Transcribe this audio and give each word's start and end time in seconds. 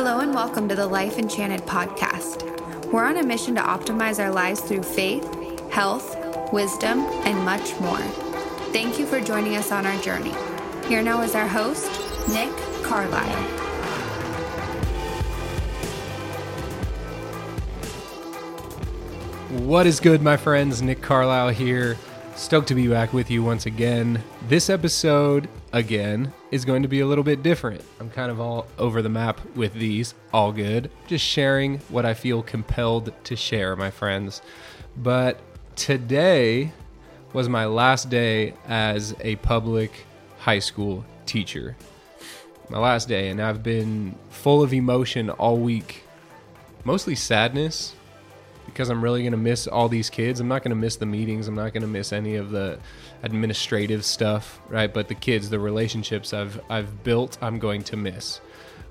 Hello 0.00 0.20
and 0.20 0.32
welcome 0.32 0.68
to 0.68 0.76
the 0.76 0.86
Life 0.86 1.18
Enchanted 1.18 1.62
podcast. 1.62 2.44
We're 2.92 3.04
on 3.04 3.16
a 3.16 3.22
mission 3.24 3.56
to 3.56 3.60
optimize 3.60 4.22
our 4.22 4.30
lives 4.30 4.60
through 4.60 4.84
faith, 4.84 5.24
health, 5.70 6.16
wisdom, 6.52 7.00
and 7.00 7.36
much 7.44 7.76
more. 7.80 7.98
Thank 8.70 9.00
you 9.00 9.06
for 9.06 9.20
joining 9.20 9.56
us 9.56 9.72
on 9.72 9.86
our 9.86 10.00
journey. 10.00 10.36
Here 10.86 11.02
now 11.02 11.22
is 11.22 11.34
our 11.34 11.48
host, 11.48 11.90
Nick 12.28 12.48
Carlisle. 12.84 13.42
What 19.64 19.88
is 19.88 19.98
good, 19.98 20.22
my 20.22 20.36
friends? 20.36 20.80
Nick 20.80 21.02
Carlisle 21.02 21.48
here. 21.48 21.96
Stoked 22.36 22.68
to 22.68 22.76
be 22.76 22.86
back 22.86 23.12
with 23.12 23.32
you 23.32 23.42
once 23.42 23.66
again. 23.66 24.22
This 24.46 24.70
episode, 24.70 25.48
again, 25.72 26.32
is 26.50 26.64
going 26.64 26.82
to 26.82 26.88
be 26.88 27.00
a 27.00 27.06
little 27.06 27.24
bit 27.24 27.42
different. 27.42 27.82
I'm 28.00 28.10
kind 28.10 28.30
of 28.30 28.40
all 28.40 28.66
over 28.78 29.02
the 29.02 29.08
map 29.08 29.40
with 29.54 29.74
these, 29.74 30.14
all 30.32 30.52
good. 30.52 30.90
Just 31.06 31.24
sharing 31.24 31.78
what 31.88 32.06
I 32.06 32.14
feel 32.14 32.42
compelled 32.42 33.12
to 33.24 33.36
share, 33.36 33.76
my 33.76 33.90
friends. 33.90 34.42
But 34.96 35.38
today 35.76 36.72
was 37.32 37.48
my 37.48 37.66
last 37.66 38.08
day 38.10 38.54
as 38.66 39.14
a 39.20 39.36
public 39.36 40.06
high 40.38 40.58
school 40.58 41.04
teacher. 41.26 41.76
My 42.70 42.78
last 42.78 43.08
day, 43.08 43.28
and 43.28 43.40
I've 43.40 43.62
been 43.62 44.14
full 44.30 44.62
of 44.62 44.72
emotion 44.72 45.30
all 45.30 45.56
week. 45.56 46.04
Mostly 46.84 47.14
sadness, 47.14 47.94
because 48.68 48.90
I'm 48.90 49.02
really 49.02 49.22
going 49.22 49.32
to 49.32 49.38
miss 49.38 49.66
all 49.66 49.88
these 49.88 50.10
kids. 50.10 50.40
I'm 50.40 50.48
not 50.48 50.62
going 50.62 50.70
to 50.70 50.76
miss 50.76 50.96
the 50.96 51.06
meetings. 51.06 51.48
I'm 51.48 51.54
not 51.54 51.72
going 51.72 51.82
to 51.82 51.88
miss 51.88 52.12
any 52.12 52.36
of 52.36 52.50
the 52.50 52.78
administrative 53.22 54.04
stuff, 54.04 54.60
right? 54.68 54.92
But 54.92 55.08
the 55.08 55.14
kids, 55.14 55.50
the 55.50 55.58
relationships 55.58 56.32
I've 56.32 56.60
I've 56.70 57.02
built, 57.02 57.38
I'm 57.40 57.58
going 57.58 57.82
to 57.84 57.96
miss. 57.96 58.40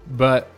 But 0.10 0.52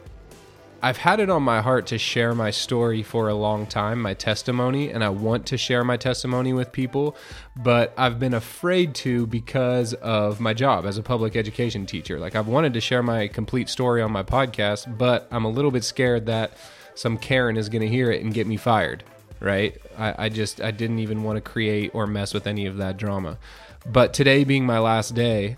I've 0.81 0.97
had 0.97 1.19
it 1.19 1.29
on 1.29 1.43
my 1.43 1.59
heart 1.59 1.87
to 1.87 1.97
share 1.97 2.33
my 2.33 2.51
story 2.51 3.03
for 3.03 3.27
a 3.27 3.35
long 3.35 3.65
time, 3.67 4.01
my 4.01 4.13
testimony, 4.13 4.89
and 4.91 5.03
I 5.03 5.09
want 5.09 5.45
to 5.47 5.57
share 5.57 5.83
my 5.83 5.97
testimony 5.97 6.53
with 6.53 6.71
people, 6.71 7.17
but 7.57 7.93
I've 7.97 8.17
been 8.17 8.33
afraid 8.33 8.95
to 8.95 9.27
because 9.27 9.93
of 9.95 10.39
my 10.39 10.53
job 10.53 10.85
as 10.85 10.97
a 10.97 11.03
public 11.03 11.35
education 11.35 11.85
teacher. 11.85 12.17
Like 12.17 12.33
I've 12.33 12.47
wanted 12.47 12.73
to 12.75 12.81
share 12.81 13.03
my 13.03 13.27
complete 13.27 13.67
story 13.67 14.01
on 14.01 14.13
my 14.13 14.23
podcast, 14.23 14.97
but 14.97 15.27
I'm 15.31 15.43
a 15.43 15.49
little 15.49 15.71
bit 15.71 15.83
scared 15.83 16.27
that 16.27 16.53
some 16.99 17.17
Karen 17.17 17.55
is 17.55 17.69
going 17.69 17.81
to 17.81 17.87
hear 17.87 18.11
it 18.11 18.21
and 18.21 18.33
get 18.33 18.45
me 18.45 18.57
fired, 18.57 19.05
right? 19.39 19.77
I, 19.97 20.25
I 20.25 20.29
just, 20.29 20.59
I 20.59 20.71
didn't 20.71 20.99
even 20.99 21.23
want 21.23 21.37
to 21.37 21.41
create 21.41 21.91
or 21.93 22.05
mess 22.05 22.33
with 22.33 22.45
any 22.45 22.65
of 22.65 22.75
that 22.75 22.97
drama. 22.97 23.37
But 23.85 24.13
today 24.13 24.43
being 24.43 24.65
my 24.65 24.79
last 24.79 25.15
day, 25.15 25.55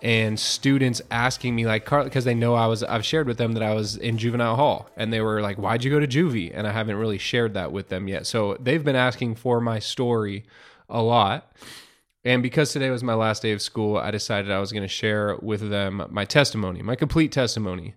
and 0.00 0.40
students 0.40 1.02
asking 1.10 1.54
me 1.54 1.66
like 1.66 1.84
Carl 1.84 2.04
because 2.04 2.24
they 2.24 2.32
know 2.32 2.54
I 2.54 2.66
was 2.66 2.82
I've 2.82 3.04
shared 3.04 3.26
with 3.26 3.36
them 3.36 3.52
that 3.52 3.62
I 3.62 3.74
was 3.74 3.96
in 3.96 4.16
juvenile 4.16 4.56
hall 4.56 4.88
and 4.96 5.12
they 5.12 5.20
were 5.20 5.42
like 5.42 5.58
why'd 5.58 5.84
you 5.84 5.90
go 5.90 6.00
to 6.00 6.06
juvie 6.06 6.50
and 6.54 6.66
I 6.66 6.72
haven't 6.72 6.96
really 6.96 7.18
shared 7.18 7.52
that 7.52 7.70
with 7.70 7.90
them 7.90 8.08
yet 8.08 8.26
so 8.26 8.56
they've 8.58 8.82
been 8.82 8.96
asking 8.96 9.34
for 9.34 9.60
my 9.60 9.78
story 9.78 10.46
a 10.88 11.02
lot 11.02 11.52
and 12.24 12.42
because 12.42 12.72
today 12.72 12.88
was 12.88 13.04
my 13.04 13.12
last 13.12 13.42
day 13.42 13.52
of 13.52 13.60
school 13.60 13.98
I 13.98 14.10
decided 14.10 14.50
I 14.50 14.58
was 14.58 14.72
going 14.72 14.84
to 14.84 14.88
share 14.88 15.36
with 15.42 15.68
them 15.68 16.02
my 16.08 16.24
testimony 16.24 16.80
my 16.80 16.96
complete 16.96 17.30
testimony 17.30 17.92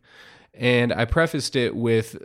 and 0.54 0.92
I 0.92 1.06
prefaced 1.06 1.56
it 1.56 1.74
with 1.74 2.22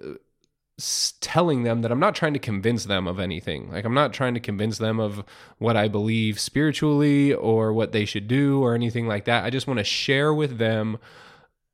telling 1.21 1.65
them 1.65 1.83
that 1.83 1.91
I'm 1.91 1.99
not 1.99 2.15
trying 2.15 2.35
to 2.35 2.39
convince 2.39 2.85
them 2.85 3.09
of 3.09 3.19
anything. 3.19 3.71
Like 3.71 3.85
I'm 3.85 3.95
not 3.95 4.13
trying 4.13 4.35
to 4.35 4.41
convince 4.41 4.79
them 4.79 5.01
of 5.01 5.25
what 5.59 5.77
I 5.77 5.89
believe 5.89 6.39
spiritually 6.39 7.35
or 7.35 7.73
what 7.73 7.93
they 7.93 8.05
should 8.05 8.29
do 8.29 8.63
or 8.63 8.75
anything 8.75 9.09
like 9.09 9.25
that. 9.25 9.45
I 9.45 9.51
just 9.51 9.67
want 9.67 9.79
to 9.79 9.85
share 9.85 10.33
with 10.33 10.59
them 10.59 10.99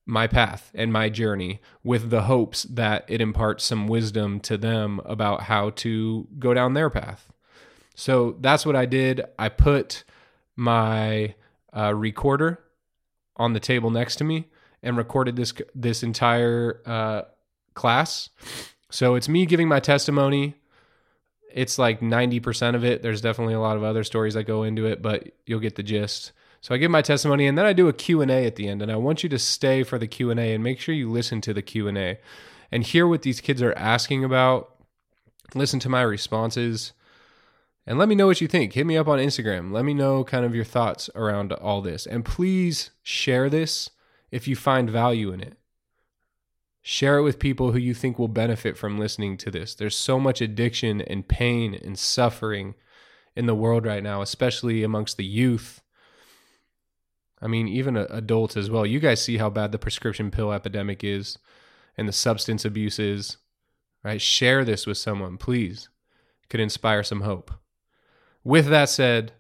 my 0.07 0.27
path 0.27 0.71
and 0.75 0.93
my 0.93 1.09
journey 1.09 1.61
with 1.83 2.11
the 2.11 2.23
hopes 2.23 2.65
that 2.65 3.05
it 3.09 3.21
imparts 3.21 3.65
some 3.65 3.89
wisdom 3.89 4.41
to 4.41 4.57
them 4.57 5.01
about 5.05 5.43
how 5.43 5.71
to 5.71 6.27
go 6.39 6.55
down 6.55 6.75
their 6.75 6.91
path. 6.91 7.31
So 7.95 8.37
that's 8.41 8.67
what 8.67 8.77
I 8.77 8.87
did. 8.87 9.23
I 9.39 9.49
put 9.51 10.05
my 10.57 11.35
uh, 11.77 11.95
recorder 11.95 12.61
on 13.37 13.53
the 13.53 13.61
table 13.61 13.91
next 13.91 14.17
to 14.17 14.25
me 14.25 14.47
and 14.83 14.97
recorded 14.97 15.37
this 15.37 15.53
this 15.75 16.03
entire 16.03 16.81
uh, 16.87 17.23
class 17.75 18.31
so 18.95 19.17
it's 19.17 19.29
me 19.29 19.45
giving 19.45 19.67
my 19.67 19.81
testimony. 19.81 20.55
It's 21.53 21.81
like 21.81 21.99
90% 21.99 22.77
of 22.77 22.85
it. 22.85 23.03
There's 23.03 23.21
definitely 23.21 23.55
a 23.55 23.61
lot 23.61 23.77
of 23.77 23.83
other 23.83 24.05
stories 24.05 24.35
that 24.35 24.45
go 24.45 24.63
into 24.63 24.87
it, 24.87 25.03
but 25.03 25.33
you'll 25.47 25.59
get 25.59 25.75
the 25.75 25.83
gist. 25.83 26.31
So 26.61 26.73
I 26.73 26.79
give 26.79 26.93
my 26.93 27.03
testimony 27.03 27.49
and 27.49 27.59
then 27.59 27.67
I 27.67 27.73
do 27.73 27.89
a 27.89 27.93
Q&A 27.93 28.47
at 28.47 28.55
the 28.55 28.69
end 28.69 28.83
and 28.83 28.93
I 28.93 28.97
want 28.97 29.25
you 29.25 29.29
to 29.31 29.39
stay 29.39 29.83
for 29.83 29.99
the 29.99 30.07
Q&A 30.07 30.55
and 30.55 30.63
make 30.63 30.79
sure 30.79 30.95
you 30.95 31.11
listen 31.11 31.41
to 31.41 31.53
the 31.53 31.61
Q&A 31.61 32.21
and 32.71 32.85
hear 32.85 33.09
what 33.09 33.23
these 33.23 33.41
kids 33.41 33.61
are 33.63 33.75
asking 33.77 34.23
about. 34.23 34.77
Listen 35.57 35.81
to 35.81 35.89
my 35.89 36.03
responses 36.03 36.93
and 37.89 37.99
let 37.99 38.09
me 38.09 38.15
know 38.15 38.29
what 38.29 38.41
you 38.41 38.47
think. 38.47 38.75
Hit 38.75 38.87
me 38.87 38.97
up 38.97 39.09
on 39.09 39.19
Instagram. 39.19 39.73
Let 39.73 39.85
me 39.85 39.93
know 39.93 40.23
kind 40.23 40.45
of 40.45 40.55
your 40.55 40.65
thoughts 40.65 41.11
around 41.17 41.53
all 41.53 41.83
this. 41.83 42.07
And 42.07 42.25
please 42.25 42.91
share 43.03 43.51
this 43.51 43.91
if 44.31 44.47
you 44.47 44.55
find 44.55 44.89
value 44.89 45.33
in 45.33 45.41
it. 45.41 45.59
Share 46.87 47.17
it 47.17 47.23
with 47.23 47.39
people 47.39 47.73
who 47.73 47.79
you 47.79 47.95
think 47.95 48.19
will 48.19 48.29
benefit 48.29 48.77
from 48.77 48.99
listening 48.99 49.39
to 49.39 49.51
this. 49.51 49.75
There's 49.75 49.97
so 49.97 50.21
much 50.21 50.43
addiction 50.43 51.01
and 51.01 51.27
pain 51.27 51.75
and 51.75 51.99
suffering 51.99 52.75
in 53.35 53.47
the 53.47 53.55
world 53.55 53.87
right 53.87 54.03
now, 54.03 54.21
especially 54.21 54.85
amongst 54.85 55.17
the 55.17 55.25
youth. 55.25 55.81
I 57.41 57.47
mean, 57.47 57.69
even 57.69 57.97
adults 57.97 58.55
as 58.55 58.69
well. 58.69 58.85
You 58.85 59.01
guys 59.01 59.23
see 59.23 59.39
how 59.39 59.49
bad 59.49 59.73
the 59.73 59.79
prescription 59.79 60.31
pill 60.31 60.53
epidemic 60.53 61.03
is 61.03 61.39
and 61.97 62.07
the 62.07 62.13
substance 62.13 62.67
abuse 62.67 62.99
is, 62.99 63.39
right? 64.03 64.21
Share 64.21 64.63
this 64.63 64.87
with 64.87 64.99
someone, 64.99 65.39
please. 65.39 65.89
It 66.43 66.51
could 66.51 66.61
inspire 66.61 67.03
some 67.03 67.23
hope. 67.23 67.51
With 68.45 68.67
that 68.67 68.91
said, 68.91 69.33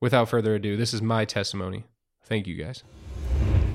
without 0.00 0.30
further 0.30 0.54
ado, 0.54 0.78
this 0.78 0.94
is 0.94 1.02
my 1.02 1.26
testimony. 1.26 1.84
Thank 2.22 2.46
you 2.46 2.54
guys. 2.54 2.82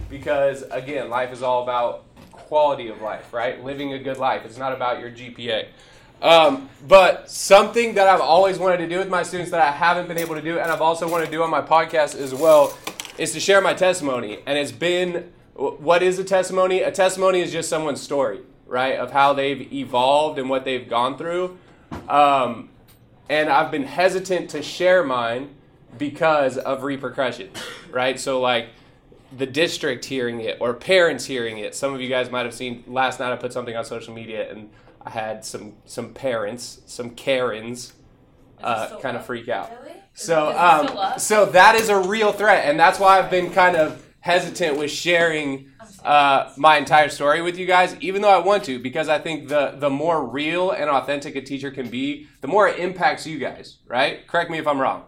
Because 0.09 0.63
again, 0.71 1.11
life 1.11 1.31
is 1.31 1.43
all 1.43 1.61
about 1.61 2.08
quality 2.49 2.87
of 2.87 3.01
life, 3.01 3.31
right? 3.31 3.63
Living 3.63 3.93
a 3.93 3.99
good 3.99 4.17
life. 4.17 4.41
It's 4.43 4.57
not 4.57 4.73
about 4.73 4.99
your 4.99 5.11
GPA. 5.11 5.67
Um, 6.21 6.67
but 6.85 7.29
something 7.29 7.93
that 7.93 8.09
I've 8.09 8.19
always 8.19 8.57
wanted 8.57 8.77
to 8.77 8.89
do 8.89 8.97
with 8.97 9.07
my 9.07 9.23
students 9.23 9.51
that 9.51 9.61
I 9.61 9.71
haven't 9.71 10.07
been 10.07 10.17
able 10.17 10.35
to 10.35 10.41
do, 10.41 10.59
and 10.59 10.69
I've 10.69 10.81
also 10.81 11.07
wanted 11.07 11.27
to 11.27 11.31
do 11.31 11.43
on 11.43 11.49
my 11.49 11.61
podcast 11.61 12.19
as 12.19 12.33
well, 12.33 12.75
is 13.17 13.31
to 13.33 13.39
share 13.39 13.61
my 13.61 13.73
testimony. 13.73 14.39
And 14.45 14.57
it's 14.57 14.71
been 14.71 15.31
what 15.59 16.01
is 16.01 16.17
a 16.17 16.23
testimony? 16.23 16.81
A 16.81 16.91
testimony 16.91 17.41
is 17.41 17.51
just 17.51 17.69
someone's 17.69 18.01
story, 18.01 18.39
right? 18.65 18.97
Of 18.97 19.11
how 19.11 19.33
they've 19.33 19.71
evolved 19.71 20.39
and 20.39 20.49
what 20.49 20.65
they've 20.65 20.87
gone 20.87 21.17
through. 21.17 21.57
Um, 22.07 22.69
and 23.29 23.49
I've 23.49 23.69
been 23.69 23.83
hesitant 23.83 24.49
to 24.51 24.63
share 24.63 25.03
mine 25.03 25.49
because 25.97 26.57
of 26.57 26.83
repercussions, 26.83 27.57
right? 27.91 28.19
So, 28.19 28.39
like, 28.41 28.69
the 29.37 29.45
district 29.45 30.05
hearing 30.05 30.41
it 30.41 30.57
or 30.59 30.73
parents 30.73 31.25
hearing 31.25 31.59
it. 31.59 31.75
Some 31.75 31.93
of 31.93 32.01
you 32.01 32.09
guys 32.09 32.31
might 32.31 32.45
have 32.45 32.53
seen 32.53 32.83
last 32.87 33.19
night 33.19 33.31
I 33.31 33.35
put 33.35 33.53
something 33.53 33.75
on 33.75 33.85
social 33.85 34.13
media 34.13 34.49
and 34.49 34.69
I 35.01 35.11
had 35.11 35.45
some 35.45 35.73
some 35.85 36.13
parents, 36.13 36.81
some 36.85 37.11
Karens 37.11 37.93
uh, 38.61 38.97
kind 38.99 39.15
of 39.15 39.25
freak 39.25 39.49
out. 39.49 39.71
Really? 39.83 39.95
So 40.13 40.57
um, 40.57 41.19
so 41.19 41.45
that 41.47 41.75
is 41.75 41.89
a 41.89 41.99
real 41.99 42.31
threat 42.31 42.65
and 42.65 42.79
that's 42.79 42.99
why 42.99 43.19
I've 43.19 43.29
been 43.29 43.51
kind 43.51 43.75
of 43.75 44.05
hesitant 44.21 44.77
with 44.77 44.91
sharing 44.91 45.71
uh, 46.03 46.51
my 46.57 46.77
entire 46.77 47.09
story 47.09 47.41
with 47.41 47.57
you 47.57 47.65
guys, 47.65 47.95
even 47.99 48.21
though 48.21 48.29
I 48.29 48.39
want 48.39 48.63
to, 48.65 48.79
because 48.79 49.09
I 49.09 49.19
think 49.19 49.47
the 49.47 49.75
the 49.77 49.89
more 49.89 50.25
real 50.25 50.71
and 50.71 50.89
authentic 50.89 51.35
a 51.35 51.41
teacher 51.41 51.71
can 51.71 51.89
be, 51.89 52.27
the 52.41 52.47
more 52.47 52.67
it 52.67 52.79
impacts 52.79 53.25
you 53.25 53.37
guys, 53.37 53.77
right? 53.85 54.27
Correct 54.27 54.49
me 54.49 54.57
if 54.57 54.67
I'm 54.67 54.79
wrong. 54.79 55.03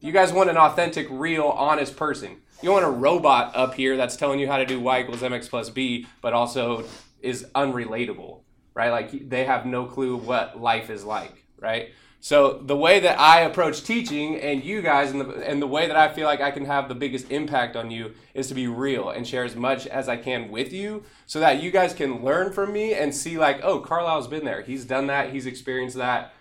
You 0.00 0.12
guys 0.12 0.32
want 0.32 0.48
an 0.48 0.56
authentic, 0.56 1.08
real, 1.10 1.46
honest 1.46 1.96
person. 1.96 2.36
You 2.60 2.72
want 2.72 2.84
a 2.84 2.90
robot 2.90 3.54
up 3.54 3.74
here 3.74 3.96
that's 3.96 4.16
telling 4.16 4.40
you 4.40 4.48
how 4.48 4.56
to 4.58 4.66
do 4.66 4.80
y 4.80 5.00
equals 5.00 5.20
mx 5.20 5.48
plus 5.48 5.70
b, 5.70 6.06
but 6.20 6.32
also 6.32 6.84
is 7.20 7.46
unrelatable, 7.54 8.40
right? 8.74 8.90
Like 8.90 9.28
they 9.28 9.44
have 9.44 9.64
no 9.64 9.84
clue 9.84 10.16
what 10.16 10.60
life 10.60 10.90
is 10.90 11.04
like, 11.04 11.44
right? 11.58 11.90
So 12.20 12.60
the 12.64 12.76
way 12.76 12.98
that 12.98 13.18
I 13.20 13.42
approach 13.42 13.84
teaching 13.84 14.40
and 14.40 14.64
you 14.64 14.82
guys 14.82 15.12
and 15.12 15.20
the, 15.20 15.48
and 15.48 15.62
the 15.62 15.68
way 15.68 15.86
that 15.86 15.96
I 15.96 16.12
feel 16.12 16.26
like 16.26 16.40
I 16.40 16.50
can 16.50 16.64
have 16.64 16.88
the 16.88 16.94
biggest 16.96 17.30
impact 17.30 17.76
on 17.76 17.92
you 17.92 18.14
is 18.34 18.48
to 18.48 18.54
be 18.54 18.66
real 18.66 19.10
and 19.10 19.24
share 19.24 19.44
as 19.44 19.54
much 19.54 19.86
as 19.86 20.08
I 20.08 20.16
can 20.16 20.50
with 20.50 20.72
you 20.72 21.04
so 21.26 21.38
that 21.38 21.62
you 21.62 21.70
guys 21.70 21.94
can 21.94 22.24
learn 22.24 22.52
from 22.52 22.72
me 22.72 22.92
and 22.92 23.14
see 23.14 23.38
like, 23.38 23.60
oh, 23.62 23.78
Carlisle's 23.78 24.26
been 24.26 24.44
there. 24.44 24.62
He's 24.62 24.84
done 24.84 25.06
that. 25.06 25.30
He's 25.30 25.46
experienced 25.46 25.96
that. 25.96 26.32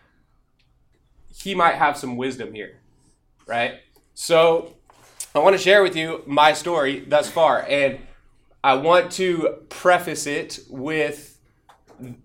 He 1.30 1.54
might 1.54 1.76
have 1.76 1.96
some 1.96 2.18
wisdom 2.18 2.54
here, 2.54 2.80
right? 3.46 3.76
So 4.16 4.77
I 5.38 5.44
want 5.44 5.56
to 5.56 5.62
share 5.62 5.84
with 5.84 5.96
you 5.96 6.24
my 6.26 6.54
story 6.54 7.00
thus 7.00 7.30
far, 7.30 7.66
and 7.68 8.00
I 8.64 8.74
want 8.76 9.12
to 9.14 9.58
preface 9.70 10.26
it 10.28 10.60
with 10.70 11.38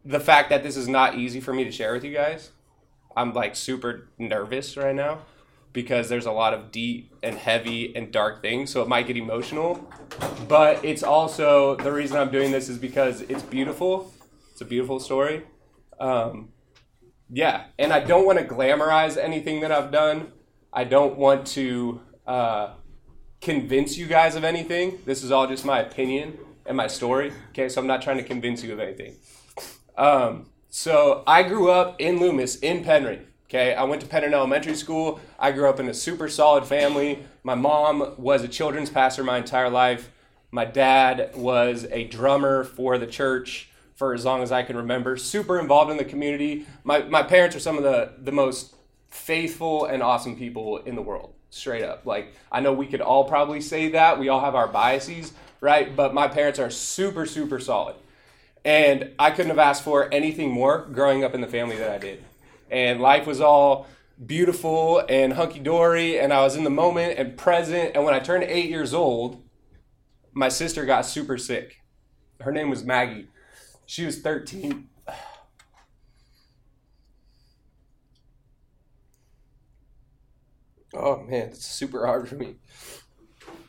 the 0.05 0.21
fact 0.21 0.51
that 0.51 0.63
this 0.63 0.77
is 0.77 0.89
not 0.89 1.17
easy 1.17 1.41
for 1.41 1.53
me 1.53 1.65
to 1.65 1.71
share 1.73 1.93
with 1.93 2.05
you 2.05 2.13
guys. 2.13 2.51
I'm 3.17 3.33
like 3.33 3.57
super 3.57 4.09
nervous 4.19 4.77
right 4.77 4.95
now. 4.95 5.21
because 5.73 6.09
there's 6.09 6.27
a 6.27 6.33
lot 6.33 6.55
of 6.55 6.71
deep 6.71 7.15
and 7.23 7.37
heavy 7.37 7.95
and 7.97 8.13
dark 8.13 8.43
things, 8.43 8.71
so 8.71 8.83
it 8.83 8.89
might 8.89 9.07
get 9.07 9.17
emotional. 9.17 9.87
But 10.49 10.85
it's 10.85 11.03
also 11.03 11.77
the 11.77 11.93
reason 11.93 12.17
I'm 12.19 12.31
doing 12.31 12.51
this 12.53 12.69
is 12.69 12.79
because 12.79 13.23
it's 13.23 13.43
beautiful. 13.43 14.13
It's 14.51 14.61
a 14.61 14.65
beautiful 14.65 15.01
story. 15.01 15.45
Um, 15.99 16.51
yeah, 17.31 17.65
and 17.79 17.93
I 17.93 18.01
don't 18.01 18.27
want 18.27 18.39
to 18.39 18.45
glamorize 18.45 19.17
anything 19.17 19.61
that 19.61 19.73
I've 19.73 19.91
done. 19.91 20.33
I 20.73 20.85
don't 20.85 21.17
want 21.17 21.47
to 21.49 22.01
uh, 22.27 22.75
convince 23.43 23.99
you 23.99 24.07
guys 24.07 24.37
of 24.37 24.45
anything. 24.45 24.99
This 25.05 25.23
is 25.23 25.31
all 25.33 25.47
just 25.49 25.65
my 25.65 25.81
opinion 25.81 26.39
and 26.65 26.77
my 26.77 26.87
story. 26.87 27.33
Okay, 27.51 27.69
so 27.69 27.81
I'm 27.81 27.89
not 27.89 28.01
trying 28.01 28.17
to 28.19 28.23
convince 28.23 28.63
you 28.63 28.73
of 28.73 28.79
anything. 28.79 29.17
Um, 29.99 30.47
so 30.71 31.25
I 31.27 31.43
grew 31.43 31.71
up 31.71 32.01
in 32.01 32.21
Loomis, 32.21 32.57
in 32.57 32.85
Penryn. 32.85 33.27
Okay, 33.51 33.75
I 33.75 33.83
went 33.83 34.01
to 34.01 34.07
Penryn 34.07 34.33
Elementary 34.33 34.77
School. 34.77 35.21
I 35.39 35.53
grew 35.53 35.69
up 35.69 35.79
in 35.79 35.89
a 35.89 35.93
super 35.93 36.29
solid 36.29 36.65
family. 36.65 37.27
My 37.43 37.55
mom 37.55 38.15
was 38.17 38.43
a 38.43 38.49
children's 38.49 38.89
pastor 38.89 39.23
my 39.25 39.39
entire 39.39 39.69
life. 39.69 40.11
My 40.53 40.65
dad 40.65 41.33
was 41.35 41.87
a 41.91 42.05
drummer 42.05 42.65
for 42.65 42.97
the 42.97 43.07
church 43.07 43.69
for 43.95 44.15
as 44.15 44.25
long 44.25 44.43
as 44.43 44.53
I 44.53 44.63
can 44.63 44.77
remember. 44.77 45.17
Super 45.17 45.59
involved 45.59 45.91
in 45.91 45.97
the 45.97 46.05
community. 46.05 46.67
My, 46.85 47.03
my 47.03 47.23
parents 47.23 47.57
are 47.57 47.61
some 47.61 47.77
of 47.77 47.83
the, 47.83 48.13
the 48.19 48.33
most 48.33 48.75
faithful 49.09 49.85
and 49.85 50.03
awesome 50.03 50.37
people 50.37 50.79
in 50.79 50.95
the 50.95 51.03
world, 51.03 51.35
straight 51.53 51.85
up. 51.85 52.05
Like, 52.07 52.35
I 52.51 52.61
know 52.61 52.73
we 52.73 52.87
could 52.87 53.01
all 53.01 53.25
probably 53.25 53.61
say 53.61 53.91
that. 53.91 54.19
We 54.19 54.29
all 54.29 54.41
have 54.41 54.55
our 54.55 54.69
biases, 54.69 55.33
right? 55.61 55.95
But 55.95 56.15
my 56.15 56.29
parents 56.29 56.59
are 56.59 56.71
super, 56.71 57.27
super 57.27 57.61
solid. 57.61 57.97
And 58.65 59.13
I 59.19 59.31
couldn't 59.31 59.51
have 59.51 59.59
asked 59.59 59.83
for 59.83 60.13
anything 60.13 60.51
more 60.51 60.87
growing 60.93 61.25
up 61.25 61.35
in 61.35 61.41
the 61.41 61.49
family 61.49 61.77
that 61.77 61.91
I 61.91 61.99
did 61.99 62.25
and 62.73 63.01
life 63.01 63.27
was 63.27 63.41
all 63.41 63.87
beautiful 64.25 65.05
and 65.09 65.35
hunky 65.35 65.61
dory, 65.61 66.19
and 66.19 66.33
I 66.33 66.43
was 66.43 66.57
in 66.57 66.65
the 66.65 66.71
moment 66.71 67.19
and 67.19 67.37
present. 67.37 67.93
And 67.95 68.05
when 68.05 68.15
I 68.15 68.19
turned 68.19 68.45
eight 68.45 68.71
years 68.71 68.95
old, 68.95 69.45
my 70.33 70.49
sister 70.49 70.87
got 70.87 71.05
super 71.05 71.37
sick. 71.37 71.83
Her 72.41 72.51
name 72.51 72.71
was 72.71 72.83
Maggie. 72.83 73.29
She 73.85 74.07
was 74.07 74.21
13. 74.21 74.89
Oh 80.95 81.23
man, 81.23 81.49
it's 81.49 81.65
super 81.67 82.07
hard 82.07 82.29
for 82.29 82.35
me. 82.35 82.57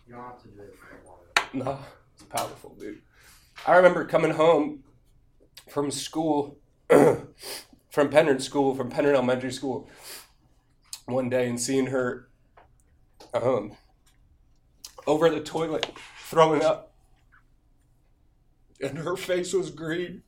You 0.07 0.15
don't 0.15 0.23
have 0.23 0.41
to 0.41 0.47
do 0.49 0.61
it 0.61 1.53
No, 1.53 1.79
it's 2.13 2.23
powerful, 2.23 2.75
dude. 2.79 3.01
I 3.65 3.75
remember 3.77 4.05
coming 4.05 4.31
home 4.31 4.83
from 5.69 5.89
school 5.89 6.57
from 6.89 8.09
Penryn 8.09 8.41
School, 8.41 8.75
from 8.75 8.89
Penryn 8.89 9.13
Elementary 9.13 9.51
School, 9.51 9.89
one 11.05 11.29
day 11.29 11.47
and 11.47 11.59
seeing 11.59 11.87
her 11.87 12.27
um, 13.33 13.73
over 15.07 15.29
the 15.29 15.39
toilet 15.39 15.89
throwing 16.25 16.63
up. 16.63 16.93
And 18.81 18.97
her 18.97 19.15
face 19.15 19.53
was 19.53 19.71
green. 19.71 20.23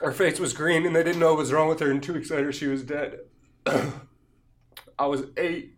Her 0.00 0.12
face 0.12 0.38
was 0.38 0.52
green, 0.52 0.84
and 0.86 0.94
they 0.94 1.02
didn't 1.02 1.20
know 1.20 1.30
what 1.30 1.38
was 1.38 1.52
wrong 1.52 1.68
with 1.68 1.80
her. 1.80 1.90
And 1.90 2.02
two 2.02 2.14
weeks 2.14 2.30
later, 2.30 2.52
she 2.52 2.66
was 2.66 2.82
dead. 2.82 3.20
I 4.98 5.06
was 5.06 5.24
eight. 5.36 5.76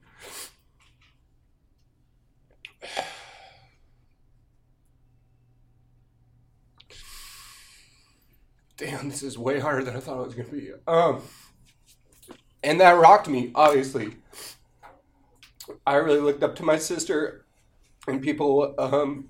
damn, 8.79 9.09
this 9.09 9.23
is 9.23 9.37
way 9.37 9.59
harder 9.59 9.85
than 9.85 9.97
I 9.97 10.01
thought 10.01 10.21
it 10.21 10.27
was 10.27 10.35
going 10.35 10.49
to 10.49 10.55
be. 10.55 10.71
Um, 10.87 11.21
and 12.63 12.81
that 12.81 12.93
rocked 12.93 13.29
me, 13.29 13.51
obviously. 13.55 14.17
I 15.87 15.97
really 15.97 16.21
looked 16.21 16.43
up 16.43 16.57
to 16.57 16.63
my 16.63 16.79
sister, 16.79 17.45
and 18.07 18.23
people, 18.23 18.75
um, 18.79 19.29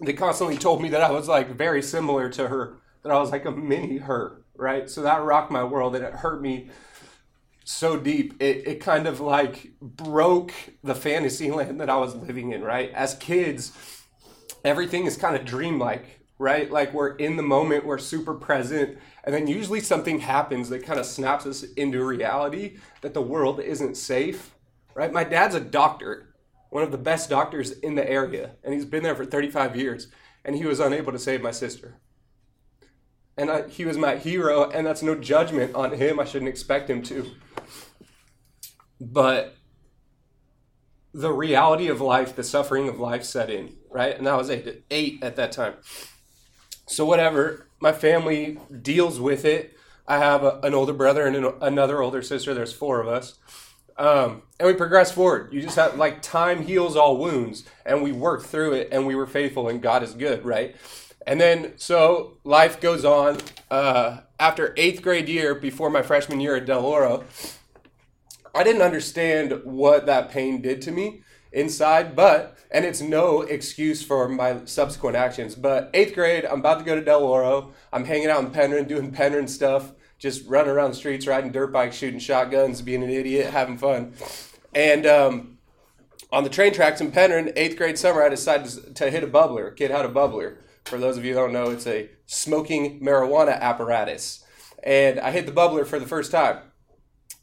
they 0.00 0.12
constantly 0.12 0.56
told 0.56 0.82
me 0.82 0.88
that 0.90 1.00
I 1.00 1.10
was 1.10 1.28
like 1.28 1.50
very 1.50 1.82
similar 1.82 2.28
to 2.30 2.48
her, 2.48 2.76
that 3.02 3.12
I 3.12 3.18
was 3.18 3.30
like 3.30 3.44
a 3.44 3.50
mini 3.50 3.98
her, 3.98 4.42
right? 4.56 4.88
So 4.88 5.02
that 5.02 5.22
rocked 5.22 5.50
my 5.50 5.64
world, 5.64 5.96
and 5.96 6.04
it 6.04 6.14
hurt 6.14 6.40
me 6.40 6.70
so 7.64 7.96
deep. 7.98 8.34
It, 8.40 8.66
it 8.66 8.80
kind 8.80 9.06
of 9.06 9.20
like 9.20 9.72
broke 9.80 10.52
the 10.82 10.94
fantasy 10.94 11.50
land 11.52 11.80
that 11.80 11.90
I 11.90 11.96
was 11.96 12.14
living 12.14 12.52
in, 12.52 12.62
right? 12.62 12.90
As 12.92 13.14
kids, 13.14 13.72
everything 14.64 15.06
is 15.06 15.16
kind 15.16 15.36
of 15.36 15.44
dreamlike 15.44 16.18
right? 16.38 16.70
Like 16.70 16.92
we're 16.94 17.16
in 17.16 17.36
the 17.36 17.42
moment, 17.42 17.84
we're 17.84 17.98
super 17.98 18.34
present, 18.34 18.98
and 19.24 19.34
then 19.34 19.46
usually 19.46 19.80
something 19.80 20.20
happens 20.20 20.68
that 20.68 20.84
kind 20.84 21.00
of 21.00 21.06
snaps 21.06 21.46
us 21.46 21.62
into 21.62 22.04
reality 22.04 22.78
that 23.02 23.14
the 23.14 23.22
world 23.22 23.60
isn't 23.60 23.96
safe, 23.96 24.54
right? 24.94 25.12
My 25.12 25.24
dad's 25.24 25.54
a 25.54 25.60
doctor, 25.60 26.27
one 26.70 26.82
of 26.82 26.92
the 26.92 26.98
best 26.98 27.30
doctors 27.30 27.72
in 27.72 27.94
the 27.94 28.08
area, 28.08 28.52
and 28.62 28.74
he's 28.74 28.84
been 28.84 29.02
there 29.02 29.14
for 29.14 29.24
35 29.24 29.76
years, 29.76 30.08
and 30.44 30.56
he 30.56 30.66
was 30.66 30.80
unable 30.80 31.12
to 31.12 31.18
save 31.18 31.42
my 31.42 31.50
sister. 31.50 32.00
And 33.36 33.50
I, 33.50 33.68
he 33.68 33.84
was 33.84 33.96
my 33.96 34.16
hero, 34.16 34.68
and 34.70 34.86
that's 34.86 35.02
no 35.02 35.14
judgment 35.14 35.74
on 35.74 35.92
him. 35.92 36.18
I 36.18 36.24
shouldn't 36.24 36.48
expect 36.48 36.90
him 36.90 37.02
to. 37.04 37.30
But 39.00 39.54
the 41.14 41.32
reality 41.32 41.88
of 41.88 42.00
life, 42.00 42.34
the 42.34 42.42
suffering 42.42 42.88
of 42.88 42.98
life 42.98 43.24
set 43.24 43.48
in, 43.48 43.76
right? 43.90 44.16
And 44.18 44.28
I 44.28 44.36
was 44.36 44.50
eight, 44.50 44.84
eight 44.90 45.22
at 45.22 45.36
that 45.36 45.52
time. 45.52 45.74
So 46.86 47.04
whatever, 47.04 47.68
my 47.80 47.92
family 47.92 48.58
deals 48.82 49.20
with 49.20 49.44
it. 49.44 49.76
I 50.06 50.18
have 50.18 50.42
a, 50.42 50.58
an 50.62 50.74
older 50.74 50.92
brother 50.92 51.26
and 51.26 51.36
an, 51.36 51.52
another 51.60 52.02
older 52.02 52.22
sister. 52.22 52.54
There's 52.54 52.72
four 52.72 53.00
of 53.00 53.08
us. 53.08 53.38
Um, 53.98 54.42
and 54.60 54.66
we 54.66 54.74
progress 54.74 55.10
forward. 55.10 55.52
You 55.52 55.60
just 55.60 55.76
have 55.76 55.96
like 55.96 56.22
time 56.22 56.62
heals 56.62 56.96
all 56.96 57.18
wounds, 57.18 57.64
and 57.84 58.02
we 58.02 58.12
work 58.12 58.44
through 58.44 58.74
it, 58.74 58.88
and 58.92 59.06
we 59.06 59.14
were 59.14 59.26
faithful, 59.26 59.68
and 59.68 59.82
God 59.82 60.02
is 60.02 60.14
good, 60.14 60.44
right? 60.44 60.76
And 61.26 61.40
then 61.40 61.74
so 61.76 62.38
life 62.44 62.80
goes 62.80 63.04
on. 63.04 63.38
Uh, 63.70 64.18
after 64.40 64.72
eighth 64.76 65.02
grade 65.02 65.28
year, 65.28 65.54
before 65.54 65.90
my 65.90 66.02
freshman 66.02 66.40
year 66.40 66.56
at 66.56 66.64
Del 66.64 66.84
Oro, 66.84 67.24
I 68.54 68.64
didn't 68.64 68.82
understand 68.82 69.60
what 69.64 70.06
that 70.06 70.30
pain 70.30 70.62
did 70.62 70.80
to 70.82 70.90
me 70.90 71.22
inside, 71.52 72.14
but 72.14 72.56
and 72.70 72.84
it's 72.84 73.00
no 73.00 73.42
excuse 73.42 74.02
for 74.02 74.28
my 74.28 74.64
subsequent 74.64 75.16
actions. 75.16 75.54
But 75.54 75.90
eighth 75.94 76.14
grade, 76.14 76.44
I'm 76.44 76.60
about 76.60 76.78
to 76.78 76.84
go 76.84 76.94
to 76.94 77.04
Del 77.04 77.22
Oro. 77.22 77.72
I'm 77.92 78.04
hanging 78.04 78.28
out 78.28 78.44
in 78.44 78.50
Penryn, 78.50 78.86
doing 78.86 79.10
Penryn 79.10 79.48
stuff, 79.48 79.92
just 80.18 80.46
running 80.48 80.70
around 80.70 80.90
the 80.90 80.96
streets, 80.96 81.26
riding 81.26 81.52
dirt 81.52 81.72
bikes, 81.72 81.96
shooting 81.96 82.20
shotguns, 82.20 82.82
being 82.82 83.02
an 83.02 83.10
idiot, 83.10 83.50
having 83.52 83.78
fun. 83.78 84.14
And 84.74 85.06
um, 85.06 85.58
on 86.30 86.44
the 86.44 86.50
train 86.50 86.72
tracks 86.74 87.00
in 87.00 87.12
Penryn, 87.12 87.52
eighth 87.56 87.76
grade 87.76 87.98
summer, 87.98 88.22
I 88.22 88.28
decided 88.28 88.96
to 88.96 89.10
hit 89.10 89.24
a 89.24 89.28
bubbler. 89.28 89.74
Kid 89.74 89.90
had 89.90 90.04
a 90.04 90.08
bubbler. 90.08 90.56
For 90.84 90.98
those 90.98 91.16
of 91.16 91.24
you 91.24 91.34
who 91.34 91.40
don't 91.40 91.52
know, 91.52 91.70
it's 91.70 91.86
a 91.86 92.10
smoking 92.26 93.00
marijuana 93.00 93.58
apparatus. 93.60 94.44
And 94.82 95.20
I 95.20 95.30
hit 95.30 95.46
the 95.46 95.52
bubbler 95.52 95.86
for 95.86 95.98
the 95.98 96.06
first 96.06 96.30
time. 96.30 96.60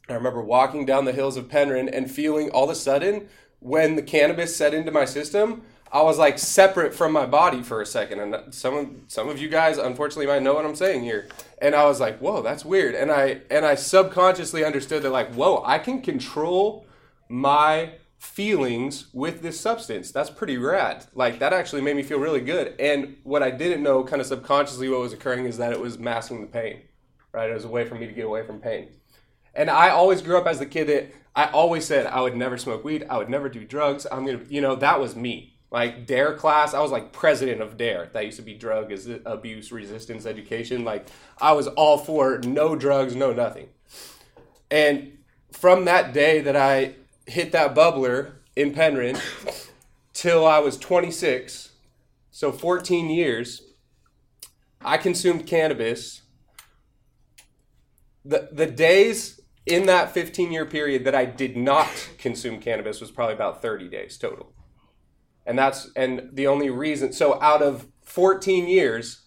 I 0.08 0.14
remember 0.14 0.42
walking 0.42 0.86
down 0.86 1.04
the 1.04 1.12
hills 1.12 1.36
of 1.36 1.48
Penryn 1.48 1.88
and 1.92 2.10
feeling 2.10 2.50
all 2.50 2.64
of 2.64 2.70
a 2.70 2.74
sudden 2.74 3.28
when 3.58 3.96
the 3.96 4.02
cannabis 4.02 4.54
set 4.54 4.74
into 4.74 4.92
my 4.92 5.04
system, 5.04 5.62
I 5.90 6.02
was 6.02 6.18
like 6.18 6.38
separate 6.38 6.94
from 6.94 7.12
my 7.12 7.26
body 7.26 7.62
for 7.62 7.80
a 7.80 7.86
second. 7.86 8.20
And 8.20 8.54
some 8.54 9.02
some 9.08 9.28
of 9.28 9.38
you 9.38 9.48
guys 9.48 9.78
unfortunately 9.78 10.26
might 10.26 10.42
know 10.42 10.54
what 10.54 10.64
I'm 10.64 10.76
saying 10.76 11.02
here. 11.02 11.28
And 11.58 11.74
I 11.74 11.84
was 11.86 12.00
like, 12.00 12.18
whoa, 12.18 12.42
that's 12.42 12.64
weird. 12.64 12.94
And 12.94 13.10
I 13.10 13.40
and 13.50 13.64
I 13.64 13.74
subconsciously 13.74 14.64
understood 14.64 15.02
that 15.02 15.10
like, 15.10 15.34
whoa, 15.34 15.62
I 15.64 15.78
can 15.78 16.02
control 16.02 16.86
my 17.28 17.92
feelings 18.18 19.06
with 19.12 19.42
this 19.42 19.58
substance. 19.60 20.10
That's 20.10 20.30
pretty 20.30 20.58
rad. 20.58 21.06
Like 21.14 21.38
that 21.38 21.52
actually 21.52 21.82
made 21.82 21.96
me 21.96 22.02
feel 22.02 22.18
really 22.18 22.40
good. 22.40 22.74
And 22.78 23.16
what 23.22 23.42
I 23.42 23.50
didn't 23.50 23.82
know 23.82 24.04
kind 24.04 24.20
of 24.20 24.26
subconsciously 24.26 24.88
what 24.88 25.00
was 25.00 25.12
occurring 25.12 25.46
is 25.46 25.58
that 25.58 25.72
it 25.72 25.80
was 25.80 25.98
masking 25.98 26.40
the 26.40 26.46
pain. 26.46 26.82
Right? 27.32 27.50
It 27.50 27.54
was 27.54 27.64
a 27.64 27.68
way 27.68 27.86
for 27.86 27.94
me 27.94 28.06
to 28.06 28.12
get 28.12 28.26
away 28.26 28.46
from 28.46 28.60
pain. 28.60 28.88
And 29.54 29.70
I 29.70 29.90
always 29.90 30.22
grew 30.22 30.38
up 30.38 30.46
as 30.46 30.58
the 30.58 30.66
kid 30.66 30.88
that 30.88 31.12
I 31.34 31.46
always 31.46 31.86
said 31.86 32.06
I 32.06 32.20
would 32.20 32.36
never 32.36 32.58
smoke 32.58 32.84
weed. 32.84 33.06
I 33.08 33.18
would 33.18 33.30
never 33.30 33.48
do 33.48 33.64
drugs. 33.64 34.06
I'm 34.10 34.26
gonna, 34.26 34.40
you 34.48 34.60
know, 34.60 34.74
that 34.76 35.00
was 35.00 35.16
me. 35.16 35.55
Like 35.76 36.06
Dare 36.06 36.32
class, 36.32 36.72
I 36.72 36.80
was 36.80 36.90
like 36.90 37.12
president 37.12 37.60
of 37.60 37.76
Dare. 37.76 38.08
That 38.14 38.24
used 38.24 38.38
to 38.38 38.42
be 38.42 38.54
drug 38.54 38.90
abuse 39.26 39.70
resistance 39.70 40.24
education. 40.24 40.84
Like 40.84 41.06
I 41.38 41.52
was 41.52 41.66
all 41.66 41.98
for 41.98 42.38
no 42.38 42.76
drugs, 42.76 43.14
no 43.14 43.34
nothing. 43.34 43.68
And 44.70 45.18
from 45.52 45.84
that 45.84 46.14
day 46.14 46.40
that 46.40 46.56
I 46.56 46.94
hit 47.26 47.52
that 47.52 47.74
bubbler 47.74 48.36
in 48.56 48.72
Penryn 48.72 49.20
till 50.14 50.46
I 50.46 50.60
was 50.60 50.78
26, 50.78 51.72
so 52.30 52.52
14 52.52 53.10
years, 53.10 53.60
I 54.80 54.96
consumed 54.96 55.46
cannabis. 55.46 56.22
The 58.24 58.48
the 58.50 58.64
days 58.64 59.42
in 59.66 59.84
that 59.84 60.12
15 60.12 60.52
year 60.52 60.64
period 60.64 61.04
that 61.04 61.14
I 61.14 61.26
did 61.26 61.54
not 61.54 62.08
consume 62.16 62.60
cannabis 62.60 62.98
was 62.98 63.10
probably 63.10 63.34
about 63.34 63.60
30 63.60 63.90
days 63.90 64.16
total. 64.16 64.55
And 65.46 65.58
that's 65.58 65.90
and 65.94 66.30
the 66.32 66.46
only 66.48 66.70
reason 66.70 67.12
so 67.12 67.40
out 67.40 67.62
of 67.62 67.86
14 68.02 68.66
years, 68.66 69.22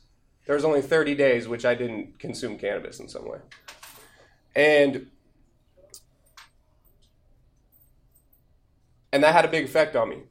there 0.46 0.56
was 0.56 0.66
only 0.66 0.82
30 0.82 1.16
days 1.16 1.48
which 1.48 1.66
I 1.66 1.76
didn't 1.76 2.20
consume 2.20 2.58
cannabis 2.58 3.00
in 3.00 3.08
some 3.08 3.28
way. 3.28 3.40
And 4.56 5.08
and 9.12 9.24
that 9.24 9.34
had 9.34 9.46
a 9.46 9.50
big 9.50 9.66
effect 9.66 9.96
on 9.96 10.10
me. 10.10 10.24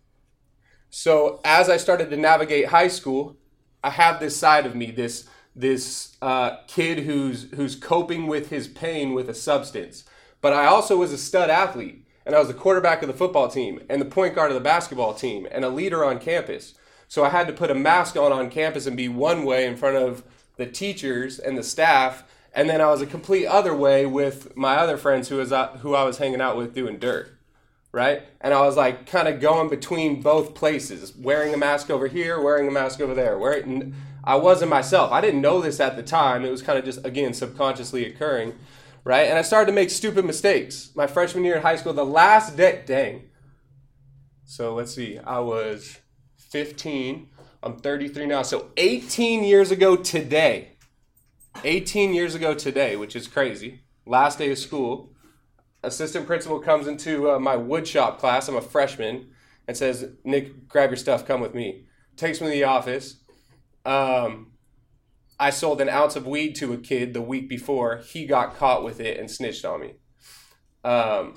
So 0.90 1.40
as 1.44 1.68
I 1.68 1.76
started 1.76 2.10
to 2.10 2.16
navigate 2.16 2.66
high 2.66 2.88
school, 2.88 3.36
I 3.82 3.90
have 3.90 4.20
this 4.20 4.36
side 4.36 4.66
of 4.66 4.74
me, 4.74 4.90
this 4.90 5.28
this 5.54 6.16
uh, 6.22 6.56
kid 6.66 7.00
who's 7.00 7.50
who's 7.54 7.74
coping 7.74 8.26
with 8.26 8.50
his 8.50 8.68
pain 8.68 9.12
with 9.14 9.28
a 9.28 9.34
substance. 9.34 10.04
But 10.40 10.52
I 10.52 10.66
also 10.66 10.96
was 10.96 11.12
a 11.12 11.18
stud 11.18 11.50
athlete, 11.50 12.06
and 12.28 12.36
I 12.36 12.38
was 12.38 12.48
the 12.48 12.54
quarterback 12.54 13.00
of 13.00 13.08
the 13.08 13.14
football 13.14 13.48
team, 13.48 13.80
and 13.88 14.02
the 14.02 14.04
point 14.04 14.34
guard 14.34 14.50
of 14.50 14.54
the 14.54 14.60
basketball 14.60 15.14
team, 15.14 15.48
and 15.50 15.64
a 15.64 15.70
leader 15.70 16.04
on 16.04 16.18
campus. 16.18 16.74
So 17.08 17.24
I 17.24 17.30
had 17.30 17.46
to 17.46 17.54
put 17.54 17.70
a 17.70 17.74
mask 17.74 18.16
on 18.16 18.32
on 18.32 18.50
campus 18.50 18.86
and 18.86 18.98
be 18.98 19.08
one 19.08 19.44
way 19.46 19.64
in 19.64 19.78
front 19.78 19.96
of 19.96 20.22
the 20.56 20.66
teachers 20.66 21.38
and 21.38 21.56
the 21.56 21.62
staff, 21.62 22.24
and 22.54 22.68
then 22.68 22.82
I 22.82 22.88
was 22.88 23.00
a 23.00 23.06
complete 23.06 23.46
other 23.46 23.74
way 23.74 24.04
with 24.04 24.54
my 24.54 24.76
other 24.76 24.98
friends 24.98 25.28
who 25.28 25.36
was 25.36 25.52
uh, 25.52 25.68
who 25.78 25.94
I 25.94 26.04
was 26.04 26.18
hanging 26.18 26.42
out 26.42 26.58
with 26.58 26.74
doing 26.74 26.98
dirt 26.98 27.34
right? 27.92 28.22
And 28.40 28.52
I 28.52 28.60
was 28.60 28.76
like 28.76 29.06
kind 29.06 29.28
of 29.28 29.40
going 29.40 29.70
between 29.70 30.20
both 30.20 30.54
places, 30.54 31.16
wearing 31.16 31.54
a 31.54 31.56
mask 31.56 31.90
over 31.90 32.06
here, 32.06 32.40
wearing 32.40 32.68
a 32.68 32.70
mask 32.70 33.00
over 33.00 33.14
there. 33.14 33.38
Wearing, 33.38 33.94
I 34.22 34.36
wasn't 34.36 34.70
myself. 34.70 35.10
I 35.10 35.20
didn't 35.20 35.40
know 35.40 35.60
this 35.60 35.80
at 35.80 35.96
the 35.96 36.02
time. 36.02 36.44
It 36.44 36.50
was 36.50 36.62
kind 36.62 36.78
of 36.78 36.84
just 36.84 37.04
again 37.04 37.32
subconsciously 37.32 38.06
occurring, 38.06 38.54
right? 39.08 39.28
And 39.28 39.38
I 39.38 39.42
started 39.42 39.68
to 39.68 39.72
make 39.72 39.88
stupid 39.88 40.26
mistakes. 40.26 40.90
My 40.94 41.06
freshman 41.06 41.42
year 41.42 41.56
in 41.56 41.62
high 41.62 41.76
school, 41.76 41.94
the 41.94 42.04
last 42.04 42.58
day, 42.58 42.82
dang. 42.84 43.30
So 44.44 44.74
let's 44.74 44.94
see. 44.94 45.18
I 45.18 45.38
was 45.38 45.96
15. 46.36 47.26
I'm 47.62 47.78
33 47.78 48.26
now. 48.26 48.42
So 48.42 48.70
18 48.76 49.44
years 49.44 49.70
ago 49.70 49.96
today. 49.96 50.72
18 51.64 52.12
years 52.12 52.34
ago 52.34 52.52
today, 52.52 52.96
which 52.96 53.16
is 53.16 53.26
crazy. 53.26 53.80
Last 54.04 54.36
day 54.38 54.50
of 54.52 54.58
school 54.58 55.14
assistant 55.82 56.26
principal 56.26 56.60
comes 56.60 56.86
into 56.86 57.30
uh, 57.30 57.38
my 57.38 57.56
woodshop 57.56 58.18
class. 58.18 58.46
I'm 58.46 58.56
a 58.56 58.60
freshman 58.60 59.30
and 59.66 59.74
says, 59.74 60.10
"Nick, 60.22 60.68
grab 60.68 60.90
your 60.90 60.98
stuff. 60.98 61.26
Come 61.26 61.40
with 61.40 61.54
me." 61.54 61.86
Takes 62.16 62.42
me 62.42 62.48
to 62.48 62.52
the 62.52 62.64
office. 62.64 63.16
Um, 63.86 64.52
I 65.40 65.50
sold 65.50 65.80
an 65.80 65.88
ounce 65.88 66.16
of 66.16 66.26
weed 66.26 66.54
to 66.56 66.72
a 66.72 66.76
kid 66.76 67.14
the 67.14 67.22
week 67.22 67.48
before. 67.48 67.98
He 67.98 68.26
got 68.26 68.56
caught 68.56 68.84
with 68.84 69.00
it 69.00 69.18
and 69.18 69.30
snitched 69.30 69.64
on 69.64 69.80
me. 69.80 69.94
Um, 70.84 71.34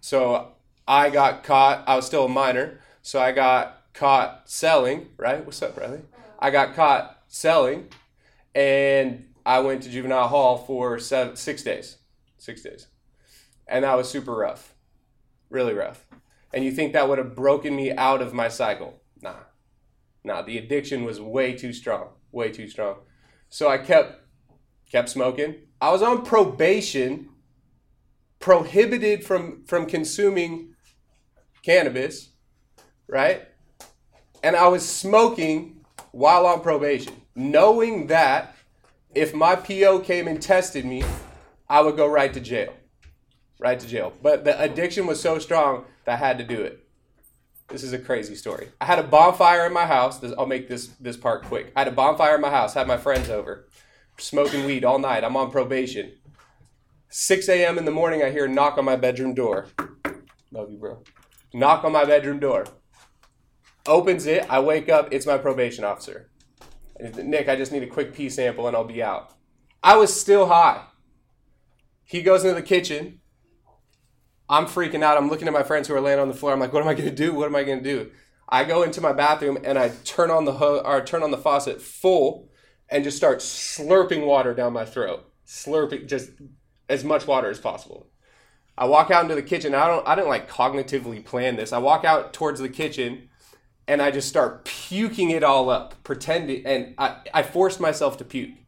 so 0.00 0.52
I 0.88 1.10
got 1.10 1.44
caught. 1.44 1.84
I 1.86 1.96
was 1.96 2.06
still 2.06 2.26
a 2.26 2.28
minor, 2.28 2.80
so 3.02 3.20
I 3.20 3.32
got 3.32 3.92
caught 3.92 4.48
selling. 4.48 5.08
Right? 5.16 5.44
What's 5.44 5.62
up, 5.62 5.74
brother? 5.74 6.02
I 6.38 6.50
got 6.50 6.74
caught 6.74 7.22
selling, 7.28 7.88
and 8.54 9.26
I 9.44 9.60
went 9.60 9.82
to 9.82 9.90
juvenile 9.90 10.28
hall 10.28 10.56
for 10.56 10.98
seven, 10.98 11.36
six 11.36 11.62
days. 11.62 11.98
Six 12.38 12.62
days 12.62 12.88
and 13.72 13.84
that 13.84 13.96
was 13.96 14.08
super 14.08 14.34
rough, 14.34 14.74
really 15.50 15.72
rough. 15.72 16.06
And 16.52 16.64
you 16.64 16.70
think 16.70 16.92
that 16.92 17.08
would 17.08 17.18
have 17.18 17.34
broken 17.34 17.74
me 17.74 17.90
out 17.90 18.20
of 18.20 18.34
my 18.34 18.48
cycle? 18.48 19.00
Nah, 19.22 19.44
nah. 20.22 20.42
The 20.42 20.58
addiction 20.58 21.04
was 21.04 21.20
way 21.20 21.54
too 21.54 21.72
strong, 21.72 22.08
way 22.30 22.52
too 22.52 22.68
strong. 22.68 22.96
So 23.52 23.68
I 23.68 23.76
kept 23.76 24.20
kept 24.90 25.10
smoking. 25.10 25.54
I 25.80 25.90
was 25.90 26.00
on 26.00 26.24
probation, 26.24 27.28
prohibited 28.40 29.24
from 29.24 29.64
from 29.66 29.84
consuming 29.86 30.74
cannabis, 31.62 32.30
right? 33.06 33.46
And 34.42 34.56
I 34.56 34.68
was 34.68 34.88
smoking 34.88 35.84
while 36.12 36.46
on 36.46 36.62
probation, 36.62 37.14
knowing 37.36 38.06
that 38.06 38.56
if 39.14 39.34
my 39.34 39.54
PO 39.54 40.00
came 40.00 40.26
and 40.26 40.40
tested 40.40 40.86
me, 40.86 41.04
I 41.68 41.82
would 41.82 41.96
go 41.96 42.06
right 42.06 42.32
to 42.32 42.40
jail 42.40 42.72
right 43.62 43.78
to 43.78 43.86
jail. 43.86 44.12
But 44.20 44.44
the 44.44 44.60
addiction 44.60 45.06
was 45.06 45.20
so 45.20 45.38
strong 45.38 45.84
that 46.04 46.14
I 46.14 46.16
had 46.16 46.38
to 46.38 46.44
do 46.44 46.60
it. 46.60 46.81
This 47.68 47.82
is 47.82 47.92
a 47.92 47.98
crazy 47.98 48.34
story. 48.34 48.68
I 48.80 48.84
had 48.84 48.98
a 48.98 49.02
bonfire 49.02 49.66
in 49.66 49.72
my 49.72 49.86
house. 49.86 50.18
This, 50.18 50.32
I'll 50.38 50.46
make 50.46 50.68
this 50.68 50.88
this 51.00 51.16
part 51.16 51.44
quick. 51.44 51.72
I 51.74 51.80
had 51.80 51.88
a 51.88 51.92
bonfire 51.92 52.34
in 52.34 52.40
my 52.40 52.50
house. 52.50 52.74
Had 52.74 52.86
my 52.86 52.98
friends 52.98 53.30
over, 53.30 53.66
smoking 54.18 54.66
weed 54.66 54.84
all 54.84 54.98
night. 54.98 55.24
I'm 55.24 55.36
on 55.36 55.50
probation. 55.50 56.12
6 57.08 57.48
a.m. 57.48 57.76
in 57.76 57.84
the 57.84 57.90
morning, 57.90 58.22
I 58.22 58.30
hear 58.30 58.46
a 58.46 58.48
knock 58.48 58.78
on 58.78 58.86
my 58.86 58.96
bedroom 58.96 59.34
door. 59.34 59.68
Love 60.50 60.70
you, 60.70 60.78
bro. 60.78 61.02
Knock 61.52 61.84
on 61.84 61.92
my 61.92 62.04
bedroom 62.04 62.38
door. 62.38 62.64
Opens 63.86 64.26
it. 64.26 64.46
I 64.48 64.60
wake 64.60 64.88
up. 64.88 65.08
It's 65.12 65.26
my 65.26 65.36
probation 65.36 65.84
officer. 65.84 66.30
Nick, 67.00 67.48
I 67.48 67.56
just 67.56 67.72
need 67.72 67.82
a 67.82 67.86
quick 67.86 68.14
pee 68.14 68.30
sample 68.30 68.66
and 68.66 68.76
I'll 68.76 68.84
be 68.84 69.02
out. 69.02 69.34
I 69.82 69.96
was 69.96 70.18
still 70.18 70.46
high. 70.46 70.84
He 72.04 72.22
goes 72.22 72.44
into 72.44 72.54
the 72.54 72.62
kitchen, 72.62 73.20
I'm 74.52 74.66
freaking 74.66 75.02
out. 75.02 75.16
I'm 75.16 75.30
looking 75.30 75.48
at 75.48 75.54
my 75.54 75.62
friends 75.62 75.88
who 75.88 75.94
are 75.94 76.00
laying 76.00 76.18
on 76.18 76.28
the 76.28 76.34
floor. 76.34 76.52
I'm 76.52 76.60
like, 76.60 76.74
what 76.74 76.82
am 76.82 76.88
I 76.88 76.92
going 76.92 77.08
to 77.08 77.14
do? 77.14 77.32
What 77.32 77.46
am 77.46 77.56
I 77.56 77.64
going 77.64 77.82
to 77.82 77.84
do? 77.84 78.10
I 78.46 78.64
go 78.64 78.82
into 78.82 79.00
my 79.00 79.14
bathroom 79.14 79.56
and 79.64 79.78
I 79.78 79.92
turn 80.04 80.30
on 80.30 80.44
the 80.44 80.52
ho- 80.52 80.82
or 80.84 81.02
turn 81.02 81.22
on 81.22 81.30
the 81.30 81.38
faucet 81.38 81.80
full 81.80 82.50
and 82.90 83.02
just 83.02 83.16
start 83.16 83.38
slurping 83.38 84.26
water 84.26 84.52
down 84.52 84.74
my 84.74 84.84
throat. 84.84 85.24
Slurping 85.46 86.06
just 86.06 86.32
as 86.90 87.02
much 87.02 87.26
water 87.26 87.48
as 87.48 87.58
possible. 87.58 88.08
I 88.76 88.84
walk 88.84 89.10
out 89.10 89.22
into 89.22 89.34
the 89.34 89.42
kitchen. 89.42 89.74
I 89.74 89.86
don't 89.86 90.06
I 90.06 90.14
didn't 90.14 90.28
like 90.28 90.50
cognitively 90.50 91.24
plan 91.24 91.56
this. 91.56 91.72
I 91.72 91.78
walk 91.78 92.04
out 92.04 92.34
towards 92.34 92.60
the 92.60 92.68
kitchen 92.68 93.30
and 93.88 94.02
I 94.02 94.10
just 94.10 94.28
start 94.28 94.66
puking 94.66 95.30
it 95.30 95.42
all 95.42 95.70
up, 95.70 95.94
pretending 96.04 96.66
and 96.66 96.94
I, 96.98 97.16
I 97.32 97.42
forced 97.42 97.80
myself 97.80 98.18
to 98.18 98.24
puke. 98.24 98.58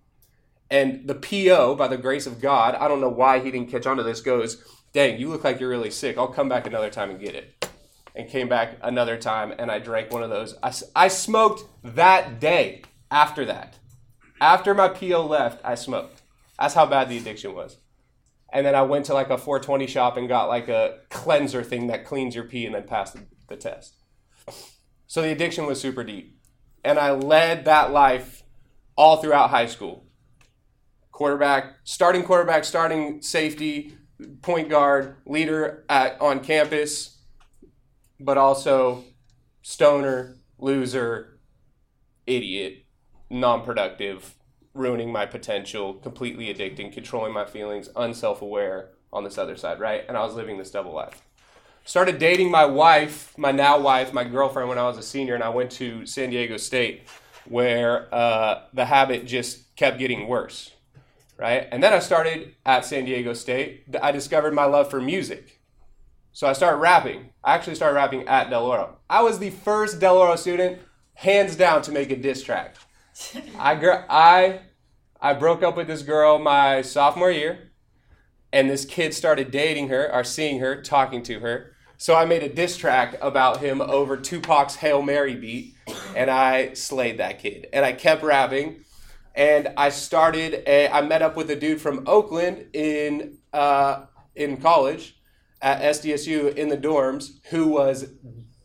And 0.70 1.06
the 1.06 1.14
PO, 1.14 1.74
by 1.76 1.88
the 1.88 1.98
grace 1.98 2.26
of 2.26 2.40
God, 2.40 2.74
I 2.74 2.88
don't 2.88 3.02
know 3.02 3.10
why 3.10 3.38
he 3.40 3.50
didn't 3.50 3.70
catch 3.70 3.86
on 3.86 3.98
to 3.98 4.02
this, 4.02 4.22
goes, 4.22 4.62
dang, 4.94 5.20
you 5.20 5.28
look 5.28 5.44
like 5.44 5.60
you're 5.60 5.68
really 5.68 5.90
sick. 5.90 6.16
I'll 6.16 6.28
come 6.28 6.48
back 6.48 6.66
another 6.66 6.88
time 6.88 7.10
and 7.10 7.20
get 7.20 7.34
it. 7.34 7.68
And 8.16 8.30
came 8.30 8.48
back 8.48 8.78
another 8.80 9.18
time 9.18 9.52
and 9.58 9.70
I 9.70 9.80
drank 9.80 10.12
one 10.12 10.22
of 10.22 10.30
those. 10.30 10.54
I, 10.62 10.72
I 10.94 11.08
smoked 11.08 11.64
that 11.82 12.38
day 12.40 12.82
after 13.10 13.44
that. 13.44 13.76
After 14.40 14.72
my 14.72 14.88
PO 14.88 15.26
left, 15.26 15.60
I 15.64 15.74
smoked. 15.74 16.22
That's 16.58 16.74
how 16.74 16.86
bad 16.86 17.08
the 17.08 17.18
addiction 17.18 17.54
was. 17.54 17.78
And 18.52 18.64
then 18.64 18.76
I 18.76 18.82
went 18.82 19.06
to 19.06 19.14
like 19.14 19.30
a 19.30 19.38
420 19.38 19.88
shop 19.88 20.16
and 20.16 20.28
got 20.28 20.48
like 20.48 20.68
a 20.68 20.98
cleanser 21.10 21.64
thing 21.64 21.88
that 21.88 22.04
cleans 22.04 22.36
your 22.36 22.44
pee 22.44 22.66
and 22.66 22.74
then 22.74 22.84
passed 22.84 23.14
the, 23.14 23.26
the 23.48 23.56
test. 23.56 23.96
So 25.08 25.20
the 25.20 25.32
addiction 25.32 25.66
was 25.66 25.80
super 25.80 26.04
deep. 26.04 26.38
And 26.84 27.00
I 27.00 27.10
led 27.10 27.64
that 27.64 27.90
life 27.90 28.44
all 28.94 29.16
throughout 29.16 29.50
high 29.50 29.66
school. 29.66 30.06
Quarterback, 31.10 31.78
starting 31.82 32.22
quarterback, 32.22 32.64
starting 32.64 33.22
safety, 33.22 33.96
point 34.42 34.68
guard, 34.68 35.16
leader 35.26 35.84
at 35.88 36.20
on 36.20 36.40
campus, 36.40 37.18
but 38.20 38.38
also 38.38 39.04
stoner, 39.62 40.36
loser, 40.58 41.40
idiot, 42.26 42.84
non-productive, 43.30 44.34
ruining 44.74 45.12
my 45.12 45.26
potential, 45.26 45.94
completely 45.94 46.52
addicting, 46.52 46.92
controlling 46.92 47.32
my 47.32 47.44
feelings, 47.44 47.88
unself-aware 47.96 48.90
on 49.12 49.24
this 49.24 49.38
other 49.38 49.56
side, 49.56 49.80
right? 49.80 50.04
And 50.08 50.16
I 50.16 50.22
was 50.22 50.34
living 50.34 50.58
this 50.58 50.70
double 50.70 50.92
life. 50.92 51.22
Started 51.84 52.18
dating 52.18 52.50
my 52.50 52.64
wife, 52.64 53.36
my 53.38 53.52
now 53.52 53.78
wife, 53.78 54.12
my 54.12 54.24
girlfriend 54.24 54.68
when 54.68 54.78
I 54.78 54.84
was 54.84 54.98
a 54.98 55.02
senior, 55.02 55.34
and 55.34 55.44
I 55.44 55.50
went 55.50 55.70
to 55.72 56.06
San 56.06 56.30
Diego 56.30 56.56
State, 56.56 57.08
where 57.46 58.12
uh, 58.14 58.64
the 58.72 58.86
habit 58.86 59.26
just 59.26 59.76
kept 59.76 59.98
getting 59.98 60.26
worse 60.26 60.73
right? 61.36 61.68
And 61.70 61.82
then 61.82 61.92
I 61.92 61.98
started 61.98 62.54
at 62.64 62.84
San 62.84 63.04
Diego 63.04 63.32
State. 63.32 63.84
I 64.02 64.12
discovered 64.12 64.54
my 64.54 64.64
love 64.64 64.90
for 64.90 65.00
music. 65.00 65.60
So 66.32 66.46
I 66.46 66.52
started 66.52 66.78
rapping. 66.78 67.30
I 67.44 67.54
actually 67.54 67.76
started 67.76 67.94
rapping 67.94 68.26
at 68.26 68.50
Del 68.50 68.66
Oro. 68.66 68.98
I 69.08 69.22
was 69.22 69.38
the 69.38 69.50
first 69.50 70.00
Del 70.00 70.18
Oro 70.18 70.36
student, 70.36 70.80
hands 71.14 71.54
down, 71.56 71.82
to 71.82 71.92
make 71.92 72.10
a 72.10 72.16
diss 72.16 72.42
track. 72.42 72.76
I, 73.58 73.74
I, 74.08 74.60
I 75.20 75.34
broke 75.34 75.62
up 75.62 75.76
with 75.76 75.86
this 75.86 76.02
girl 76.02 76.38
my 76.38 76.82
sophomore 76.82 77.30
year, 77.30 77.70
and 78.52 78.68
this 78.68 78.84
kid 78.84 79.14
started 79.14 79.50
dating 79.50 79.88
her, 79.88 80.12
or 80.12 80.24
seeing 80.24 80.60
her, 80.60 80.82
talking 80.82 81.22
to 81.24 81.40
her. 81.40 81.72
So 81.96 82.16
I 82.16 82.24
made 82.24 82.42
a 82.42 82.48
diss 82.52 82.76
track 82.76 83.16
about 83.22 83.60
him 83.60 83.80
over 83.80 84.16
Tupac's 84.16 84.76
Hail 84.76 85.02
Mary 85.02 85.36
beat, 85.36 85.74
and 86.16 86.30
I 86.30 86.74
slayed 86.74 87.18
that 87.18 87.38
kid. 87.38 87.68
And 87.72 87.84
I 87.84 87.92
kept 87.92 88.22
rapping 88.22 88.83
and 89.34 89.72
I 89.76 89.88
started. 89.88 90.62
A, 90.66 90.88
I 90.88 91.02
met 91.02 91.22
up 91.22 91.36
with 91.36 91.50
a 91.50 91.56
dude 91.56 91.80
from 91.80 92.04
Oakland 92.06 92.66
in 92.72 93.38
uh, 93.52 94.06
in 94.34 94.56
college 94.58 95.16
at 95.60 95.80
SDSU 95.80 96.54
in 96.56 96.68
the 96.68 96.76
dorms 96.76 97.38
who 97.50 97.68
was 97.68 98.12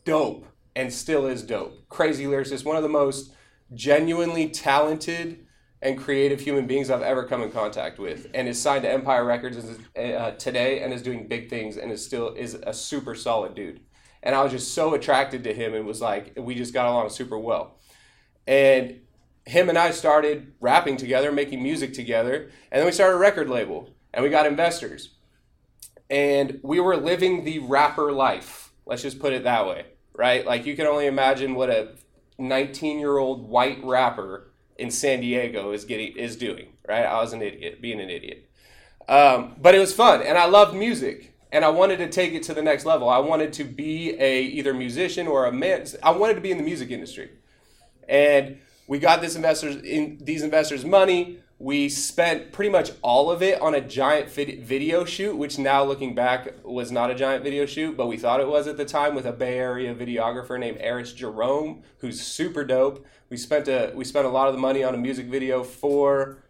dope 0.04 0.46
and 0.76 0.92
still 0.92 1.26
is 1.26 1.42
dope. 1.42 1.88
Crazy 1.88 2.24
lyricist, 2.24 2.64
one 2.64 2.76
of 2.76 2.82
the 2.82 2.88
most 2.88 3.32
genuinely 3.74 4.48
talented 4.48 5.46
and 5.82 5.98
creative 5.98 6.40
human 6.40 6.66
beings 6.66 6.90
I've 6.90 7.02
ever 7.02 7.24
come 7.24 7.42
in 7.42 7.50
contact 7.50 7.98
with, 7.98 8.26
and 8.34 8.46
is 8.46 8.60
signed 8.60 8.82
to 8.82 8.90
Empire 8.90 9.24
Records 9.24 9.56
uh, 9.96 10.32
today 10.32 10.82
and 10.82 10.92
is 10.92 11.02
doing 11.02 11.26
big 11.26 11.48
things 11.48 11.78
and 11.78 11.90
is 11.90 12.04
still 12.04 12.34
is 12.34 12.54
a 12.54 12.72
super 12.74 13.14
solid 13.14 13.54
dude. 13.54 13.80
And 14.22 14.34
I 14.34 14.42
was 14.42 14.52
just 14.52 14.74
so 14.74 14.92
attracted 14.94 15.44
to 15.44 15.54
him 15.54 15.74
and 15.74 15.86
was 15.86 16.02
like, 16.02 16.34
we 16.36 16.54
just 16.54 16.74
got 16.74 16.86
along 16.86 17.08
super 17.08 17.38
well. 17.38 17.78
And 18.46 18.99
him 19.50 19.68
and 19.68 19.76
I 19.76 19.90
started 19.90 20.52
rapping 20.60 20.96
together, 20.96 21.32
making 21.32 21.62
music 21.62 21.92
together, 21.92 22.50
and 22.70 22.78
then 22.78 22.86
we 22.86 22.92
started 22.92 23.16
a 23.16 23.18
record 23.18 23.50
label 23.50 23.90
and 24.14 24.22
we 24.22 24.30
got 24.30 24.46
investors. 24.46 25.10
And 26.08 26.60
we 26.62 26.80
were 26.80 26.96
living 26.96 27.44
the 27.44 27.58
rapper 27.60 28.12
life. 28.12 28.72
Let's 28.86 29.02
just 29.02 29.18
put 29.20 29.32
it 29.32 29.44
that 29.44 29.66
way, 29.66 29.86
right? 30.14 30.46
Like 30.46 30.66
you 30.66 30.76
can 30.76 30.86
only 30.86 31.06
imagine 31.06 31.54
what 31.54 31.70
a 31.70 31.92
19-year-old 32.38 33.48
white 33.48 33.82
rapper 33.84 34.52
in 34.76 34.90
San 34.90 35.20
Diego 35.20 35.72
is 35.72 35.84
getting 35.84 36.16
is 36.16 36.36
doing, 36.36 36.68
right? 36.88 37.04
I 37.04 37.20
was 37.20 37.32
an 37.32 37.42
idiot, 37.42 37.82
being 37.82 38.00
an 38.00 38.08
idiot. 38.08 38.48
Um, 39.08 39.56
but 39.60 39.74
it 39.74 39.78
was 39.78 39.92
fun, 39.92 40.22
and 40.22 40.38
I 40.38 40.46
loved 40.46 40.74
music, 40.74 41.34
and 41.52 41.64
I 41.64 41.68
wanted 41.68 41.98
to 41.98 42.08
take 42.08 42.32
it 42.32 42.44
to 42.44 42.54
the 42.54 42.62
next 42.62 42.84
level. 42.84 43.08
I 43.08 43.18
wanted 43.18 43.52
to 43.54 43.64
be 43.64 44.16
a 44.18 44.42
either 44.42 44.72
musician 44.72 45.26
or 45.26 45.46
a 45.46 45.52
man. 45.52 45.86
I 46.02 46.10
wanted 46.10 46.34
to 46.34 46.40
be 46.40 46.50
in 46.50 46.56
the 46.56 46.62
music 46.62 46.90
industry, 46.90 47.30
and 48.08 48.58
we 48.90 48.98
got 48.98 49.20
this 49.20 49.36
investors 49.36 49.76
in 49.76 50.18
these 50.20 50.42
investors 50.42 50.84
money. 50.84 51.38
We 51.60 51.88
spent 51.88 52.50
pretty 52.50 52.72
much 52.72 52.90
all 53.02 53.30
of 53.30 53.40
it 53.40 53.60
on 53.60 53.72
a 53.72 53.80
giant 53.80 54.28
video 54.28 55.04
shoot, 55.04 55.36
which 55.36 55.60
now 55.60 55.84
looking 55.84 56.12
back 56.12 56.54
was 56.64 56.90
not 56.90 57.08
a 57.08 57.14
giant 57.14 57.44
video 57.44 57.66
shoot, 57.66 57.96
but 57.96 58.08
we 58.08 58.16
thought 58.16 58.40
it 58.40 58.48
was 58.48 58.66
at 58.66 58.76
the 58.76 58.84
time 58.84 59.14
with 59.14 59.26
a 59.26 59.32
Bay 59.32 59.58
Area 59.60 59.94
videographer 59.94 60.58
named 60.58 60.78
Eris 60.80 61.12
Jerome, 61.12 61.84
who's 61.98 62.20
super 62.20 62.64
dope. 62.64 63.06
We 63.28 63.36
spent 63.36 63.68
a 63.68 63.92
we 63.94 64.04
spent 64.04 64.26
a 64.26 64.28
lot 64.28 64.48
of 64.48 64.54
the 64.54 64.60
money 64.60 64.82
on 64.82 64.92
a 64.92 64.98
music 64.98 65.26
video 65.26 65.62
for 65.62 66.42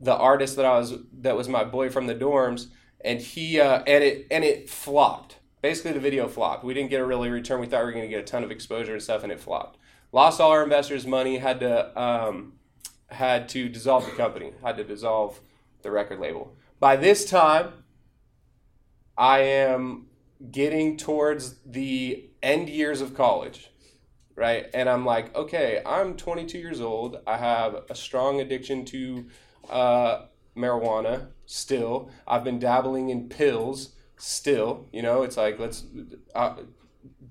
the 0.00 0.14
artist 0.14 0.56
that 0.56 0.64
I 0.64 0.78
was 0.78 0.94
that 1.18 1.36
was 1.36 1.46
my 1.46 1.64
boy 1.64 1.90
from 1.90 2.06
the 2.06 2.14
dorms, 2.14 2.68
and 3.04 3.20
he 3.20 3.60
uh, 3.60 3.82
and 3.86 4.02
it 4.02 4.26
and 4.30 4.44
it 4.44 4.70
flopped. 4.70 5.36
Basically, 5.60 5.92
the 5.92 6.00
video 6.00 6.26
flopped. 6.26 6.64
We 6.64 6.72
didn't 6.72 6.88
get 6.88 7.02
a 7.02 7.04
really 7.04 7.28
return. 7.28 7.60
We 7.60 7.66
thought 7.66 7.80
we 7.80 7.84
were 7.84 7.92
going 7.92 8.06
to 8.06 8.08
get 8.08 8.20
a 8.20 8.24
ton 8.24 8.44
of 8.44 8.50
exposure 8.50 8.94
and 8.94 9.02
stuff, 9.02 9.24
and 9.24 9.30
it 9.30 9.40
flopped 9.40 9.76
lost 10.12 10.40
all 10.40 10.50
our 10.50 10.62
investors' 10.62 11.06
money, 11.06 11.38
had 11.38 11.60
to 11.60 12.00
um, 12.00 12.54
had 13.08 13.48
to 13.50 13.68
dissolve 13.68 14.06
the 14.06 14.12
company, 14.12 14.52
had 14.62 14.76
to 14.76 14.84
dissolve 14.84 15.40
the 15.82 15.90
record 15.90 16.20
label. 16.20 16.54
By 16.78 16.96
this 16.96 17.24
time, 17.24 17.72
I 19.16 19.40
am 19.40 20.06
getting 20.50 20.96
towards 20.96 21.56
the 21.66 22.30
end 22.42 22.68
years 22.68 23.00
of 23.00 23.14
college, 23.14 23.70
right? 24.34 24.66
And 24.72 24.88
I'm 24.88 25.04
like, 25.04 25.34
okay, 25.36 25.82
I'm 25.84 26.16
22 26.16 26.58
years 26.58 26.80
old. 26.80 27.18
I 27.26 27.36
have 27.36 27.84
a 27.90 27.94
strong 27.94 28.40
addiction 28.40 28.84
to 28.86 29.26
uh, 29.68 30.22
marijuana 30.56 31.28
still. 31.46 32.10
I've 32.26 32.44
been 32.44 32.58
dabbling 32.58 33.10
in 33.10 33.28
pills 33.28 33.94
still. 34.16 34.86
You 34.92 35.02
know, 35.02 35.22
it's 35.22 35.36
like 35.36 35.58
let's 35.58 35.84
uh, 36.34 36.56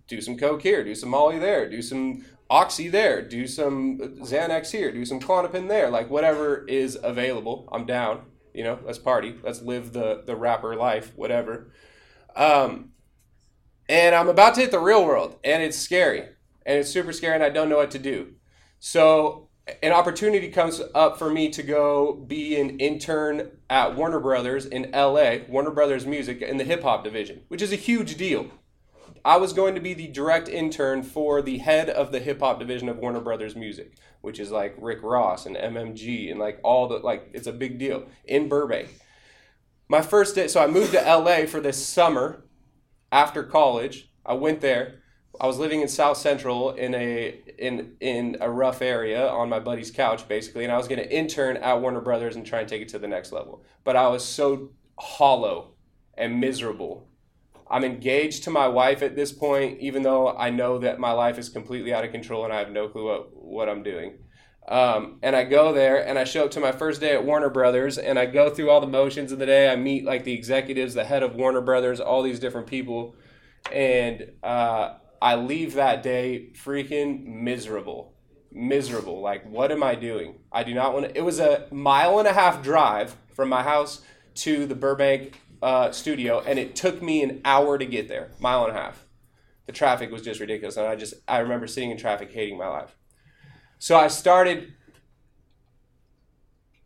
do 0.08 0.22
some 0.22 0.38
coke 0.38 0.62
here, 0.62 0.84
do 0.84 0.94
some 0.96 1.10
Molly 1.10 1.40
there, 1.40 1.70
do 1.70 1.82
some 1.82 2.24
Oxy 2.50 2.88
there, 2.88 3.22
do 3.22 3.46
some 3.46 4.00
Xanax 4.00 4.72
here, 4.72 4.92
do 4.92 5.06
some 5.06 5.20
Klonopin 5.20 5.68
there, 5.68 5.90
like 5.90 6.10
whatever 6.10 6.66
is 6.68 6.98
available. 7.02 7.70
I'm 7.72 7.86
down. 7.86 8.22
You 8.54 8.64
know, 8.64 8.80
let's 8.84 8.98
party, 8.98 9.36
let's 9.44 9.62
live 9.62 9.94
the 9.94 10.24
the 10.26 10.36
rapper 10.36 10.76
life, 10.76 11.12
whatever. 11.16 11.72
Um, 12.36 12.92
and 13.88 14.16
I'm 14.16 14.28
about 14.28 14.56
to 14.56 14.62
hit 14.62 14.72
the 14.72 14.80
real 14.80 15.06
world, 15.06 15.38
and 15.44 15.62
it's 15.62 15.78
scary, 15.78 16.22
and 16.66 16.78
it's 16.80 16.90
super 16.90 17.14
scary, 17.14 17.36
and 17.36 17.44
I 17.44 17.50
don't 17.50 17.70
know 17.70 17.78
what 17.78 17.92
to 17.92 18.00
do. 18.00 18.34
So 18.80 19.50
an 19.84 19.92
opportunity 19.92 20.50
comes 20.50 20.82
up 20.96 21.18
for 21.20 21.30
me 21.30 21.50
to 21.50 21.64
go 21.64 22.14
be 22.14 22.60
an 22.60 22.80
intern 22.80 23.52
at 23.70 23.96
Warner 23.96 24.20
Brothers 24.20 24.66
in 24.66 24.92
LA, 24.92 25.38
Warner 25.48 25.72
Brothers 25.72 26.06
Music 26.06 26.42
in 26.42 26.58
the 26.58 26.64
hip 26.64 26.84
hop 26.84 27.04
division, 27.04 27.42
which 27.48 27.62
is 27.62 27.72
a 27.72 27.78
huge 27.78 28.16
deal. 28.16 28.50
I 29.26 29.38
was 29.38 29.54
going 29.54 29.76
to 29.76 29.82
be 29.82 29.94
the 29.94 30.08
direct 30.08 30.48
intern 30.48 31.04
for 31.04 31.42
the 31.42 31.60
head 31.60 31.90
of 31.90 32.12
the 32.12 32.20
hip 32.20 32.40
hop 32.40 32.60
division 32.60 32.90
of 32.90 32.98
Warner 32.98 33.20
Brothers 33.20 33.56
Music, 33.56 33.96
which 34.22 34.40
is 34.40 34.52
like 34.52 34.76
Rick 34.78 35.00
Ross 35.04 35.46
and 35.46 35.56
MMG 35.56 36.32
and 36.32 36.40
like 36.40 36.60
all 36.64 36.88
the 36.88 36.98
like 36.98 37.30
it's 37.34 37.48
a 37.48 37.54
big 37.54 37.78
deal 37.80 38.06
in 38.26 38.48
Burbank. 38.48 38.90
My 39.88 40.02
first 40.02 40.36
day, 40.36 40.48
so 40.48 40.62
I 40.62 40.68
moved 40.68 40.92
to 40.94 41.02
LA 41.02 41.46
for 41.46 41.60
this 41.60 41.84
summer 41.84 42.46
after 43.12 43.44
college. 43.44 44.12
I 44.26 44.34
went 44.34 44.62
there. 44.62 45.00
I 45.42 45.48
was 45.48 45.58
living 45.58 45.82
in 45.82 45.88
South 45.88 46.18
Central 46.18 46.72
in 46.72 46.94
a 46.94 47.40
in 47.58 47.96
in 48.00 48.38
a 48.42 48.50
rough 48.50 48.82
area 48.82 49.28
on 49.28 49.50
my 49.50 49.60
buddy's 49.60 49.92
couch 49.92 50.28
basically, 50.28 50.64
and 50.64 50.72
I 50.72 50.78
was 50.78 50.88
going 50.88 51.02
to 51.02 51.12
intern 51.12 51.58
at 51.58 51.82
Warner 51.82 52.02
Brothers 52.02 52.36
and 52.36 52.46
try 52.46 52.60
and 52.60 52.70
take 52.70 52.82
it 52.82 52.90
to 52.90 53.00
the 53.00 53.08
next 53.08 53.32
level. 53.32 53.64
But 53.84 53.96
I 53.96 54.08
was 54.08 54.24
so 54.24 54.72
hollow 54.98 55.76
and 56.16 56.40
miserable 56.40 57.09
I'm 57.70 57.84
engaged 57.84 58.44
to 58.46 58.50
my 58.50 58.68
wife 58.68 59.04
at 59.04 59.16
this 59.16 59.32
point, 59.32 59.80
even 59.80 60.02
though 60.02 60.36
I 60.36 60.50
know 60.50 60.80
that 60.80 61.00
my 61.00 61.12
life 61.12 61.38
is 61.38 61.50
completely 61.50 61.94
out 61.94 62.04
of 62.04 62.12
control 62.12 62.44
and 62.44 62.52
I 62.52 62.60
have 62.60 62.72
no 62.72 62.88
clue 62.88 63.06
what, 63.06 63.30
what 63.36 63.70
I'm 63.70 63.84
doing. 63.84 64.18
Um, 64.68 65.20
and 65.24 65.36
I 65.36 65.44
go 65.46 65.74
there 65.74 66.08
and 66.08 66.18
I 66.18 66.24
show 66.24 66.46
up 66.46 66.52
to 66.52 66.60
my 66.60 66.72
first 66.72 67.02
day 67.02 67.14
at 67.14 67.26
Warner 67.26 67.50
Brothers 67.50 67.98
and 67.98 68.20
I 68.20 68.26
go 68.26 68.50
through 68.50 68.70
all 68.70 68.82
the 68.82 68.88
motions 68.88 69.32
of 69.32 69.40
the 69.40 69.46
day. 69.46 69.72
I 69.72 69.76
meet 69.76 70.06
like 70.06 70.24
the 70.24 70.34
executives, 70.34 70.94
the 70.94 71.06
head 71.06 71.24
of 71.24 71.36
Warner 71.36 71.62
Brothers, 71.62 72.00
all 72.00 72.24
these 72.24 72.40
different 72.40 72.68
people. 72.68 73.16
And 73.72 74.32
uh, 74.44 74.96
I 75.22 75.36
leave 75.36 75.74
that 75.76 76.02
day 76.02 76.52
freaking 76.54 77.26
miserable. 77.26 78.14
Miserable. 78.52 79.22
Like, 79.22 79.48
what 79.50 79.72
am 79.72 79.84
I 79.84 79.96
doing? 79.96 80.36
I 80.52 80.64
do 80.64 80.74
not 80.74 80.94
want 80.94 81.08
to. 81.08 81.18
It 81.18 81.24
was 81.24 81.40
a 81.40 81.68
mile 81.72 82.18
and 82.20 82.28
a 82.28 82.34
half 82.34 82.64
drive 82.64 83.16
from 83.36 83.50
my 83.50 83.64
house 83.64 84.02
to 84.36 84.66
the 84.66 84.76
Burbank 84.76 85.40
uh, 85.62 85.92
studio, 85.92 86.42
and 86.42 86.58
it 86.60 86.76
took 86.76 87.02
me 87.02 87.24
an 87.24 87.42
hour 87.46 87.78
to 87.78 87.86
get 87.86 88.08
there, 88.08 88.32
mile 88.40 88.66
and 88.66 88.76
a 88.76 88.80
half. 88.80 89.06
The 89.66 89.72
traffic 89.74 90.12
was 90.12 90.22
just 90.22 90.40
ridiculous, 90.40 90.78
and 90.78 90.88
I 90.88 90.96
just 90.96 91.14
I 91.28 91.40
remember 91.40 91.68
sitting 91.68 91.92
in 91.92 91.98
traffic, 91.98 92.32
hating 92.32 92.58
my 92.58 92.68
life. 92.68 92.96
So 93.78 93.98
I 93.98 94.08
started 94.08 94.74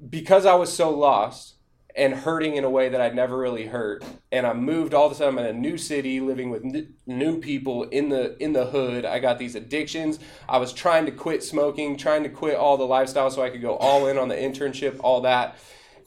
because 0.10 0.46
I 0.46 0.56
was 0.56 0.72
so 0.72 0.90
lost 0.90 1.56
and 1.96 2.14
hurting 2.14 2.56
in 2.56 2.64
a 2.64 2.70
way 2.70 2.90
that 2.90 3.00
I'd 3.00 3.16
never 3.16 3.38
really 3.38 3.68
hurt, 3.68 4.04
and 4.32 4.46
I 4.46 4.54
moved 4.54 4.94
all 4.94 5.06
of 5.06 5.12
a 5.12 5.16
sudden. 5.16 5.38
I'm 5.38 5.46
in 5.46 5.56
a 5.56 5.58
new 5.58 5.78
city, 5.78 6.20
living 6.20 6.50
with 6.50 6.66
new 7.06 7.40
people 7.40 7.84
in 7.84 8.10
the 8.10 8.36
in 8.44 8.54
the 8.54 8.66
hood. 8.66 9.06
I 9.06 9.20
got 9.20 9.40
these 9.40 9.56
addictions. 9.56 10.20
I 10.50 10.58
was 10.58 10.74
trying 10.74 11.06
to 11.06 11.12
quit 11.12 11.44
smoking, 11.44 11.96
trying 11.96 12.24
to 12.24 12.30
quit 12.30 12.56
all 12.56 12.78
the 12.78 12.84
lifestyle 12.84 13.30
so 13.30 13.44
I 13.44 13.50
could 13.50 13.62
go 13.62 13.78
all 13.78 14.08
in 14.08 14.18
on 14.18 14.28
the 14.28 14.36
internship, 14.36 15.00
all 15.04 15.22
that 15.22 15.58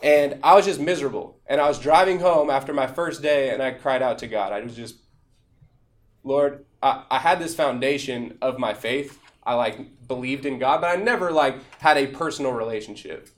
and 0.03 0.39
I 0.43 0.55
was 0.55 0.65
just 0.65 0.81
miserable. 0.81 1.39
And 1.47 1.61
I 1.61 1.69
was 1.69 1.79
driving 1.79 2.21
home 2.21 2.51
after 2.51 2.73
my 2.73 2.87
first 2.87 3.23
day 3.23 3.51
and 3.51 3.63
I 3.63 3.73
cried 3.73 4.03
out 4.03 4.19
to 4.19 4.27
God. 4.27 4.53
I 4.53 4.61
was 4.61 4.77
just, 4.77 4.97
Lord, 6.25 6.65
I, 6.83 7.05
I 7.11 7.19
had 7.19 7.39
this 7.39 7.55
foundation 7.55 8.39
of 8.43 8.59
my 8.59 8.75
faith. 8.75 9.19
I 9.45 9.55
like 9.55 10.09
believed 10.09 10.45
in 10.45 10.59
God, 10.59 10.81
but 10.81 10.99
I 10.99 11.01
never 11.01 11.31
like 11.31 11.57
had 11.81 11.97
a 11.97 12.07
personal 12.07 12.53
relationship. 12.53 13.29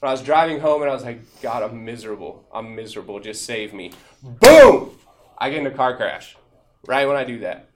But 0.00 0.08
I 0.08 0.12
was 0.12 0.22
driving 0.22 0.60
home 0.60 0.82
and 0.82 0.90
I 0.90 0.94
was 0.94 1.04
like, 1.04 1.20
God, 1.40 1.62
I'm 1.62 1.84
miserable. 1.84 2.46
I'm 2.52 2.74
miserable. 2.74 3.20
Just 3.20 3.46
save 3.46 3.72
me. 3.72 3.92
Boom! 4.22 4.98
I 5.38 5.48
get 5.48 5.60
in 5.60 5.66
a 5.66 5.70
car 5.70 5.96
crash. 5.96 6.36
Right 6.86 7.06
when 7.06 7.16
I 7.16 7.24
do 7.24 7.38
that. 7.38 7.70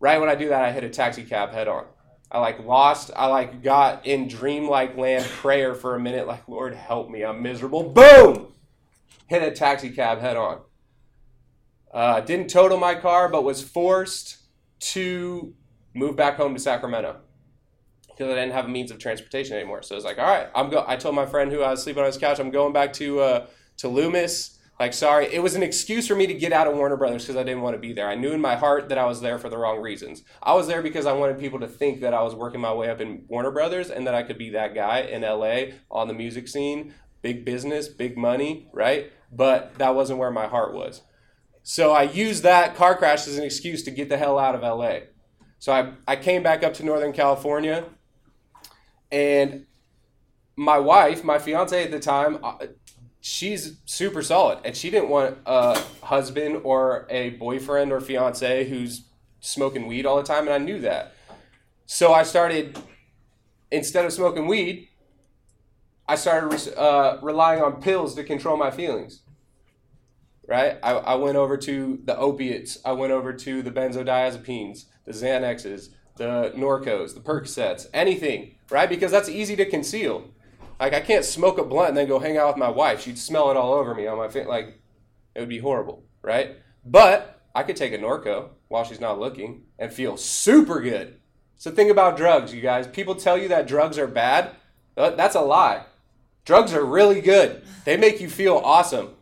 Right 0.00 0.18
when 0.18 0.30
I 0.30 0.34
do 0.34 0.48
that, 0.48 0.62
I 0.62 0.72
hit 0.72 0.84
a 0.84 0.88
taxi 0.88 1.22
cab 1.22 1.52
head 1.52 1.68
on. 1.68 1.84
I 2.30 2.40
like 2.40 2.64
lost. 2.64 3.10
I 3.14 3.26
like 3.26 3.62
got 3.62 4.06
in 4.06 4.28
dreamlike 4.28 4.96
land 4.96 5.24
prayer 5.24 5.74
for 5.74 5.94
a 5.94 6.00
minute, 6.00 6.26
like, 6.26 6.48
Lord, 6.48 6.74
help 6.74 7.08
me. 7.08 7.24
I'm 7.24 7.42
miserable. 7.42 7.84
Boom! 7.84 8.52
Hit 9.28 9.42
a 9.42 9.52
taxi 9.52 9.90
cab 9.90 10.20
head 10.20 10.36
on. 10.36 10.60
Uh, 11.92 12.20
didn't 12.20 12.48
total 12.48 12.78
my 12.78 12.94
car, 12.94 13.28
but 13.28 13.44
was 13.44 13.62
forced 13.62 14.38
to 14.78 15.54
move 15.94 16.16
back 16.16 16.36
home 16.36 16.54
to 16.54 16.60
Sacramento 16.60 17.16
because 18.08 18.30
I 18.30 18.34
didn't 18.34 18.52
have 18.52 18.64
a 18.64 18.68
means 18.68 18.90
of 18.90 18.98
transportation 18.98 19.56
anymore. 19.56 19.82
So 19.82 19.94
I 19.94 19.96
was 19.96 20.04
like, 20.04 20.18
all 20.18 20.26
right, 20.26 20.48
I'm 20.54 20.68
go. 20.68 20.84
I 20.86 20.96
told 20.96 21.14
my 21.14 21.26
friend 21.26 21.50
who 21.52 21.62
I 21.62 21.70
was 21.70 21.82
sleeping 21.82 22.00
on 22.00 22.06
his 22.06 22.18
couch, 22.18 22.38
I'm 22.38 22.50
going 22.50 22.72
back 22.72 22.92
to 22.94 23.20
uh, 23.20 23.46
to 23.78 23.88
Loomis 23.88 24.55
like, 24.78 24.92
sorry, 24.92 25.32
it 25.32 25.42
was 25.42 25.54
an 25.54 25.62
excuse 25.62 26.06
for 26.06 26.14
me 26.14 26.26
to 26.26 26.34
get 26.34 26.52
out 26.52 26.66
of 26.66 26.74
Warner 26.74 26.96
Brothers 26.96 27.24
because 27.24 27.36
I 27.36 27.44
didn't 27.44 27.62
want 27.62 27.74
to 27.74 27.80
be 27.80 27.94
there. 27.94 28.08
I 28.08 28.14
knew 28.14 28.32
in 28.32 28.40
my 28.42 28.56
heart 28.56 28.90
that 28.90 28.98
I 28.98 29.06
was 29.06 29.22
there 29.22 29.38
for 29.38 29.48
the 29.48 29.56
wrong 29.56 29.80
reasons. 29.80 30.22
I 30.42 30.52
was 30.54 30.66
there 30.66 30.82
because 30.82 31.06
I 31.06 31.12
wanted 31.12 31.38
people 31.38 31.60
to 31.60 31.68
think 31.68 32.00
that 32.02 32.12
I 32.12 32.22
was 32.22 32.34
working 32.34 32.60
my 32.60 32.74
way 32.74 32.90
up 32.90 33.00
in 33.00 33.24
Warner 33.28 33.50
Brothers 33.50 33.90
and 33.90 34.06
that 34.06 34.14
I 34.14 34.22
could 34.22 34.36
be 34.36 34.50
that 34.50 34.74
guy 34.74 35.00
in 35.00 35.22
LA 35.22 35.76
on 35.90 36.08
the 36.08 36.14
music 36.14 36.46
scene, 36.46 36.92
big 37.22 37.44
business, 37.44 37.88
big 37.88 38.18
money, 38.18 38.68
right? 38.74 39.10
But 39.32 39.74
that 39.78 39.94
wasn't 39.94 40.18
where 40.18 40.30
my 40.30 40.46
heart 40.46 40.74
was. 40.74 41.00
So 41.62 41.92
I 41.92 42.02
used 42.02 42.42
that 42.42 42.76
car 42.76 42.96
crash 42.96 43.26
as 43.26 43.38
an 43.38 43.44
excuse 43.44 43.82
to 43.84 43.90
get 43.90 44.10
the 44.10 44.18
hell 44.18 44.38
out 44.38 44.54
of 44.54 44.60
LA. 44.60 44.98
So 45.58 45.72
I, 45.72 45.94
I 46.06 46.16
came 46.16 46.42
back 46.42 46.62
up 46.62 46.74
to 46.74 46.84
Northern 46.84 47.12
California 47.12 47.86
and 49.10 49.66
my 50.54 50.78
wife, 50.78 51.24
my 51.24 51.38
fiance 51.38 51.82
at 51.82 51.90
the 51.90 52.00
time, 52.00 52.38
uh, 52.42 52.66
she's 53.28 53.78
super 53.86 54.22
solid 54.22 54.56
and 54.64 54.76
she 54.76 54.88
didn't 54.88 55.08
want 55.08 55.36
a 55.46 55.76
husband 56.00 56.60
or 56.62 57.08
a 57.10 57.30
boyfriend 57.30 57.90
or 57.90 58.00
fiance 58.00 58.68
who's 58.68 59.02
smoking 59.40 59.88
weed 59.88 60.06
all 60.06 60.16
the 60.16 60.22
time 60.22 60.44
and 60.44 60.54
i 60.54 60.58
knew 60.58 60.78
that 60.78 61.12
so 61.86 62.12
i 62.12 62.22
started 62.22 62.78
instead 63.72 64.04
of 64.04 64.12
smoking 64.12 64.46
weed 64.46 64.86
i 66.08 66.14
started 66.14 66.72
uh, 66.78 67.18
relying 67.20 67.60
on 67.60 67.82
pills 67.82 68.14
to 68.14 68.22
control 68.22 68.56
my 68.56 68.70
feelings 68.70 69.22
right 70.46 70.78
I, 70.80 70.92
I 70.92 71.14
went 71.16 71.36
over 71.36 71.56
to 71.56 71.98
the 72.04 72.16
opiates 72.16 72.78
i 72.84 72.92
went 72.92 73.12
over 73.12 73.32
to 73.32 73.60
the 73.60 73.72
benzodiazepines 73.72 74.84
the 75.04 75.10
xanaxes 75.10 75.88
the 76.16 76.50
Norcos, 76.56 77.12
the 77.12 77.20
Percocets, 77.20 77.88
anything, 77.92 78.54
right? 78.70 78.88
Because 78.88 79.10
that's 79.10 79.28
easy 79.28 79.54
to 79.56 79.66
conceal. 79.66 80.30
Like 80.78 80.94
I 80.94 81.00
can't 81.00 81.24
smoke 81.24 81.58
a 81.58 81.64
blunt 81.64 81.90
and 81.90 81.96
then 81.96 82.06
go 82.06 82.18
hang 82.18 82.36
out 82.36 82.48
with 82.48 82.56
my 82.56 82.68
wife. 82.68 83.02
She'd 83.02 83.18
smell 83.18 83.50
it 83.50 83.56
all 83.56 83.72
over 83.72 83.94
me 83.94 84.06
on 84.06 84.18
my 84.18 84.28
face. 84.28 84.46
Like 84.46 84.80
it 85.34 85.40
would 85.40 85.48
be 85.48 85.58
horrible, 85.58 86.04
right? 86.22 86.56
But 86.84 87.40
I 87.54 87.62
could 87.62 87.76
take 87.76 87.92
a 87.92 87.98
Norco 87.98 88.50
while 88.68 88.84
she's 88.84 89.00
not 89.00 89.18
looking 89.18 89.62
and 89.78 89.92
feel 89.92 90.16
super 90.16 90.80
good. 90.80 91.20
So 91.56 91.70
think 91.70 91.90
about 91.90 92.16
drugs, 92.16 92.52
you 92.52 92.60
guys. 92.60 92.86
People 92.86 93.14
tell 93.14 93.38
you 93.38 93.48
that 93.48 93.66
drugs 93.66 93.98
are 93.98 94.06
bad. 94.06 94.50
That's 94.94 95.34
a 95.34 95.40
lie. 95.40 95.84
Drugs 96.44 96.74
are 96.74 96.84
really 96.84 97.20
good. 97.20 97.62
They 97.84 97.96
make 97.96 98.20
you 98.20 98.28
feel 98.28 98.56
awesome. 98.56 99.14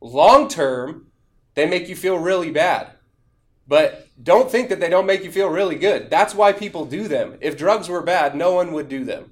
Long 0.00 0.48
term, 0.48 1.06
they 1.54 1.66
make 1.66 1.88
you 1.88 1.96
feel 1.96 2.18
really 2.18 2.50
bad. 2.50 2.88
But 3.66 4.08
don't 4.22 4.50
think 4.50 4.68
that 4.68 4.80
they 4.80 4.90
don't 4.90 5.06
make 5.06 5.24
you 5.24 5.32
feel 5.32 5.48
really 5.48 5.76
good. 5.76 6.10
That's 6.10 6.34
why 6.34 6.52
people 6.52 6.84
do 6.84 7.08
them. 7.08 7.38
If 7.40 7.56
drugs 7.56 7.88
were 7.88 8.02
bad, 8.02 8.36
no 8.36 8.52
one 8.52 8.72
would 8.72 8.88
do 8.88 9.04
them. 9.04 9.30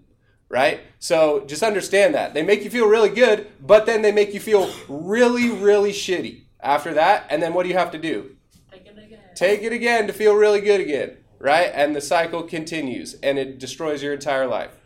Right? 0.50 0.80
So 0.98 1.44
just 1.46 1.62
understand 1.62 2.14
that. 2.14 2.34
They 2.34 2.42
make 2.42 2.64
you 2.64 2.70
feel 2.70 2.88
really 2.88 3.08
good, 3.08 3.46
but 3.64 3.86
then 3.86 4.02
they 4.02 4.12
make 4.12 4.34
you 4.34 4.40
feel 4.40 4.70
really, 4.88 5.48
really 5.48 5.92
shitty 5.92 6.42
after 6.60 6.92
that. 6.94 7.24
And 7.30 7.42
then 7.42 7.54
what 7.54 7.62
do 7.62 7.70
you 7.70 7.78
have 7.78 7.92
to 7.92 7.98
do? 7.98 8.36
Take 8.70 8.86
it 8.86 8.98
again. 8.98 9.20
Take 9.34 9.62
it 9.62 9.72
again 9.72 10.06
to 10.08 10.12
feel 10.12 10.34
really 10.34 10.60
good 10.60 10.80
again. 10.80 11.16
Right? 11.38 11.70
And 11.72 11.96
the 11.96 12.02
cycle 12.02 12.42
continues 12.42 13.14
and 13.22 13.38
it 13.38 13.58
destroys 13.58 14.02
your 14.02 14.12
entire 14.12 14.46
life. 14.46 14.76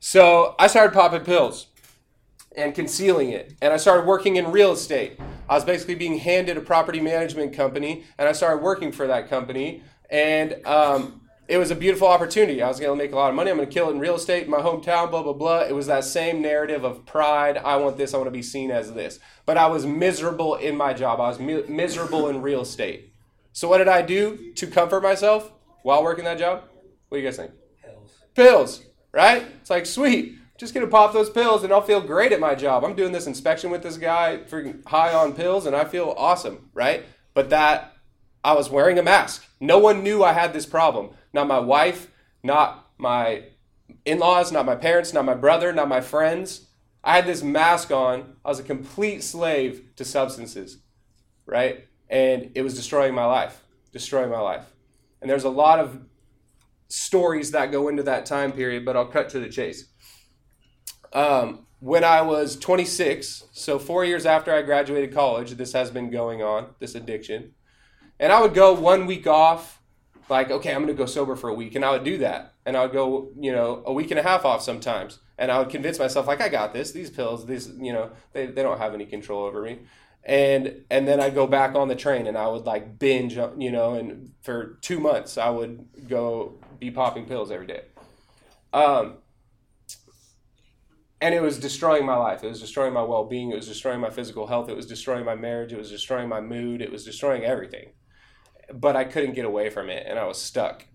So 0.00 0.56
I 0.58 0.66
started 0.66 0.94
popping 0.94 1.24
pills 1.24 1.66
and 2.56 2.74
concealing 2.74 3.30
it. 3.30 3.54
And 3.60 3.72
I 3.72 3.76
started 3.76 4.06
working 4.06 4.36
in 4.36 4.50
real 4.50 4.72
estate. 4.72 5.20
I 5.48 5.54
was 5.54 5.64
basically 5.64 5.94
being 5.94 6.18
handed 6.18 6.56
a 6.56 6.60
property 6.60 7.00
management 7.00 7.52
company, 7.52 8.04
and 8.18 8.28
I 8.28 8.32
started 8.32 8.62
working 8.62 8.92
for 8.92 9.06
that 9.06 9.28
company. 9.28 9.82
And 10.08 10.64
um, 10.66 11.19
it 11.50 11.58
was 11.58 11.72
a 11.72 11.74
beautiful 11.74 12.06
opportunity. 12.06 12.62
I 12.62 12.68
was 12.68 12.78
going 12.78 12.96
to 12.96 13.04
make 13.04 13.12
a 13.12 13.16
lot 13.16 13.28
of 13.28 13.34
money. 13.34 13.50
I'm 13.50 13.56
going 13.56 13.68
to 13.68 13.74
kill 13.74 13.88
it 13.88 13.92
in 13.92 13.98
real 13.98 14.14
estate 14.14 14.44
in 14.44 14.50
my 14.50 14.60
hometown, 14.60 15.10
blah, 15.10 15.24
blah, 15.24 15.32
blah. 15.32 15.62
It 15.62 15.74
was 15.74 15.88
that 15.88 16.04
same 16.04 16.40
narrative 16.40 16.84
of 16.84 17.04
pride. 17.06 17.56
I 17.56 17.74
want 17.74 17.96
this. 17.96 18.14
I 18.14 18.18
want 18.18 18.28
to 18.28 18.32
be 18.32 18.42
seen 18.42 18.70
as 18.70 18.92
this. 18.92 19.18
But 19.46 19.56
I 19.56 19.66
was 19.66 19.84
miserable 19.84 20.54
in 20.54 20.76
my 20.76 20.94
job. 20.94 21.20
I 21.20 21.28
was 21.28 21.40
mi- 21.40 21.64
miserable 21.68 22.28
in 22.28 22.40
real 22.40 22.60
estate. 22.60 23.12
So 23.52 23.68
what 23.68 23.78
did 23.78 23.88
I 23.88 24.00
do 24.00 24.52
to 24.54 24.66
comfort 24.68 25.02
myself 25.02 25.50
while 25.82 26.04
working 26.04 26.24
that 26.24 26.38
job? 26.38 26.62
What 27.08 27.18
do 27.18 27.22
you 27.22 27.26
guys 27.26 27.36
think? 27.36 27.50
Pills. 27.82 28.12
Pills, 28.34 28.82
right? 29.12 29.44
It's 29.60 29.70
like, 29.70 29.86
sweet 29.86 30.36
just 30.56 30.74
gonna 30.74 30.86
pop 30.86 31.14
those 31.14 31.30
pills 31.30 31.64
and 31.64 31.72
I'll 31.72 31.80
feel 31.80 32.02
great 32.02 32.32
at 32.32 32.38
my 32.38 32.54
job. 32.54 32.84
I'm 32.84 32.94
doing 32.94 33.12
this 33.12 33.26
inspection 33.26 33.70
with 33.70 33.82
this 33.82 33.96
guy, 33.96 34.40
freaking 34.46 34.86
high 34.86 35.10
on 35.10 35.32
pills, 35.32 35.64
and 35.64 35.74
I 35.74 35.86
feel 35.86 36.14
awesome, 36.18 36.68
right? 36.74 37.06
But 37.32 37.48
that 37.48 37.94
I 38.44 38.52
was 38.52 38.68
wearing 38.68 38.98
a 38.98 39.02
mask. 39.02 39.46
No 39.58 39.78
one 39.78 40.02
knew 40.02 40.22
I 40.22 40.34
had 40.34 40.52
this 40.52 40.66
problem. 40.66 41.10
Not 41.32 41.46
my 41.46 41.58
wife, 41.58 42.10
not 42.42 42.90
my 42.98 43.44
in-laws, 44.04 44.52
not 44.52 44.66
my 44.66 44.76
parents, 44.76 45.12
not 45.12 45.24
my 45.24 45.34
brother, 45.34 45.72
not 45.72 45.88
my 45.88 46.00
friends. 46.00 46.68
I 47.02 47.16
had 47.16 47.26
this 47.26 47.42
mask 47.42 47.90
on. 47.90 48.36
I 48.44 48.48
was 48.48 48.58
a 48.58 48.64
complete 48.64 49.22
slave 49.22 49.90
to 49.96 50.04
substances, 50.04 50.78
right? 51.46 51.86
And 52.08 52.50
it 52.54 52.62
was 52.62 52.74
destroying 52.74 53.14
my 53.14 53.24
life, 53.24 53.62
destroying 53.92 54.30
my 54.30 54.40
life. 54.40 54.66
And 55.20 55.30
there's 55.30 55.44
a 55.44 55.50
lot 55.50 55.78
of 55.78 56.00
stories 56.88 57.52
that 57.52 57.70
go 57.70 57.88
into 57.88 58.02
that 58.02 58.26
time 58.26 58.52
period, 58.52 58.84
but 58.84 58.96
I'll 58.96 59.06
cut 59.06 59.28
to 59.30 59.40
the 59.40 59.48
chase. 59.48 59.86
Um, 61.12 61.66
when 61.80 62.04
I 62.04 62.20
was 62.22 62.56
26, 62.58 63.44
so 63.52 63.78
four 63.78 64.04
years 64.04 64.26
after 64.26 64.52
I 64.52 64.62
graduated 64.62 65.14
college, 65.14 65.52
this 65.52 65.72
has 65.72 65.90
been 65.90 66.10
going 66.10 66.42
on, 66.42 66.68
this 66.78 66.94
addiction. 66.94 67.52
And 68.18 68.32
I 68.32 68.40
would 68.42 68.54
go 68.54 68.74
one 68.74 69.06
week 69.06 69.26
off, 69.26 69.79
like, 70.30 70.50
okay, 70.50 70.70
I'm 70.72 70.82
going 70.82 70.94
to 70.94 70.94
go 70.94 71.06
sober 71.06 71.36
for 71.36 71.48
a 71.48 71.54
week. 71.54 71.74
And 71.74 71.84
I 71.84 71.90
would 71.90 72.04
do 72.04 72.18
that. 72.18 72.54
And 72.64 72.76
I 72.76 72.82
would 72.82 72.92
go, 72.92 73.30
you 73.38 73.52
know, 73.52 73.82
a 73.84 73.92
week 73.92 74.10
and 74.10 74.20
a 74.20 74.22
half 74.22 74.44
off 74.44 74.62
sometimes. 74.62 75.18
And 75.36 75.50
I 75.50 75.58
would 75.58 75.70
convince 75.70 75.98
myself, 75.98 76.26
like, 76.26 76.40
I 76.40 76.48
got 76.48 76.72
this. 76.72 76.92
These 76.92 77.10
pills, 77.10 77.46
these, 77.46 77.68
you 77.78 77.92
know, 77.92 78.10
they, 78.32 78.46
they 78.46 78.62
don't 78.62 78.78
have 78.78 78.94
any 78.94 79.06
control 79.06 79.44
over 79.44 79.62
me. 79.62 79.80
And 80.22 80.84
and 80.90 81.08
then 81.08 81.18
I'd 81.18 81.34
go 81.34 81.46
back 81.46 81.74
on 81.74 81.88
the 81.88 81.94
train 81.94 82.26
and 82.26 82.36
I 82.36 82.46
would 82.46 82.66
like 82.66 82.98
binge, 82.98 83.36
you 83.56 83.72
know, 83.72 83.94
and 83.94 84.32
for 84.42 84.78
two 84.82 85.00
months 85.00 85.38
I 85.38 85.48
would 85.48 85.88
go 86.08 86.58
be 86.78 86.90
popping 86.90 87.24
pills 87.24 87.50
every 87.50 87.66
day. 87.66 87.84
Um, 88.74 89.14
and 91.22 91.34
it 91.34 91.42
was 91.42 91.58
destroying 91.58 92.06
my 92.06 92.16
life. 92.16 92.44
It 92.44 92.48
was 92.48 92.60
destroying 92.60 92.92
my 92.92 93.02
well 93.02 93.24
being. 93.24 93.50
It 93.50 93.56
was 93.56 93.68
destroying 93.68 94.00
my 94.00 94.10
physical 94.10 94.46
health. 94.46 94.68
It 94.68 94.76
was 94.76 94.86
destroying 94.86 95.24
my 95.24 95.34
marriage. 95.34 95.72
It 95.72 95.78
was 95.78 95.90
destroying 95.90 96.28
my 96.28 96.40
mood. 96.40 96.82
It 96.82 96.92
was 96.92 97.04
destroying 97.04 97.44
everything. 97.44 97.90
But 98.72 98.96
I 98.96 99.04
couldn't 99.04 99.34
get 99.34 99.44
away 99.44 99.70
from 99.70 99.90
it, 99.90 100.06
and 100.06 100.18
I 100.18 100.26
was 100.26 100.40
stuck. 100.40 100.86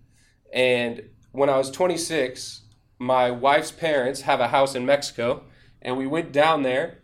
And 0.52 1.10
when 1.32 1.50
I 1.50 1.58
was 1.58 1.70
26, 1.70 2.62
my 2.98 3.30
wife's 3.30 3.70
parents 3.70 4.22
have 4.22 4.40
a 4.40 4.48
house 4.48 4.74
in 4.74 4.86
Mexico, 4.86 5.44
and 5.82 5.96
we 5.96 6.06
went 6.06 6.32
down 6.32 6.62
there 6.62 7.02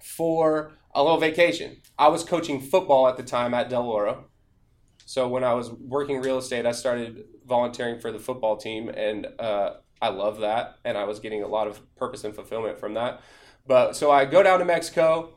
for 0.00 0.72
a 0.94 1.02
little 1.02 1.18
vacation. 1.18 1.78
I 1.98 2.08
was 2.08 2.24
coaching 2.24 2.60
football 2.60 3.08
at 3.08 3.16
the 3.16 3.22
time 3.22 3.52
at 3.52 3.68
Del 3.68 3.86
Oro. 3.88 4.26
So 5.06 5.28
when 5.28 5.44
I 5.44 5.52
was 5.54 5.70
working 5.70 6.22
real 6.22 6.38
estate, 6.38 6.64
I 6.64 6.72
started 6.72 7.24
volunteering 7.46 8.00
for 8.00 8.10
the 8.10 8.18
football 8.18 8.56
team, 8.56 8.88
and 8.88 9.26
uh, 9.38 9.74
I 10.00 10.08
love 10.08 10.40
that, 10.40 10.78
and 10.84 10.96
I 10.96 11.04
was 11.04 11.20
getting 11.20 11.42
a 11.42 11.48
lot 11.48 11.66
of 11.66 11.80
purpose 11.96 12.24
and 12.24 12.34
fulfillment 12.34 12.78
from 12.78 12.94
that. 12.94 13.20
But 13.66 13.96
so 13.96 14.10
I 14.10 14.24
go 14.24 14.42
down 14.42 14.58
to 14.60 14.64
Mexico. 14.64 15.34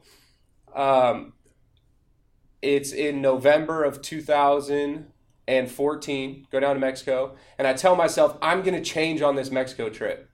Um, 0.73 1.33
it's 2.67 2.91
in 2.91 3.21
November 3.21 3.85
of 3.85 4.01
2014. 4.01 6.47
Go 6.51 6.59
down 6.59 6.75
to 6.75 6.81
Mexico, 6.81 7.37
and 7.57 7.65
I 7.65 7.71
tell 7.73 7.95
myself 7.95 8.37
I'm 8.41 8.61
going 8.61 8.75
to 8.75 8.83
change 8.83 9.21
on 9.21 9.37
this 9.37 9.49
Mexico 9.49 9.89
trip. 9.89 10.29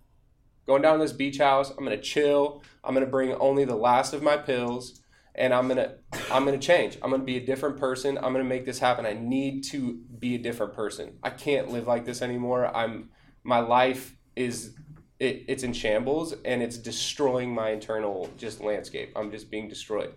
Going 0.65 0.81
down 0.81 0.97
to 0.97 1.05
this 1.05 1.13
beach 1.13 1.37
house, 1.37 1.69
I'm 1.69 1.85
going 1.85 1.95
to 1.95 2.01
chill. 2.01 2.63
I'm 2.83 2.95
going 2.95 3.05
to 3.05 3.11
bring 3.11 3.33
only 3.33 3.65
the 3.65 3.75
last 3.75 4.13
of 4.13 4.23
my 4.23 4.37
pills 4.37 4.99
and 5.35 5.51
I'm 5.51 5.67
gonna 5.67 5.95
I'm 6.31 6.45
gonna 6.45 6.59
change. 6.59 6.99
I'm 7.01 7.09
gonna 7.09 7.23
be 7.23 7.37
a 7.37 7.43
different 7.43 7.77
person. 7.77 8.19
I'm 8.19 8.33
gonna 8.33 8.43
make 8.43 8.65
this 8.65 8.77
happen. 8.77 9.03
I 9.03 9.13
need 9.13 9.63
to 9.71 9.99
be 10.19 10.35
a 10.35 10.37
different 10.37 10.75
person. 10.75 11.17
I 11.23 11.31
can't 11.31 11.71
live 11.71 11.87
like 11.87 12.05
this 12.05 12.21
anymore. 12.21 12.67
I'm 12.67 13.09
my 13.43 13.57
life 13.57 14.15
is 14.35 14.75
it, 15.19 15.45
it's 15.47 15.63
in 15.63 15.73
shambles 15.73 16.35
and 16.45 16.61
it's 16.61 16.77
destroying 16.77 17.51
my 17.51 17.71
internal 17.71 18.29
just 18.37 18.61
landscape. 18.61 19.11
I'm 19.15 19.31
just 19.31 19.49
being 19.49 19.67
destroyed. 19.67 20.13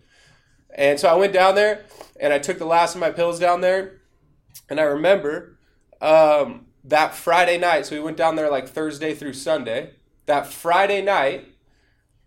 And 0.77 1.01
so 1.01 1.09
I 1.09 1.15
went 1.15 1.33
down 1.33 1.57
there 1.57 1.85
and 2.21 2.33
I 2.33 2.39
took 2.39 2.59
the 2.59 2.67
last 2.67 2.95
of 2.95 3.01
my 3.01 3.11
pills 3.11 3.41
down 3.41 3.63
there. 3.63 4.03
And 4.69 4.79
I 4.79 4.85
remember 4.85 5.59
um, 6.01 6.67
that 6.85 7.15
Friday 7.15 7.59
night, 7.59 7.87
so 7.87 7.97
we 7.97 8.03
went 8.03 8.17
down 8.17 8.37
there 8.37 8.51
like 8.51 8.69
Thursday 8.69 9.13
through 9.15 9.33
Sunday. 9.33 9.95
That 10.27 10.47
Friday 10.47 11.03
night, 11.03 11.49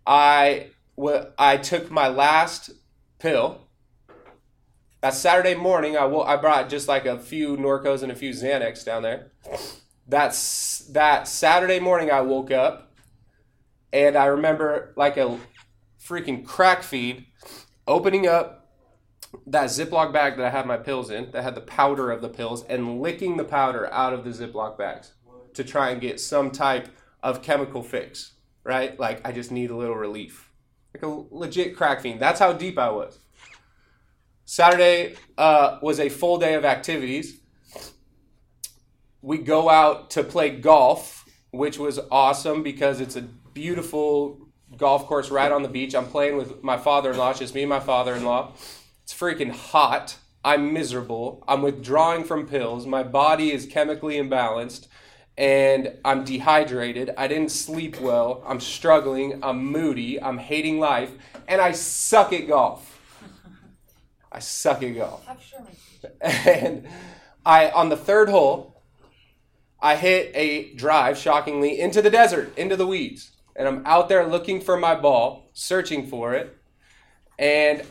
I, 0.06 0.68
w- 0.96 1.26
I 1.38 1.56
took 1.56 1.90
my 1.90 2.08
last 2.08 2.70
pill. 3.18 3.62
That 5.00 5.14
Saturday 5.14 5.54
morning, 5.54 5.96
I, 5.96 6.00
w- 6.02 6.22
I 6.22 6.36
brought 6.36 6.68
just 6.68 6.88
like 6.88 7.06
a 7.06 7.18
few 7.18 7.56
Norcos 7.56 8.02
and 8.02 8.12
a 8.12 8.14
few 8.14 8.30
Xanax 8.32 8.84
down 8.84 9.02
there 9.02 9.30
that's 10.10 10.80
that 10.88 11.28
Saturday 11.28 11.78
morning 11.78 12.10
I 12.10 12.20
woke 12.20 12.50
up 12.50 12.92
and 13.92 14.16
I 14.16 14.26
remember 14.26 14.92
like 14.96 15.16
a 15.16 15.38
freaking 16.04 16.44
crack 16.44 16.82
feed 16.82 17.26
opening 17.90 18.26
up 18.26 18.68
that 19.46 19.66
Ziploc 19.66 20.12
bag 20.12 20.36
that 20.36 20.46
I 20.46 20.50
had 20.50 20.66
my 20.66 20.76
pills 20.76 21.10
in 21.10 21.30
that 21.32 21.42
had 21.42 21.54
the 21.54 21.60
powder 21.60 22.10
of 22.10 22.22
the 22.22 22.28
pills 22.28 22.64
and 22.64 23.00
licking 23.00 23.36
the 23.36 23.44
powder 23.44 23.92
out 23.92 24.12
of 24.12 24.24
the 24.24 24.30
Ziploc 24.30 24.78
bags 24.78 25.12
to 25.54 25.64
try 25.64 25.90
and 25.90 26.00
get 26.00 26.20
some 26.20 26.50
type 26.50 26.88
of 27.22 27.42
chemical 27.42 27.82
fix, 27.82 28.32
right? 28.64 28.98
Like 28.98 29.26
I 29.26 29.32
just 29.32 29.52
need 29.52 29.70
a 29.70 29.76
little 29.76 29.96
relief. 29.96 30.50
Like 30.94 31.02
a 31.04 31.24
legit 31.30 31.76
crack 31.76 32.00
fiend. 32.00 32.20
That's 32.20 32.40
how 32.40 32.52
deep 32.52 32.78
I 32.78 32.90
was. 32.90 33.18
Saturday 34.44 35.14
uh, 35.38 35.78
was 35.82 36.00
a 36.00 36.08
full 36.08 36.38
day 36.38 36.54
of 36.54 36.64
activities 36.64 37.40
we 39.22 39.38
go 39.38 39.68
out 39.68 40.10
to 40.10 40.24
play 40.24 40.50
golf, 40.50 41.26
which 41.50 41.78
was 41.78 42.00
awesome 42.10 42.62
because 42.62 43.00
it's 43.00 43.16
a 43.16 43.22
beautiful 43.22 44.48
golf 44.76 45.06
course 45.06 45.30
right 45.30 45.50
on 45.50 45.62
the 45.62 45.68
beach. 45.68 45.94
I'm 45.94 46.06
playing 46.06 46.36
with 46.36 46.62
my 46.62 46.76
father 46.76 47.10
in 47.10 47.18
law, 47.18 47.32
just 47.32 47.54
me 47.54 47.62
and 47.62 47.68
my 47.68 47.80
father 47.80 48.14
in 48.14 48.24
law. 48.24 48.52
It's 49.02 49.14
freaking 49.14 49.50
hot. 49.50 50.16
I'm 50.44 50.72
miserable. 50.72 51.44
I'm 51.46 51.62
withdrawing 51.62 52.24
from 52.24 52.46
pills. 52.46 52.86
My 52.86 53.02
body 53.02 53.52
is 53.52 53.66
chemically 53.66 54.16
imbalanced 54.16 54.86
and 55.36 55.94
I'm 56.04 56.24
dehydrated. 56.24 57.14
I 57.16 57.26
didn't 57.26 57.50
sleep 57.50 58.00
well. 58.00 58.42
I'm 58.46 58.60
struggling. 58.60 59.42
I'm 59.42 59.64
moody. 59.64 60.20
I'm 60.20 60.38
hating 60.38 60.78
life. 60.78 61.12
And 61.48 61.60
I 61.60 61.72
suck 61.72 62.32
at 62.32 62.46
golf. 62.46 62.98
I 64.30 64.38
suck 64.38 64.82
at 64.82 64.94
golf. 64.94 65.26
And 66.22 66.88
I 67.44 67.68
on 67.70 67.90
the 67.90 67.96
third 67.96 68.30
hole, 68.30 68.82
I 69.80 69.96
hit 69.96 70.30
a 70.34 70.72
drive, 70.74 71.18
shockingly, 71.18 71.78
into 71.78 72.00
the 72.00 72.08
desert, 72.08 72.56
into 72.56 72.74
the 72.74 72.86
weeds. 72.86 73.32
And 73.56 73.68
I'm 73.68 73.82
out 73.86 74.08
there 74.08 74.26
looking 74.26 74.60
for 74.60 74.76
my 74.76 74.94
ball, 74.94 75.50
searching 75.52 76.06
for 76.06 76.34
it. 76.34 76.56
And 77.38 77.82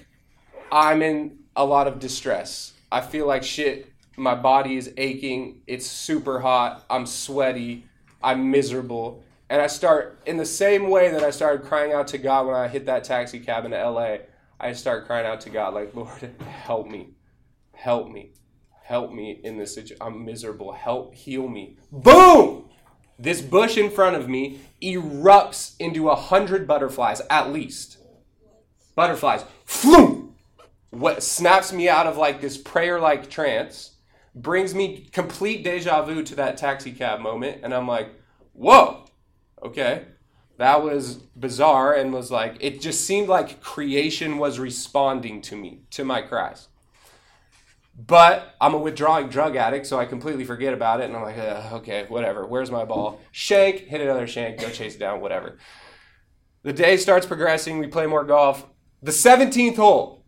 I'm 0.71 1.01
in 1.01 1.39
a 1.55 1.65
lot 1.65 1.87
of 1.87 1.99
distress. 1.99 2.73
I 2.91 3.01
feel 3.01 3.27
like 3.27 3.43
shit. 3.43 3.91
my 4.17 4.35
body 4.35 4.77
is 4.77 4.91
aching. 4.97 5.61
It's 5.67 5.85
super 5.85 6.39
hot. 6.39 6.85
I'm 6.89 7.05
sweaty. 7.05 7.85
I'm 8.21 8.51
miserable. 8.51 9.23
And 9.49 9.61
I 9.61 9.67
start, 9.67 10.19
in 10.25 10.37
the 10.37 10.45
same 10.45 10.89
way 10.89 11.11
that 11.11 11.23
I 11.23 11.31
started 11.31 11.65
crying 11.65 11.91
out 11.91 12.07
to 12.09 12.17
God 12.17 12.45
when 12.45 12.55
I 12.55 12.67
hit 12.67 12.85
that 12.85 13.03
taxi 13.03 13.39
cab 13.39 13.65
in 13.65 13.71
LA, 13.71 14.17
I 14.59 14.73
start 14.73 15.07
crying 15.07 15.25
out 15.25 15.41
to 15.41 15.49
God, 15.49 15.73
like, 15.73 15.95
Lord, 15.95 16.35
help 16.41 16.87
me. 16.87 17.09
Help 17.73 18.09
me. 18.09 18.33
Help 18.83 19.11
me 19.11 19.39
in 19.43 19.57
this 19.57 19.73
situation. 19.73 19.97
I'm 20.01 20.25
miserable. 20.25 20.71
Help 20.71 21.15
heal 21.15 21.47
me. 21.47 21.77
Boom! 21.91 22.58
This 23.19 23.41
bush 23.41 23.77
in 23.77 23.91
front 23.91 24.15
of 24.15 24.29
me 24.29 24.61
erupts 24.81 25.75
into 25.77 26.09
a 26.09 26.15
hundred 26.15 26.65
butterflies, 26.65 27.21
at 27.29 27.51
least. 27.51 27.97
Butterflies. 28.95 29.43
Floom! 29.67 30.31
What 30.91 31.21
snaps 31.21 31.73
me 31.73 31.89
out 31.89 32.07
of 32.07 32.17
like 32.17 32.39
this 32.39 32.57
prayer 32.57 32.99
like 32.99 33.29
trance, 33.29 33.97
brings 34.33 34.73
me 34.73 35.07
complete 35.11 35.63
deja 35.63 36.01
vu 36.03 36.23
to 36.23 36.35
that 36.35 36.57
taxi 36.57 36.93
cab 36.93 37.19
moment, 37.19 37.59
and 37.61 37.73
I'm 37.73 37.87
like, 37.87 38.09
whoa, 38.53 39.05
okay. 39.63 40.05
That 40.57 40.81
was 40.83 41.15
bizarre 41.15 41.93
and 41.93 42.11
was 42.13 42.31
like, 42.31 42.57
it 42.59 42.81
just 42.81 43.05
seemed 43.05 43.27
like 43.27 43.61
creation 43.61 44.37
was 44.37 44.59
responding 44.59 45.41
to 45.43 45.55
me, 45.55 45.83
to 45.91 46.03
my 46.03 46.21
cries. 46.21 46.67
But 48.07 48.55
I'm 48.61 48.73
a 48.73 48.77
withdrawing 48.77 49.27
drug 49.27 49.57
addict, 49.57 49.85
so 49.85 49.99
I 49.99 50.05
completely 50.05 50.45
forget 50.45 50.73
about 50.73 51.01
it, 51.01 51.05
and 51.05 51.17
I'm 51.17 51.23
like, 51.23 51.37
uh, 51.37 51.69
okay, 51.73 52.05
whatever. 52.07 52.45
Where's 52.45 52.71
my 52.71 52.85
ball? 52.85 53.19
Shank, 53.31 53.79
hit 53.79 53.99
another 53.99 54.25
shank, 54.25 54.61
go 54.61 54.69
chase 54.69 54.95
it 54.95 54.99
down, 54.99 55.19
whatever. 55.19 55.57
The 56.63 56.71
day 56.71 56.95
starts 56.95 57.25
progressing. 57.25 57.77
We 57.77 57.87
play 57.87 58.05
more 58.05 58.23
golf. 58.23 58.65
The 59.03 59.11
17th 59.11 59.75
hole, 59.75 60.23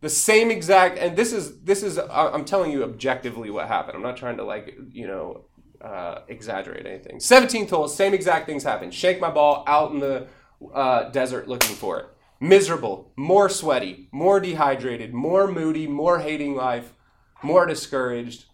the 0.00 0.08
same 0.08 0.50
exact, 0.50 0.98
and 0.98 1.16
this 1.16 1.32
is 1.32 1.60
this 1.62 1.84
is 1.84 1.98
I'm 1.98 2.44
telling 2.44 2.72
you 2.72 2.82
objectively 2.82 3.50
what 3.50 3.68
happened. 3.68 3.96
I'm 3.96 4.02
not 4.02 4.16
trying 4.16 4.38
to 4.38 4.44
like 4.44 4.76
you 4.90 5.06
know 5.06 5.44
uh, 5.80 6.22
exaggerate 6.26 6.84
anything. 6.84 7.18
17th 7.18 7.70
hole, 7.70 7.86
same 7.86 8.12
exact 8.12 8.46
things 8.46 8.64
happen. 8.64 8.90
Shank 8.90 9.20
my 9.20 9.30
ball 9.30 9.62
out 9.68 9.92
in 9.92 10.00
the 10.00 10.26
uh, 10.74 11.10
desert 11.10 11.46
looking 11.46 11.76
for 11.76 12.00
it 12.00 12.06
miserable, 12.42 13.12
more 13.14 13.48
sweaty, 13.48 14.08
more 14.10 14.40
dehydrated, 14.40 15.14
more 15.14 15.46
moody, 15.46 15.86
more 15.86 16.18
hating 16.18 16.56
life, 16.56 16.92
more 17.40 17.66
discouraged, 17.66 18.46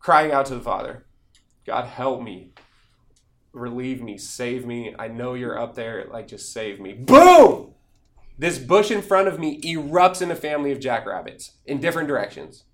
crying 0.00 0.32
out 0.32 0.46
to 0.46 0.54
the 0.54 0.60
Father 0.60 1.04
God, 1.66 1.86
help 1.86 2.22
me, 2.22 2.52
relieve 3.52 4.02
me, 4.02 4.18
save 4.18 4.66
me. 4.66 4.94
I 4.98 5.08
know 5.08 5.32
you're 5.32 5.58
up 5.58 5.74
there. 5.74 6.06
Like, 6.10 6.28
just 6.28 6.52
save 6.52 6.78
me. 6.78 6.92
Boom! 6.92 7.72
This 8.38 8.58
bush 8.58 8.90
in 8.90 9.00
front 9.00 9.28
of 9.28 9.38
me 9.38 9.60
erupts 9.62 10.20
in 10.20 10.30
a 10.30 10.36
family 10.36 10.72
of 10.72 10.80
jackrabbits 10.80 11.52
in 11.64 11.80
different 11.80 12.08
directions. 12.08 12.64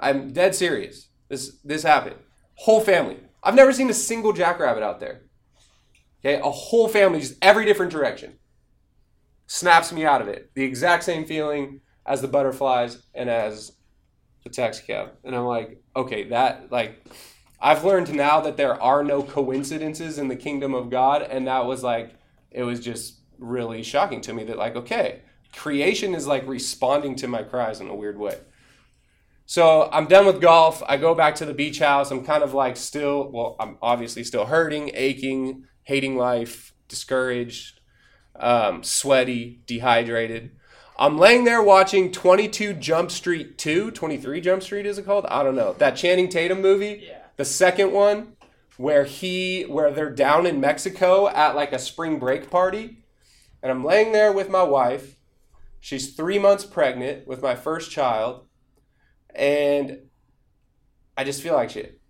I'm 0.00 0.32
dead 0.32 0.54
serious. 0.54 1.08
This 1.28 1.58
this 1.64 1.82
happened. 1.82 2.16
Whole 2.54 2.80
family. 2.80 3.18
I've 3.42 3.54
never 3.54 3.72
seen 3.72 3.90
a 3.90 3.94
single 3.94 4.32
jackrabbit 4.32 4.82
out 4.82 4.98
there. 4.98 5.22
Okay, 6.24 6.40
a 6.40 6.50
whole 6.50 6.88
family, 6.88 7.20
just 7.20 7.36
every 7.42 7.64
different 7.64 7.92
direction 7.92 8.38
snaps 9.52 9.92
me 9.92 10.06
out 10.06 10.22
of 10.22 10.28
it. 10.28 10.50
The 10.54 10.64
exact 10.64 11.04
same 11.04 11.26
feeling 11.26 11.82
as 12.06 12.22
the 12.22 12.26
butterflies 12.28 13.02
and 13.14 13.28
as 13.28 13.72
the 14.44 14.48
taxi 14.48 14.82
cab. 14.86 15.10
And 15.24 15.36
I'm 15.36 15.44
like, 15.44 15.78
okay, 15.94 16.24
that 16.30 16.72
like 16.72 17.04
I've 17.60 17.84
learned 17.84 18.14
now 18.14 18.40
that 18.40 18.56
there 18.56 18.82
are 18.82 19.04
no 19.04 19.22
coincidences 19.22 20.18
in 20.18 20.28
the 20.28 20.36
kingdom 20.36 20.72
of 20.74 20.88
God, 20.88 21.20
and 21.20 21.46
that 21.48 21.66
was 21.66 21.82
like 21.82 22.14
it 22.50 22.62
was 22.62 22.80
just 22.80 23.18
really 23.38 23.82
shocking 23.82 24.22
to 24.22 24.32
me 24.32 24.42
that 24.44 24.56
like 24.56 24.74
okay, 24.74 25.20
creation 25.54 26.14
is 26.14 26.26
like 26.26 26.46
responding 26.48 27.14
to 27.16 27.28
my 27.28 27.42
cries 27.42 27.78
in 27.82 27.88
a 27.88 27.94
weird 27.94 28.18
way. 28.18 28.38
So 29.44 29.90
I'm 29.92 30.06
done 30.06 30.24
with 30.24 30.40
golf. 30.40 30.82
I 30.88 30.96
go 30.96 31.14
back 31.14 31.34
to 31.36 31.44
the 31.44 31.52
beach 31.52 31.78
house. 31.78 32.10
I'm 32.10 32.24
kind 32.24 32.42
of 32.42 32.54
like 32.54 32.78
still, 32.78 33.30
well, 33.30 33.56
I'm 33.60 33.76
obviously 33.82 34.24
still 34.24 34.46
hurting, 34.46 34.92
aching, 34.94 35.66
hating 35.82 36.16
life, 36.16 36.72
discouraged, 36.88 37.81
um, 38.36 38.82
sweaty, 38.82 39.62
dehydrated. 39.66 40.52
I'm 40.98 41.18
laying 41.18 41.44
there 41.44 41.62
watching 41.62 42.12
22 42.12 42.74
Jump 42.74 43.10
Street 43.10 43.58
2, 43.58 43.90
23 43.90 44.40
Jump 44.40 44.62
Street 44.62 44.86
is 44.86 44.98
it 44.98 45.06
called? 45.06 45.26
I 45.26 45.42
don't 45.42 45.56
know. 45.56 45.72
That 45.74 45.96
Channing 45.96 46.28
Tatum 46.28 46.60
movie. 46.60 47.04
Yeah. 47.06 47.18
The 47.36 47.44
second 47.44 47.92
one 47.92 48.36
where 48.76 49.04
he 49.04 49.62
where 49.62 49.90
they're 49.90 50.10
down 50.10 50.46
in 50.46 50.60
Mexico 50.60 51.28
at 51.28 51.56
like 51.56 51.72
a 51.72 51.78
spring 51.78 52.18
break 52.18 52.50
party. 52.50 52.98
And 53.62 53.70
I'm 53.70 53.84
laying 53.84 54.12
there 54.12 54.32
with 54.32 54.50
my 54.50 54.62
wife. 54.62 55.16
She's 55.80 56.14
3 56.14 56.38
months 56.38 56.64
pregnant 56.64 57.26
with 57.26 57.42
my 57.42 57.54
first 57.54 57.90
child. 57.90 58.46
And 59.34 60.02
I 61.16 61.24
just 61.24 61.42
feel 61.42 61.54
like 61.54 61.70
shit. 61.70 62.00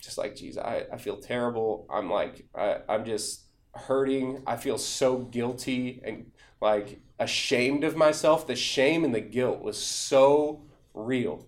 Just 0.00 0.18
like, 0.18 0.36
geez, 0.36 0.58
I, 0.58 0.84
I 0.92 0.98
feel 0.98 1.16
terrible. 1.16 1.86
I'm 1.90 2.10
like, 2.10 2.46
I, 2.54 2.78
I'm 2.88 3.04
just 3.04 3.45
hurting. 3.76 4.42
I 4.46 4.56
feel 4.56 4.78
so 4.78 5.18
guilty 5.18 6.00
and 6.04 6.30
like 6.60 7.00
ashamed 7.18 7.84
of 7.84 7.96
myself. 7.96 8.46
The 8.46 8.56
shame 8.56 9.04
and 9.04 9.14
the 9.14 9.20
guilt 9.20 9.62
was 9.62 9.78
so 9.78 10.62
real. 10.94 11.46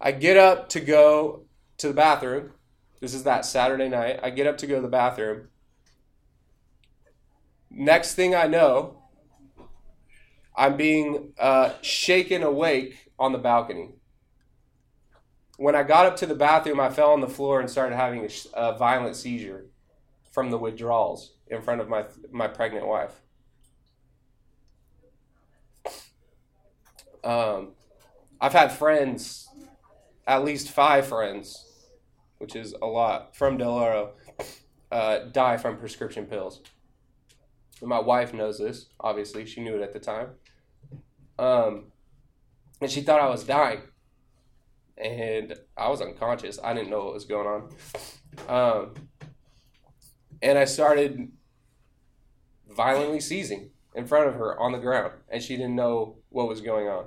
I 0.00 0.12
get 0.12 0.36
up 0.36 0.68
to 0.70 0.80
go 0.80 1.46
to 1.78 1.88
the 1.88 1.94
bathroom. 1.94 2.52
This 3.00 3.14
is 3.14 3.24
that 3.24 3.44
Saturday 3.44 3.88
night. 3.88 4.20
I 4.22 4.30
get 4.30 4.46
up 4.46 4.58
to 4.58 4.66
go 4.66 4.76
to 4.76 4.82
the 4.82 4.88
bathroom. 4.88 5.48
Next 7.70 8.14
thing 8.14 8.34
I 8.34 8.46
know, 8.46 9.02
I'm 10.56 10.76
being 10.76 11.32
uh, 11.38 11.72
shaken 11.82 12.42
awake 12.42 13.10
on 13.18 13.32
the 13.32 13.38
balcony. 13.38 13.90
When 15.58 15.74
I 15.74 15.82
got 15.82 16.06
up 16.06 16.16
to 16.18 16.26
the 16.26 16.34
bathroom, 16.34 16.80
I 16.80 16.90
fell 16.90 17.12
on 17.12 17.20
the 17.20 17.28
floor 17.28 17.60
and 17.60 17.70
started 17.70 17.96
having 17.96 18.24
a, 18.24 18.28
a 18.54 18.78
violent 18.78 19.16
seizure 19.16 19.66
from 20.32 20.50
the 20.50 20.58
withdrawals 20.58 21.35
in 21.48 21.62
front 21.62 21.80
of 21.80 21.88
my 21.88 22.04
my 22.30 22.48
pregnant 22.48 22.86
wife. 22.86 23.20
Um, 27.24 27.72
I've 28.40 28.52
had 28.52 28.70
friends, 28.70 29.48
at 30.26 30.44
least 30.44 30.70
five 30.70 31.06
friends, 31.06 31.66
which 32.38 32.54
is 32.54 32.72
a 32.80 32.86
lot 32.86 33.34
from 33.34 33.58
Del 33.58 33.72
Oro, 33.72 34.12
uh, 34.92 35.18
die 35.32 35.56
from 35.56 35.76
prescription 35.76 36.26
pills. 36.26 36.60
And 37.80 37.88
my 37.88 37.98
wife 37.98 38.32
knows 38.32 38.58
this. 38.58 38.86
Obviously, 39.00 39.44
she 39.44 39.60
knew 39.60 39.76
it 39.76 39.82
at 39.82 39.92
the 39.92 39.98
time. 39.98 40.28
Um, 41.38 41.86
and 42.80 42.90
she 42.90 43.00
thought 43.00 43.20
I 43.20 43.28
was 43.28 43.44
dying, 43.44 43.80
and 44.96 45.54
I 45.76 45.88
was 45.88 46.00
unconscious. 46.00 46.58
I 46.62 46.74
didn't 46.74 46.90
know 46.90 47.04
what 47.04 47.14
was 47.14 47.24
going 47.24 47.46
on. 47.46 47.70
Um, 48.48 48.94
and 50.42 50.58
I 50.58 50.64
started 50.64 51.32
violently 52.76 53.20
seizing 53.20 53.70
in 53.94 54.06
front 54.06 54.28
of 54.28 54.34
her 54.34 54.58
on 54.60 54.72
the 54.72 54.78
ground, 54.78 55.12
and 55.28 55.42
she 55.42 55.56
didn't 55.56 55.74
know 55.74 56.18
what 56.28 56.48
was 56.48 56.60
going 56.60 56.86
on. 56.86 57.06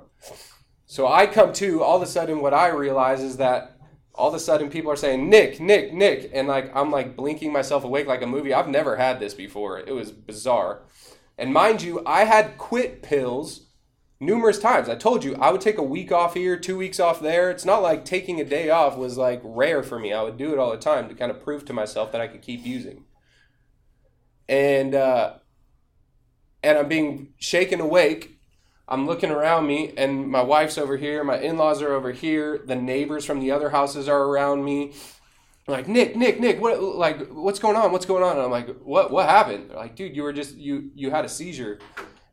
So 0.86 1.06
I 1.06 1.26
come 1.26 1.52
to, 1.54 1.82
all 1.82 1.96
of 1.96 2.02
a 2.02 2.06
sudden, 2.06 2.40
what 2.40 2.52
I 2.52 2.68
realize 2.68 3.22
is 3.22 3.36
that 3.36 3.76
all 4.14 4.28
of 4.28 4.34
a 4.34 4.40
sudden 4.40 4.70
people 4.70 4.90
are 4.90 4.96
saying, 4.96 5.30
Nick, 5.30 5.60
Nick, 5.60 5.94
Nick. 5.94 6.30
And 6.34 6.48
like, 6.48 6.74
I'm 6.74 6.90
like 6.90 7.16
blinking 7.16 7.52
myself 7.52 7.84
awake 7.84 8.06
like 8.06 8.22
a 8.22 8.26
movie. 8.26 8.52
I've 8.52 8.68
never 8.68 8.96
had 8.96 9.20
this 9.20 9.32
before. 9.32 9.78
It 9.78 9.92
was 9.92 10.10
bizarre. 10.10 10.82
And 11.38 11.52
mind 11.52 11.80
you, 11.80 12.02
I 12.04 12.24
had 12.24 12.58
quit 12.58 13.02
pills 13.02 13.68
numerous 14.18 14.58
times. 14.58 14.88
I 14.88 14.96
told 14.96 15.24
you 15.24 15.36
I 15.36 15.50
would 15.50 15.60
take 15.60 15.78
a 15.78 15.82
week 15.82 16.12
off 16.12 16.34
here, 16.34 16.58
two 16.58 16.76
weeks 16.76 17.00
off 17.00 17.20
there. 17.20 17.50
It's 17.50 17.64
not 17.64 17.82
like 17.82 18.04
taking 18.04 18.40
a 18.40 18.44
day 18.44 18.68
off 18.68 18.98
was 18.98 19.16
like 19.16 19.40
rare 19.42 19.82
for 19.82 19.98
me. 19.98 20.12
I 20.12 20.22
would 20.22 20.36
do 20.36 20.52
it 20.52 20.58
all 20.58 20.72
the 20.72 20.76
time 20.76 21.08
to 21.08 21.14
kind 21.14 21.30
of 21.30 21.42
prove 21.42 21.64
to 21.66 21.72
myself 21.72 22.12
that 22.12 22.20
I 22.20 22.26
could 22.26 22.42
keep 22.42 22.66
using. 22.66 23.04
And, 24.48 24.94
uh, 24.94 25.34
and 26.62 26.78
I'm 26.78 26.88
being 26.88 27.32
shaken 27.38 27.80
awake. 27.80 28.38
I'm 28.88 29.06
looking 29.06 29.30
around 29.30 29.66
me, 29.66 29.92
and 29.96 30.28
my 30.28 30.42
wife's 30.42 30.76
over 30.76 30.96
here, 30.96 31.22
my 31.22 31.38
in 31.38 31.56
laws 31.56 31.80
are 31.80 31.92
over 31.92 32.10
here, 32.10 32.58
the 32.58 32.74
neighbors 32.74 33.24
from 33.24 33.38
the 33.38 33.52
other 33.52 33.70
houses 33.70 34.08
are 34.08 34.24
around 34.24 34.64
me. 34.64 34.92
I'm 35.68 35.74
like 35.74 35.88
Nick, 35.88 36.16
Nick, 36.16 36.40
Nick, 36.40 36.60
what 36.60 36.82
like 36.82 37.28
what's 37.28 37.60
going 37.60 37.76
on? 37.76 37.92
What's 37.92 38.06
going 38.06 38.24
on? 38.24 38.36
And 38.36 38.42
I'm 38.42 38.50
like, 38.50 38.76
what 38.80 39.10
what 39.10 39.28
happened? 39.28 39.70
They're 39.70 39.76
like, 39.76 39.94
dude, 39.94 40.16
you 40.16 40.24
were 40.24 40.32
just 40.32 40.56
you 40.56 40.90
you 40.94 41.10
had 41.10 41.24
a 41.24 41.28
seizure. 41.28 41.78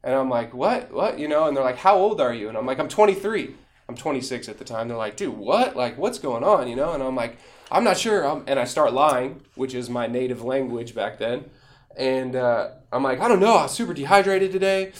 And 0.03 0.15
I'm 0.15 0.29
like, 0.29 0.53
what? 0.53 0.91
What? 0.93 1.19
You 1.19 1.27
know? 1.27 1.47
And 1.47 1.55
they're 1.55 1.63
like, 1.63 1.77
how 1.77 1.97
old 1.97 2.21
are 2.21 2.33
you? 2.33 2.47
And 2.47 2.57
I'm 2.57 2.65
like, 2.65 2.79
I'm 2.79 2.87
23. 2.87 3.55
I'm 3.89 3.95
26 3.95 4.47
at 4.49 4.57
the 4.57 4.63
time. 4.63 4.87
They're 4.87 4.97
like, 4.97 5.17
dude, 5.17 5.37
what? 5.37 5.75
Like, 5.75 5.97
what's 5.97 6.17
going 6.17 6.43
on? 6.43 6.67
You 6.67 6.75
know? 6.77 6.93
And 6.93 7.03
I'm 7.03 7.15
like, 7.15 7.37
I'm 7.69 7.83
not 7.83 7.97
sure. 7.97 8.25
I'm, 8.25 8.43
and 8.47 8.57
I 8.57 8.63
start 8.63 8.93
lying, 8.93 9.41
which 9.55 9.73
is 9.73 9.89
my 9.89 10.07
native 10.07 10.41
language 10.41 10.95
back 10.95 11.19
then. 11.19 11.49
And 11.97 12.36
uh, 12.36 12.69
I'm 12.91 13.03
like, 13.03 13.19
I 13.19 13.27
don't 13.27 13.39
know. 13.39 13.55
I 13.55 13.63
was 13.63 13.73
super 13.73 13.93
dehydrated 13.93 14.51
today. 14.51 14.93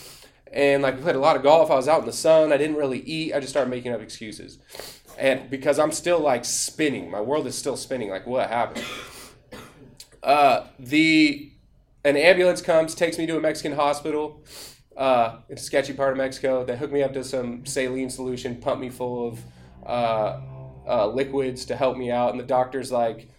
And 0.52 0.82
like, 0.82 0.96
we 0.96 1.04
played 1.04 1.16
a 1.16 1.20
lot 1.20 1.36
of 1.36 1.44
golf. 1.44 1.70
I 1.70 1.76
was 1.76 1.88
out 1.88 2.00
in 2.00 2.06
the 2.06 2.14
sun. 2.14 2.52
I 2.52 2.58
didn't 2.58 2.76
really 2.76 3.00
eat. 3.02 3.34
I 3.34 3.40
just 3.40 3.52
started 3.52 3.70
making 3.70 3.94
up 3.94 4.02
excuses. 4.02 4.58
And 5.18 5.50
because 5.50 5.80
I'm 5.80 5.92
still 5.92 6.20
like 6.20 6.44
spinning, 6.44 7.12
my 7.12 7.22
world 7.22 7.48
is 7.48 7.56
still 7.56 7.78
spinning. 7.78 8.10
Like, 8.10 8.26
what 8.26 8.50
happened? 8.50 8.86
Uh, 10.24 10.66
the 10.80 11.52
an 12.04 12.18
ambulance 12.18 12.62
comes, 12.62 12.96
takes 12.96 13.18
me 13.18 13.26
to 13.28 13.38
a 13.38 13.40
Mexican 13.40 13.74
hospital. 13.74 14.44
Uh, 14.96 15.40
it's 15.50 15.62
a 15.62 15.66
sketchy 15.66 15.94
part 15.94 16.12
of 16.12 16.18
Mexico. 16.18 16.64
They 16.64 16.78
hook 16.78 16.92
me 16.92 17.04
up 17.04 17.14
to 17.14 17.24
some 17.24 17.66
saline 17.66 18.10
solution, 18.10 18.56
pump 18.56 18.80
me 18.80 18.90
full 18.90 19.28
of 19.28 19.40
uh, 19.86 20.40
uh, 20.88 21.08
liquids 21.08 21.66
to 21.66 21.76
help 21.76 21.98
me 21.98 22.12
out. 22.12 22.32
And 22.32 22.40
the 22.40 22.46
doctor's 22.46 22.92
like, 22.92 23.30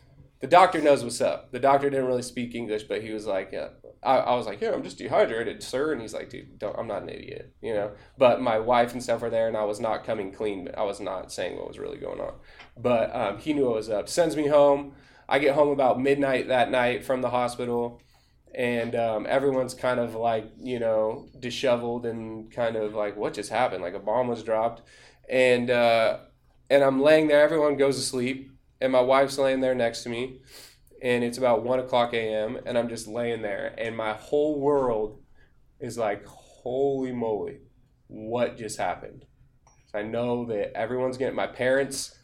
the 0.40 0.46
doctor 0.46 0.80
knows 0.80 1.02
what's 1.02 1.20
up. 1.20 1.50
The 1.52 1.58
doctor 1.58 1.90
didn't 1.90 2.06
really 2.06 2.22
speak 2.22 2.54
English, 2.54 2.84
but 2.84 3.02
he 3.02 3.12
was 3.12 3.26
like, 3.26 3.50
yeah. 3.52 3.68
I, 4.02 4.18
I 4.18 4.34
was 4.36 4.46
like, 4.46 4.60
yeah, 4.60 4.72
I'm 4.72 4.84
just 4.84 4.98
dehydrated, 4.98 5.62
sir. 5.62 5.92
And 5.92 6.00
he's 6.00 6.14
like, 6.14 6.30
dude, 6.30 6.62
I'm 6.62 6.86
not 6.86 7.02
an 7.02 7.08
idiot, 7.08 7.52
you 7.60 7.74
know. 7.74 7.90
But 8.16 8.40
my 8.40 8.58
wife 8.58 8.92
and 8.92 9.02
stuff 9.02 9.22
were 9.22 9.30
there, 9.30 9.48
and 9.48 9.56
I 9.56 9.64
was 9.64 9.80
not 9.80 10.04
coming 10.04 10.32
clean. 10.32 10.68
I 10.76 10.84
was 10.84 11.00
not 11.00 11.32
saying 11.32 11.56
what 11.56 11.66
was 11.66 11.78
really 11.78 11.98
going 11.98 12.20
on. 12.20 12.34
But 12.76 13.14
um, 13.14 13.38
he 13.38 13.52
knew 13.52 13.66
what 13.66 13.76
was 13.76 13.90
up. 13.90 14.08
Sends 14.08 14.36
me 14.36 14.46
home. 14.46 14.94
I 15.28 15.40
get 15.40 15.54
home 15.54 15.68
about 15.68 16.00
midnight 16.00 16.48
that 16.48 16.70
night 16.70 17.04
from 17.04 17.20
the 17.20 17.30
hospital 17.30 18.00
and 18.54 18.94
um, 18.94 19.26
everyone's 19.28 19.74
kind 19.74 20.00
of 20.00 20.14
like 20.14 20.50
you 20.58 20.78
know 20.78 21.28
disheveled 21.38 22.06
and 22.06 22.50
kind 22.50 22.76
of 22.76 22.94
like 22.94 23.16
what 23.16 23.34
just 23.34 23.50
happened 23.50 23.82
like 23.82 23.94
a 23.94 23.98
bomb 23.98 24.28
was 24.28 24.42
dropped 24.42 24.82
and 25.28 25.70
uh, 25.70 26.18
and 26.70 26.82
i'm 26.82 27.00
laying 27.00 27.28
there 27.28 27.42
everyone 27.42 27.76
goes 27.76 27.96
to 27.96 28.02
sleep 28.02 28.50
and 28.80 28.92
my 28.92 29.00
wife's 29.00 29.38
laying 29.38 29.60
there 29.60 29.74
next 29.74 30.02
to 30.02 30.08
me 30.08 30.40
and 31.02 31.22
it's 31.22 31.38
about 31.38 31.62
1 31.62 31.80
o'clock 31.80 32.14
am 32.14 32.58
and 32.66 32.76
i'm 32.76 32.88
just 32.88 33.06
laying 33.06 33.42
there 33.42 33.74
and 33.78 33.96
my 33.96 34.12
whole 34.12 34.60
world 34.60 35.20
is 35.80 35.96
like 35.98 36.24
holy 36.26 37.12
moly 37.12 37.60
what 38.06 38.56
just 38.56 38.78
happened 38.78 39.24
i 39.94 40.02
know 40.02 40.44
that 40.44 40.76
everyone's 40.76 41.18
getting 41.18 41.36
my 41.36 41.46
parents 41.46 42.18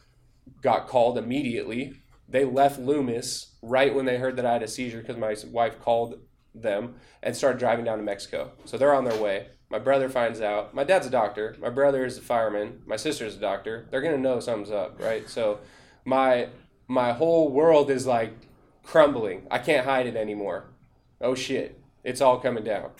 got 0.61 0.87
called 0.87 1.17
immediately 1.17 1.93
they 2.27 2.45
left 2.45 2.79
Loomis 2.79 3.55
right 3.61 3.93
when 3.93 4.05
they 4.05 4.17
heard 4.17 4.35
that 4.37 4.45
I 4.45 4.53
had 4.53 4.63
a 4.63 4.67
seizure 4.67 5.01
because 5.01 5.17
my 5.17 5.35
wife 5.51 5.79
called 5.79 6.19
them 6.53 6.95
and 7.21 7.35
started 7.35 7.59
driving 7.59 7.85
down 7.85 7.97
to 7.97 8.03
Mexico. 8.03 8.51
So 8.65 8.77
they're 8.77 8.93
on 8.93 9.05
their 9.05 9.21
way. 9.21 9.47
My 9.69 9.79
brother 9.79 10.09
finds 10.09 10.41
out. 10.41 10.73
My 10.73 10.83
dad's 10.83 11.07
a 11.07 11.11
doctor. 11.11 11.55
My 11.59 11.69
brother 11.69 12.05
is 12.05 12.17
a 12.17 12.21
fireman. 12.21 12.81
My 12.85 12.95
sister's 12.95 13.35
a 13.35 13.39
doctor. 13.39 13.87
They're 13.91 14.01
gonna 14.01 14.17
know 14.17 14.39
something's 14.39 14.71
up, 14.71 14.99
right? 15.01 15.29
So 15.29 15.59
my 16.05 16.49
my 16.87 17.11
whole 17.13 17.51
world 17.51 17.89
is 17.89 18.05
like 18.05 18.33
crumbling. 18.83 19.47
I 19.49 19.57
can't 19.57 19.85
hide 19.85 20.05
it 20.05 20.15
anymore. 20.15 20.67
Oh 21.19 21.35
shit, 21.35 21.81
it's 22.03 22.21
all 22.21 22.39
coming 22.39 22.63
down. 22.63 22.91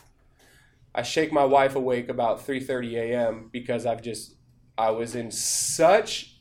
I 0.93 1.03
shake 1.03 1.31
my 1.31 1.45
wife 1.45 1.75
awake 1.75 2.09
about 2.09 2.45
3:30 2.45 2.93
a.m. 2.95 3.49
because 3.51 3.85
I've 3.85 4.01
just 4.01 4.35
I 4.77 4.89
was 4.91 5.15
in 5.15 5.31
such 5.31 6.37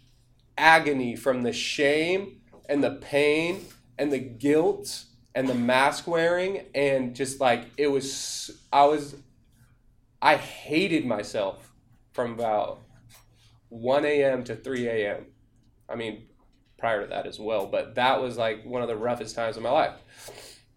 agony 0.56 1.16
from 1.16 1.42
the 1.42 1.52
shame 1.52 2.40
and 2.68 2.82
the 2.82 2.92
pain 2.92 3.66
and 3.98 4.12
the 4.12 4.18
guilt 4.18 5.04
and 5.34 5.48
the 5.48 5.54
mask 5.54 6.06
wearing 6.06 6.66
and 6.74 7.14
just 7.14 7.40
like 7.40 7.66
it 7.76 7.88
was 7.88 8.62
I 8.72 8.84
was 8.86 9.16
I 10.22 10.36
hated 10.36 11.04
myself 11.04 11.72
from 12.12 12.32
about 12.32 12.80
1 13.68 14.04
a.m. 14.04 14.44
to 14.44 14.54
3 14.54 14.86
a.m. 14.86 15.26
I 15.88 15.96
mean, 15.96 16.28
prior 16.78 17.02
to 17.02 17.08
that 17.08 17.26
as 17.26 17.38
well, 17.38 17.66
but 17.66 17.94
that 17.94 18.20
was 18.20 18.36
like 18.36 18.64
one 18.64 18.82
of 18.82 18.88
the 18.88 18.96
roughest 18.96 19.34
times 19.34 19.56
of 19.56 19.62
my 19.62 19.70
life. 19.70 19.94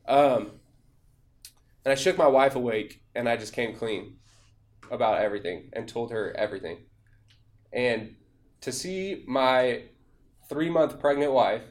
Um, 0.08 0.52
and 1.84 1.92
I 1.92 1.96
shook 1.96 2.18
my 2.18 2.28
wife 2.28 2.56
awake 2.56 3.02
and 3.16 3.28
I 3.28 3.38
just 3.38 3.54
came 3.54 3.76
clean 3.76 4.18
about 4.92 5.22
everything 5.22 5.70
and 5.74 5.88
told 5.88 6.12
her 6.12 6.36
everything. 6.38 6.80
And 7.74 8.16
to 8.62 8.72
see 8.72 9.24
my 9.28 9.84
three 10.50 10.70
month 10.70 11.00
pregnant 11.00 11.34
wife 11.34 11.64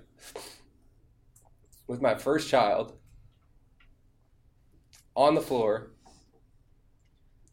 with 1.86 2.00
my 2.00 2.14
first 2.14 2.48
child 2.48 2.94
on 5.14 5.34
the 5.34 5.40
floor, 5.40 5.92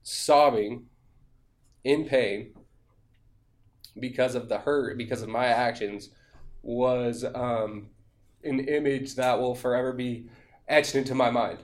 sobbing 0.02 0.88
in 1.84 2.06
pain 2.06 2.54
because 4.00 4.36
of 4.36 4.50
the 4.50 4.60
hurt, 4.60 4.98
because 4.98 5.22
of 5.22 5.30
my 5.30 5.48
actions, 5.48 6.10
was 6.64 7.24
um, 7.36 7.90
an 8.44 8.62
image 8.62 9.16
that 9.16 9.40
will 9.40 9.54
forever 9.54 9.94
be 9.94 10.30
etched 10.68 10.96
into 10.96 11.14
my 11.14 11.30
mind. 11.30 11.60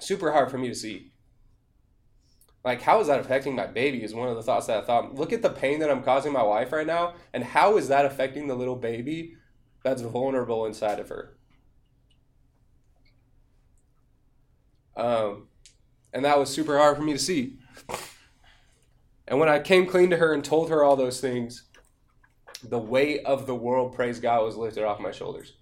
Super 0.00 0.32
hard 0.32 0.50
for 0.50 0.56
me 0.56 0.68
to 0.68 0.74
see. 0.74 1.12
Like, 2.64 2.82
how 2.82 3.00
is 3.00 3.08
that 3.08 3.20
affecting 3.20 3.54
my 3.54 3.66
baby? 3.66 4.02
Is 4.02 4.14
one 4.14 4.28
of 4.28 4.36
the 4.36 4.42
thoughts 4.42 4.66
that 4.66 4.78
I 4.78 4.86
thought. 4.86 5.14
Look 5.14 5.32
at 5.32 5.42
the 5.42 5.50
pain 5.50 5.80
that 5.80 5.90
I'm 5.90 6.02
causing 6.02 6.32
my 6.32 6.42
wife 6.42 6.72
right 6.72 6.86
now, 6.86 7.14
and 7.32 7.42
how 7.42 7.76
is 7.76 7.88
that 7.88 8.04
affecting 8.04 8.46
the 8.46 8.54
little 8.54 8.76
baby 8.76 9.34
that's 9.82 10.02
vulnerable 10.02 10.66
inside 10.66 10.98
of 10.98 11.08
her. 11.08 11.36
Um, 14.96 15.48
and 16.12 16.24
that 16.24 16.38
was 16.38 16.50
super 16.50 16.76
hard 16.76 16.96
for 16.96 17.02
me 17.02 17.12
to 17.12 17.18
see. 17.18 17.58
And 19.28 19.38
when 19.38 19.48
I 19.48 19.60
came 19.60 19.86
clean 19.86 20.10
to 20.10 20.16
her 20.16 20.32
and 20.32 20.44
told 20.44 20.70
her 20.70 20.82
all 20.82 20.96
those 20.96 21.20
things, 21.20 21.67
the 22.62 22.78
weight 22.78 23.24
of 23.24 23.46
the 23.46 23.54
world, 23.54 23.94
praise 23.94 24.20
God, 24.20 24.44
was 24.44 24.56
lifted 24.56 24.84
off 24.84 25.00
my 25.00 25.12
shoulders. 25.12 25.54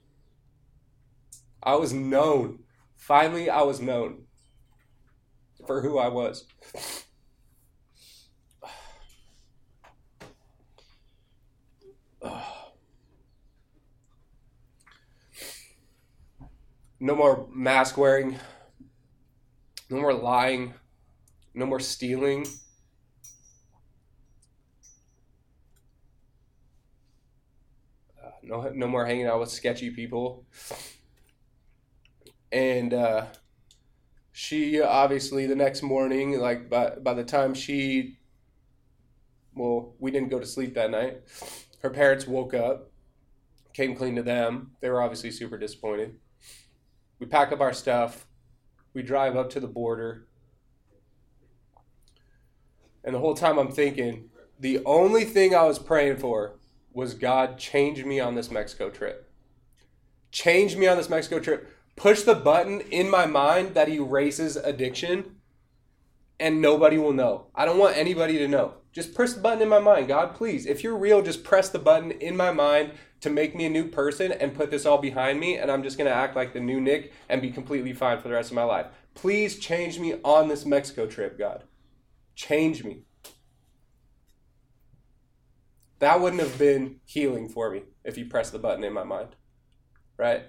I 1.63 1.75
was 1.77 1.93
known. 1.93 2.61
Finally, 2.97 3.51
I 3.51 3.63
was 3.63 3.81
known 3.81 4.25
for 5.67 5.83
who 5.83 5.99
I 5.99 6.09
was. 6.09 6.45
no 17.01 17.15
more 17.15 17.47
mask 17.53 17.97
wearing, 17.97 18.37
no 19.91 20.01
more 20.01 20.15
lying, 20.15 20.75
no 21.55 21.67
more 21.67 21.81
stealing. 21.81 22.47
Uh, 28.23 28.31
no, 28.47 28.71
no 28.75 28.87
more 28.87 29.05
hanging 29.05 29.27
out 29.27 29.41
with 29.41 29.51
sketchy 29.51 29.91
people. 29.91 30.47
And 32.53 32.95
uh, 32.95 33.27
she 34.33 34.81
obviously 34.81 35.47
the 35.47 35.57
next 35.57 35.83
morning, 35.83 36.39
like 36.39 36.71
by 36.71 36.91
by 36.91 37.15
the 37.15 37.25
time 37.25 37.53
she, 37.53 38.19
well, 39.55 39.95
we 39.99 40.11
didn't 40.11 40.31
go 40.31 40.39
to 40.39 40.47
sleep 40.47 40.75
that 40.75 40.91
night. 40.91 41.23
Her 41.83 41.91
parents 41.91 42.27
woke 42.27 42.55
up, 42.55 42.91
came 43.75 43.95
clean 43.95 44.17
to 44.17 44.23
them. 44.23 44.73
They 44.81 44.89
were 44.89 45.03
obviously 45.03 45.31
super 45.31 45.59
disappointed 45.59 46.17
we 47.19 47.27
pack 47.27 47.53
up 47.53 47.61
our 47.61 47.73
stuff, 47.73 48.27
we 48.93 49.03
drive 49.03 49.37
up 49.37 49.51
to 49.51 49.61
the 49.61 49.67
border. 49.67 50.27
And 53.05 53.15
the 53.15 53.21
whole 53.21 53.35
time 53.35 53.59
I'm 53.59 53.71
thinking, 53.71 54.31
the 54.59 54.81
only 54.85 55.25
thing 55.25 55.55
I 55.55 55.65
was 55.65 55.79
praying 55.79 56.17
for 56.17 56.57
was 56.97 57.13
God 57.13 57.59
change 57.59 58.03
me 58.07 58.19
on 58.19 58.37
this 58.37 58.51
Mexico 58.51 58.89
trip. 58.89 59.31
Change 60.33 60.77
me 60.77 60.87
on 60.87 60.97
this 60.97 61.11
Mexico 61.11 61.39
trip. 61.39 61.71
Push 61.95 62.23
the 62.23 62.35
button 62.35 62.81
in 62.81 63.11
my 63.11 63.27
mind 63.27 63.75
that 63.75 63.91
erases 63.91 64.57
addiction 64.57 65.37
and 66.41 66.63
nobody 66.63 66.97
will 66.97 67.13
know. 67.13 67.49
I 67.55 67.67
don't 67.67 67.77
want 67.77 67.99
anybody 67.99 68.39
to 68.39 68.49
know. 68.49 68.77
Just 68.93 69.15
press 69.15 69.35
the 69.35 69.43
button 69.43 69.61
in 69.61 69.69
my 69.69 69.79
mind. 69.79 70.09
God, 70.09 70.35
please, 70.35 70.65
if 70.65 70.83
you're 70.83 70.97
real, 70.97 71.21
just 71.21 71.45
press 71.45 71.69
the 71.69 71.79
button 71.79 72.13
in 72.13 72.35
my 72.35 72.51
mind 72.51 72.93
to 73.21 73.29
make 73.29 73.55
me 73.55 73.67
a 73.67 73.71
new 73.71 73.89
person 73.89 74.33
and 74.33 74.55
put 74.55 74.71
this 74.71 74.87
all 74.87 74.99
behind 74.99 75.39
me, 75.39 75.59
and 75.59 75.71
I'm 75.71 75.83
just 75.83 75.99
going 75.99 76.09
to 76.09 76.17
act 76.17 76.35
like 76.35 76.55
the 76.55 76.61
new 76.61 76.81
Nick 76.81 77.13
and 77.29 77.43
be 77.43 77.51
completely 77.51 77.93
fine 77.93 78.21
for 78.21 78.29
the 78.29 78.35
rest 78.35 78.51
of 78.51 78.57
my 78.57 78.65
life. 78.65 78.87
Please 79.15 79.59
change 79.59 79.99
me 79.99 80.15
on 80.25 80.49
this 80.49 80.65
Mexico 80.65 81.07
trip, 81.07 81.39
God. 81.39 81.65
Change 82.35 82.85
me. 82.85 83.06
That 85.99 86.21
wouldn't 86.21 86.43
have 86.43 86.59
been 86.59 87.01
healing 87.05 87.49
for 87.49 87.71
me 87.71 87.83
if 88.05 88.19
you 88.19 88.27
pressed 88.27 88.53
the 88.53 88.59
button 88.59 88.85
in 88.85 88.93
my 88.93 89.05
mind, 89.05 89.31
right? 90.19 90.45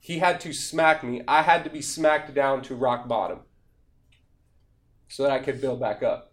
He 0.00 0.18
had 0.18 0.40
to 0.40 0.52
smack 0.52 1.02
me. 1.02 1.22
I 1.26 1.42
had 1.42 1.64
to 1.64 1.70
be 1.70 1.80
smacked 1.80 2.34
down 2.34 2.62
to 2.62 2.74
rock 2.74 3.08
bottom 3.08 3.40
so 5.08 5.22
that 5.22 5.32
I 5.32 5.38
could 5.38 5.60
build 5.60 5.80
back 5.80 6.02
up. 6.02 6.32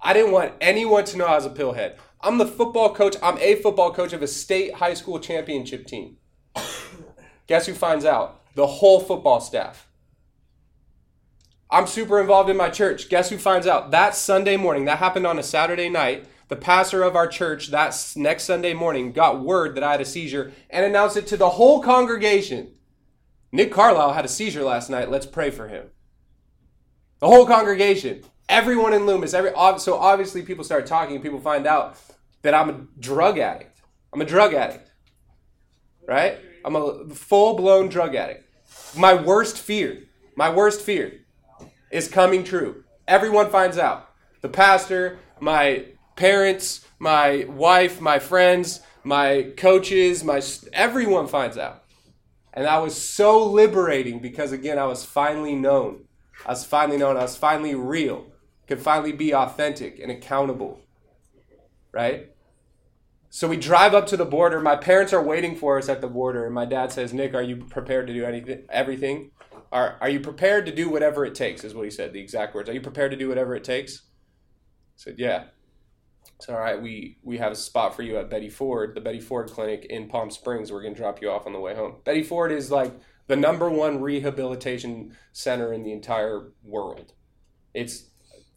I 0.00 0.12
didn't 0.12 0.32
want 0.32 0.52
anyone 0.60 1.04
to 1.06 1.18
know 1.18 1.26
I 1.26 1.34
was 1.34 1.46
a 1.46 1.50
pillhead. 1.50 1.96
I'm 2.20 2.38
the 2.38 2.46
football 2.46 2.94
coach. 2.94 3.16
I'm 3.22 3.38
a 3.38 3.56
football 3.56 3.92
coach 3.92 4.12
of 4.12 4.22
a 4.22 4.28
state 4.28 4.74
high 4.74 4.94
school 4.94 5.18
championship 5.18 5.86
team. 5.86 6.18
Guess 7.46 7.66
who 7.66 7.74
finds 7.74 8.04
out? 8.04 8.42
The 8.54 8.66
whole 8.66 9.00
football 9.00 9.40
staff. 9.40 9.85
I'm 11.70 11.86
super 11.86 12.20
involved 12.20 12.48
in 12.48 12.56
my 12.56 12.70
church. 12.70 13.08
Guess 13.08 13.30
who 13.30 13.38
finds 13.38 13.66
out? 13.66 13.90
That 13.90 14.14
Sunday 14.14 14.56
morning, 14.56 14.84
that 14.84 14.98
happened 14.98 15.26
on 15.26 15.38
a 15.38 15.42
Saturday 15.42 15.88
night. 15.88 16.26
The 16.48 16.56
pastor 16.56 17.02
of 17.02 17.16
our 17.16 17.26
church 17.26 17.68
that 17.68 18.12
next 18.14 18.44
Sunday 18.44 18.72
morning 18.72 19.10
got 19.10 19.40
word 19.40 19.74
that 19.74 19.82
I 19.82 19.92
had 19.92 20.00
a 20.00 20.04
seizure 20.04 20.52
and 20.70 20.84
announced 20.84 21.16
it 21.16 21.26
to 21.28 21.36
the 21.36 21.50
whole 21.50 21.82
congregation. 21.82 22.72
Nick 23.50 23.72
Carlisle 23.72 24.12
had 24.12 24.24
a 24.24 24.28
seizure 24.28 24.62
last 24.62 24.88
night. 24.88 25.10
Let's 25.10 25.26
pray 25.26 25.50
for 25.50 25.66
him. 25.66 25.88
The 27.18 27.26
whole 27.26 27.46
congregation. 27.46 28.22
Everyone 28.48 28.92
in 28.92 29.06
Loomis, 29.06 29.34
every 29.34 29.50
so 29.78 29.98
obviously 29.98 30.42
people 30.42 30.62
start 30.62 30.86
talking. 30.86 31.20
People 31.20 31.40
find 31.40 31.66
out 31.66 31.98
that 32.42 32.54
I'm 32.54 32.70
a 32.70 32.86
drug 33.00 33.38
addict. 33.38 33.80
I'm 34.12 34.20
a 34.20 34.24
drug 34.24 34.54
addict, 34.54 34.92
right? 36.06 36.38
I'm 36.64 36.76
a 36.76 37.08
full 37.08 37.56
blown 37.56 37.88
drug 37.88 38.14
addict. 38.14 38.44
My 38.96 39.14
worst 39.14 39.58
fear, 39.58 40.04
my 40.36 40.48
worst 40.48 40.80
fear, 40.80 41.25
is 41.96 42.08
coming 42.08 42.44
true. 42.44 42.84
Everyone 43.08 43.50
finds 43.50 43.78
out. 43.78 44.10
The 44.42 44.50
pastor, 44.50 45.18
my 45.40 45.86
parents, 46.14 46.86
my 46.98 47.46
wife, 47.48 48.02
my 48.02 48.18
friends, 48.18 48.80
my 49.02 49.52
coaches, 49.56 50.22
my 50.22 50.42
everyone 50.74 51.26
finds 51.26 51.56
out. 51.56 51.84
And 52.52 52.66
that 52.66 52.82
was 52.82 53.00
so 53.00 53.42
liberating 53.44 54.18
because 54.18 54.52
again, 54.52 54.78
I 54.78 54.84
was 54.84 55.04
finally 55.06 55.54
known. 55.54 56.04
I 56.44 56.50
was 56.50 56.64
finally 56.64 56.98
known. 56.98 57.16
I 57.16 57.22
was 57.22 57.36
finally 57.36 57.74
real. 57.74 58.26
Could 58.68 58.80
finally 58.80 59.12
be 59.12 59.34
authentic 59.34 59.98
and 59.98 60.10
accountable. 60.10 60.80
Right? 61.92 62.30
So 63.30 63.48
we 63.48 63.56
drive 63.56 63.94
up 63.94 64.06
to 64.08 64.16
the 64.16 64.24
border. 64.24 64.60
My 64.60 64.76
parents 64.76 65.12
are 65.12 65.22
waiting 65.22 65.56
for 65.56 65.78
us 65.78 65.88
at 65.88 66.00
the 66.00 66.08
border, 66.08 66.44
and 66.46 66.54
my 66.54 66.64
dad 66.64 66.92
says, 66.92 67.12
"Nick, 67.12 67.34
are 67.34 67.42
you 67.42 67.56
prepared 67.56 68.06
to 68.06 68.12
do 68.14 68.24
anything, 68.24 68.64
everything? 68.70 69.30
Are 69.72 69.98
Are 70.00 70.08
you 70.08 70.20
prepared 70.20 70.66
to 70.66 70.74
do 70.74 70.88
whatever 70.88 71.24
it 71.24 71.34
takes?" 71.34 71.64
Is 71.64 71.74
what 71.74 71.84
he 71.84 71.90
said. 71.90 72.12
The 72.12 72.20
exact 72.20 72.54
words. 72.54 72.68
Are 72.68 72.74
you 72.74 72.80
prepared 72.80 73.10
to 73.10 73.16
do 73.16 73.28
whatever 73.28 73.54
it 73.54 73.64
takes? 73.64 73.98
I 73.98 74.96
said, 74.96 75.18
"Yeah." 75.18 75.44
So 76.40 76.54
all 76.54 76.60
right, 76.60 76.80
we 76.80 77.18
we 77.22 77.38
have 77.38 77.52
a 77.52 77.56
spot 77.56 77.94
for 77.94 78.02
you 78.02 78.18
at 78.18 78.30
Betty 78.30 78.50
Ford, 78.50 78.94
the 78.94 79.00
Betty 79.00 79.20
Ford 79.20 79.50
Clinic 79.50 79.86
in 79.86 80.08
Palm 80.08 80.30
Springs. 80.30 80.70
We're 80.70 80.82
gonna 80.82 80.94
drop 80.94 81.22
you 81.22 81.30
off 81.30 81.46
on 81.46 81.52
the 81.52 81.60
way 81.60 81.74
home. 81.74 81.96
Betty 82.04 82.22
Ford 82.22 82.52
is 82.52 82.70
like 82.70 82.92
the 83.26 83.36
number 83.36 83.70
one 83.70 84.00
rehabilitation 84.02 85.16
center 85.32 85.72
in 85.72 85.82
the 85.82 85.92
entire 85.92 86.52
world. 86.62 87.12
It's 87.74 88.10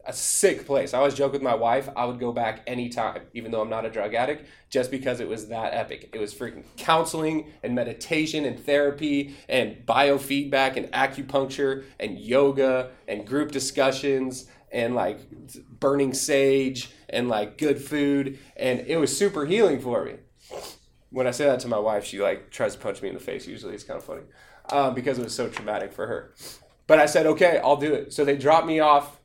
a 0.06 0.14
sick 0.14 0.66
place. 0.66 0.94
I 0.94 1.00
always 1.00 1.14
joke 1.14 1.34
with 1.34 1.42
my 1.42 1.56
wife, 1.56 1.90
I 1.96 2.06
would 2.06 2.20
go 2.20 2.32
back 2.32 2.64
anytime, 2.66 3.22
even 3.34 3.52
though 3.52 3.62
I'm 3.62 3.70
not 3.70 3.86
a 3.86 3.90
drug 3.90 4.14
addict, 4.14 4.48
just 4.70 4.92
because 4.92 5.20
it 5.20 5.28
was 5.28 5.50
that 5.50 5.74
epic. 5.74 6.10
It 6.14 6.20
was 6.20 6.34
freaking 6.34 6.64
counseling 6.78 7.52
and 7.64 7.76
meditation 7.76 8.46
and 8.46 8.60
therapy 8.60 9.36
and 9.48 9.86
biofeedback 9.86 10.78
and 10.78 10.88
acupuncture 10.92 11.84
and 12.00 12.18
yoga 12.18 12.92
and 13.08 13.28
group 13.28 13.52
discussions 13.52 14.48
and 14.72 14.96
like 14.96 15.20
burning 15.80 16.14
sage 16.14 16.92
and 17.10 17.28
like 17.28 17.58
good 17.58 17.82
food. 17.82 18.40
And 18.56 18.82
it 18.88 18.98
was 18.98 19.16
super 19.16 19.46
healing 19.46 19.80
for 19.80 20.06
me. 20.06 20.16
When 21.12 21.28
I 21.28 21.32
say 21.32 21.46
that 21.46 21.60
to 21.62 21.68
my 21.68 21.80
wife, 21.80 22.06
she 22.06 22.22
like 22.22 22.52
tries 22.52 22.74
to 22.74 22.80
punch 22.80 23.02
me 23.02 23.10
in 23.10 23.16
the 23.16 23.20
face. 23.20 23.48
Usually 23.48 23.74
it's 23.74 23.84
kind 23.84 23.98
of 23.98 24.06
funny 24.06 24.24
um, 24.72 24.94
because 24.94 25.18
it 25.18 25.24
was 25.24 25.36
so 25.36 25.50
traumatic 25.50 25.92
for 25.92 26.08
her. 26.08 26.34
But 26.88 27.00
I 27.00 27.06
said, 27.06 27.26
okay, 27.28 27.60
I'll 27.64 27.78
do 27.78 27.94
it. 27.94 28.14
So 28.14 28.26
they 28.26 28.38
dropped 28.38 28.66
me 28.66 28.80
off 28.80 29.19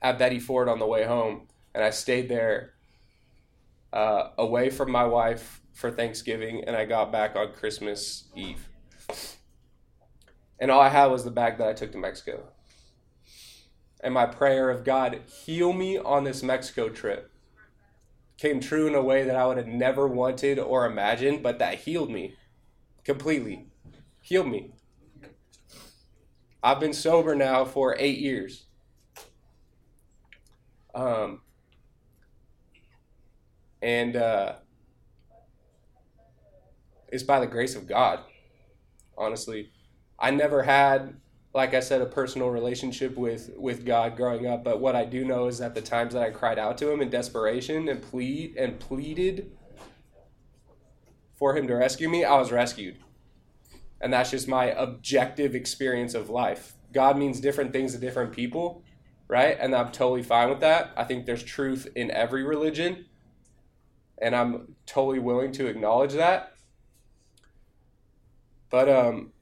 at 0.00 0.18
Betty 0.18 0.38
Ford 0.38 0.68
on 0.68 0.78
the 0.78 0.86
way 0.86 1.04
home, 1.04 1.48
and 1.74 1.82
I 1.82 1.90
stayed 1.90 2.28
there 2.28 2.74
uh, 3.92 4.30
away 4.38 4.70
from 4.70 4.90
my 4.90 5.04
wife 5.04 5.60
for 5.72 5.90
Thanksgiving, 5.90 6.64
and 6.64 6.76
I 6.76 6.84
got 6.84 7.12
back 7.12 7.36
on 7.36 7.52
Christmas 7.52 8.24
Eve. 8.34 8.68
And 10.60 10.70
all 10.70 10.80
I 10.80 10.88
had 10.88 11.06
was 11.06 11.24
the 11.24 11.30
bag 11.30 11.58
that 11.58 11.68
I 11.68 11.72
took 11.72 11.92
to 11.92 11.98
Mexico. 11.98 12.48
And 14.00 14.14
my 14.14 14.26
prayer 14.26 14.70
of 14.70 14.84
God, 14.84 15.20
heal 15.26 15.72
me 15.72 15.98
on 15.98 16.24
this 16.24 16.42
Mexico 16.42 16.88
trip, 16.88 17.30
came 18.36 18.60
true 18.60 18.86
in 18.86 18.94
a 18.94 19.02
way 19.02 19.24
that 19.24 19.36
I 19.36 19.46
would 19.46 19.56
have 19.56 19.66
never 19.66 20.06
wanted 20.06 20.58
or 20.58 20.86
imagined, 20.86 21.42
but 21.42 21.58
that 21.58 21.80
healed 21.80 22.10
me 22.10 22.34
completely. 23.04 23.66
Healed 24.22 24.48
me. 24.48 24.72
I've 26.62 26.80
been 26.80 26.92
sober 26.92 27.34
now 27.34 27.64
for 27.64 27.96
eight 27.98 28.18
years. 28.18 28.67
Um, 30.94 31.40
and 33.82 34.16
uh, 34.16 34.54
it's 37.08 37.22
by 37.22 37.40
the 37.40 37.46
grace 37.46 37.74
of 37.74 37.86
God, 37.86 38.20
honestly. 39.16 39.70
I 40.18 40.30
never 40.30 40.62
had, 40.62 41.16
like 41.54 41.74
I 41.74 41.80
said, 41.80 42.00
a 42.00 42.06
personal 42.06 42.50
relationship 42.50 43.16
with, 43.16 43.50
with 43.56 43.86
God 43.86 44.16
growing 44.16 44.46
up, 44.46 44.64
but 44.64 44.80
what 44.80 44.96
I 44.96 45.04
do 45.04 45.24
know 45.24 45.46
is 45.46 45.58
that 45.58 45.74
the 45.74 45.80
times 45.80 46.14
that 46.14 46.22
I 46.22 46.30
cried 46.30 46.58
out 46.58 46.76
to 46.78 46.90
Him 46.90 47.00
in 47.00 47.10
desperation 47.10 47.88
and 47.88 48.02
plead 48.02 48.56
and 48.56 48.78
pleaded 48.80 49.52
for 51.36 51.56
Him 51.56 51.68
to 51.68 51.74
rescue 51.74 52.08
me, 52.08 52.24
I 52.24 52.36
was 52.36 52.50
rescued. 52.50 52.96
And 54.00 54.12
that's 54.12 54.30
just 54.30 54.48
my 54.48 54.66
objective 54.66 55.54
experience 55.54 56.14
of 56.14 56.30
life. 56.30 56.74
God 56.92 57.16
means 57.16 57.40
different 57.40 57.72
things 57.72 57.92
to 57.92 57.98
different 57.98 58.32
people 58.32 58.82
right? 59.28 59.56
And 59.60 59.74
I'm 59.74 59.92
totally 59.92 60.22
fine 60.22 60.48
with 60.48 60.60
that. 60.60 60.92
I 60.96 61.04
think 61.04 61.26
there's 61.26 61.42
truth 61.42 61.86
in 61.94 62.10
every 62.10 62.42
religion, 62.42 63.04
and 64.20 64.34
I'm 64.34 64.74
totally 64.86 65.18
willing 65.18 65.52
to 65.52 65.66
acknowledge 65.66 66.14
that. 66.14 66.54
But 68.70 68.88
um, 68.88 69.32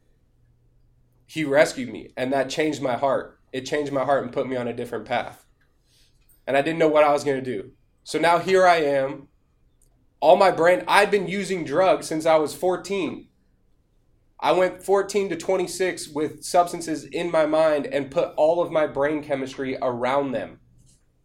he 1.26 1.44
rescued 1.44 1.88
me, 1.88 2.12
and 2.16 2.32
that 2.32 2.50
changed 2.50 2.82
my 2.82 2.96
heart. 2.96 3.40
It 3.52 3.64
changed 3.66 3.92
my 3.92 4.04
heart 4.04 4.24
and 4.24 4.32
put 4.32 4.48
me 4.48 4.56
on 4.56 4.68
a 4.68 4.74
different 4.74 5.04
path. 5.04 5.46
And 6.46 6.56
I 6.56 6.62
didn't 6.62 6.78
know 6.78 6.88
what 6.88 7.04
I 7.04 7.12
was 7.12 7.24
going 7.24 7.42
to 7.42 7.50
do. 7.50 7.72
So 8.04 8.18
now 8.18 8.38
here 8.38 8.66
I 8.66 8.76
am. 8.76 9.28
All 10.20 10.36
my 10.36 10.50
brain, 10.50 10.82
I'd 10.88 11.10
been 11.10 11.28
using 11.28 11.64
drugs 11.64 12.06
since 12.06 12.26
I 12.26 12.36
was 12.36 12.54
14. 12.54 13.25
I 14.38 14.52
went 14.52 14.82
14 14.82 15.30
to 15.30 15.36
26 15.36 16.08
with 16.08 16.44
substances 16.44 17.04
in 17.04 17.30
my 17.30 17.46
mind 17.46 17.86
and 17.86 18.10
put 18.10 18.34
all 18.36 18.60
of 18.60 18.70
my 18.70 18.86
brain 18.86 19.22
chemistry 19.22 19.78
around 19.80 20.32
them. 20.32 20.60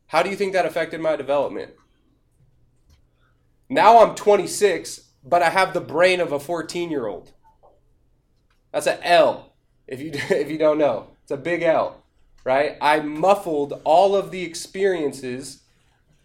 How 0.07 0.23
do 0.23 0.29
you 0.29 0.35
think 0.35 0.53
that 0.53 0.65
affected 0.65 1.01
my 1.01 1.15
development? 1.15 1.71
Now 3.69 4.01
I'm 4.01 4.15
26, 4.15 5.09
but 5.23 5.41
I 5.41 5.49
have 5.49 5.73
the 5.73 5.81
brain 5.81 6.19
of 6.19 6.31
a 6.31 6.39
14 6.39 6.89
year 6.89 7.07
old. 7.07 7.33
That's 8.71 8.87
an 8.87 8.99
L, 9.03 9.53
if 9.87 10.01
you, 10.01 10.11
if 10.13 10.49
you 10.49 10.57
don't 10.57 10.77
know. 10.77 11.07
It's 11.23 11.31
a 11.31 11.37
big 11.37 11.63
L, 11.63 12.03
right? 12.43 12.77
I 12.81 13.01
muffled 13.01 13.81
all 13.83 14.15
of 14.15 14.31
the 14.31 14.43
experiences 14.43 15.63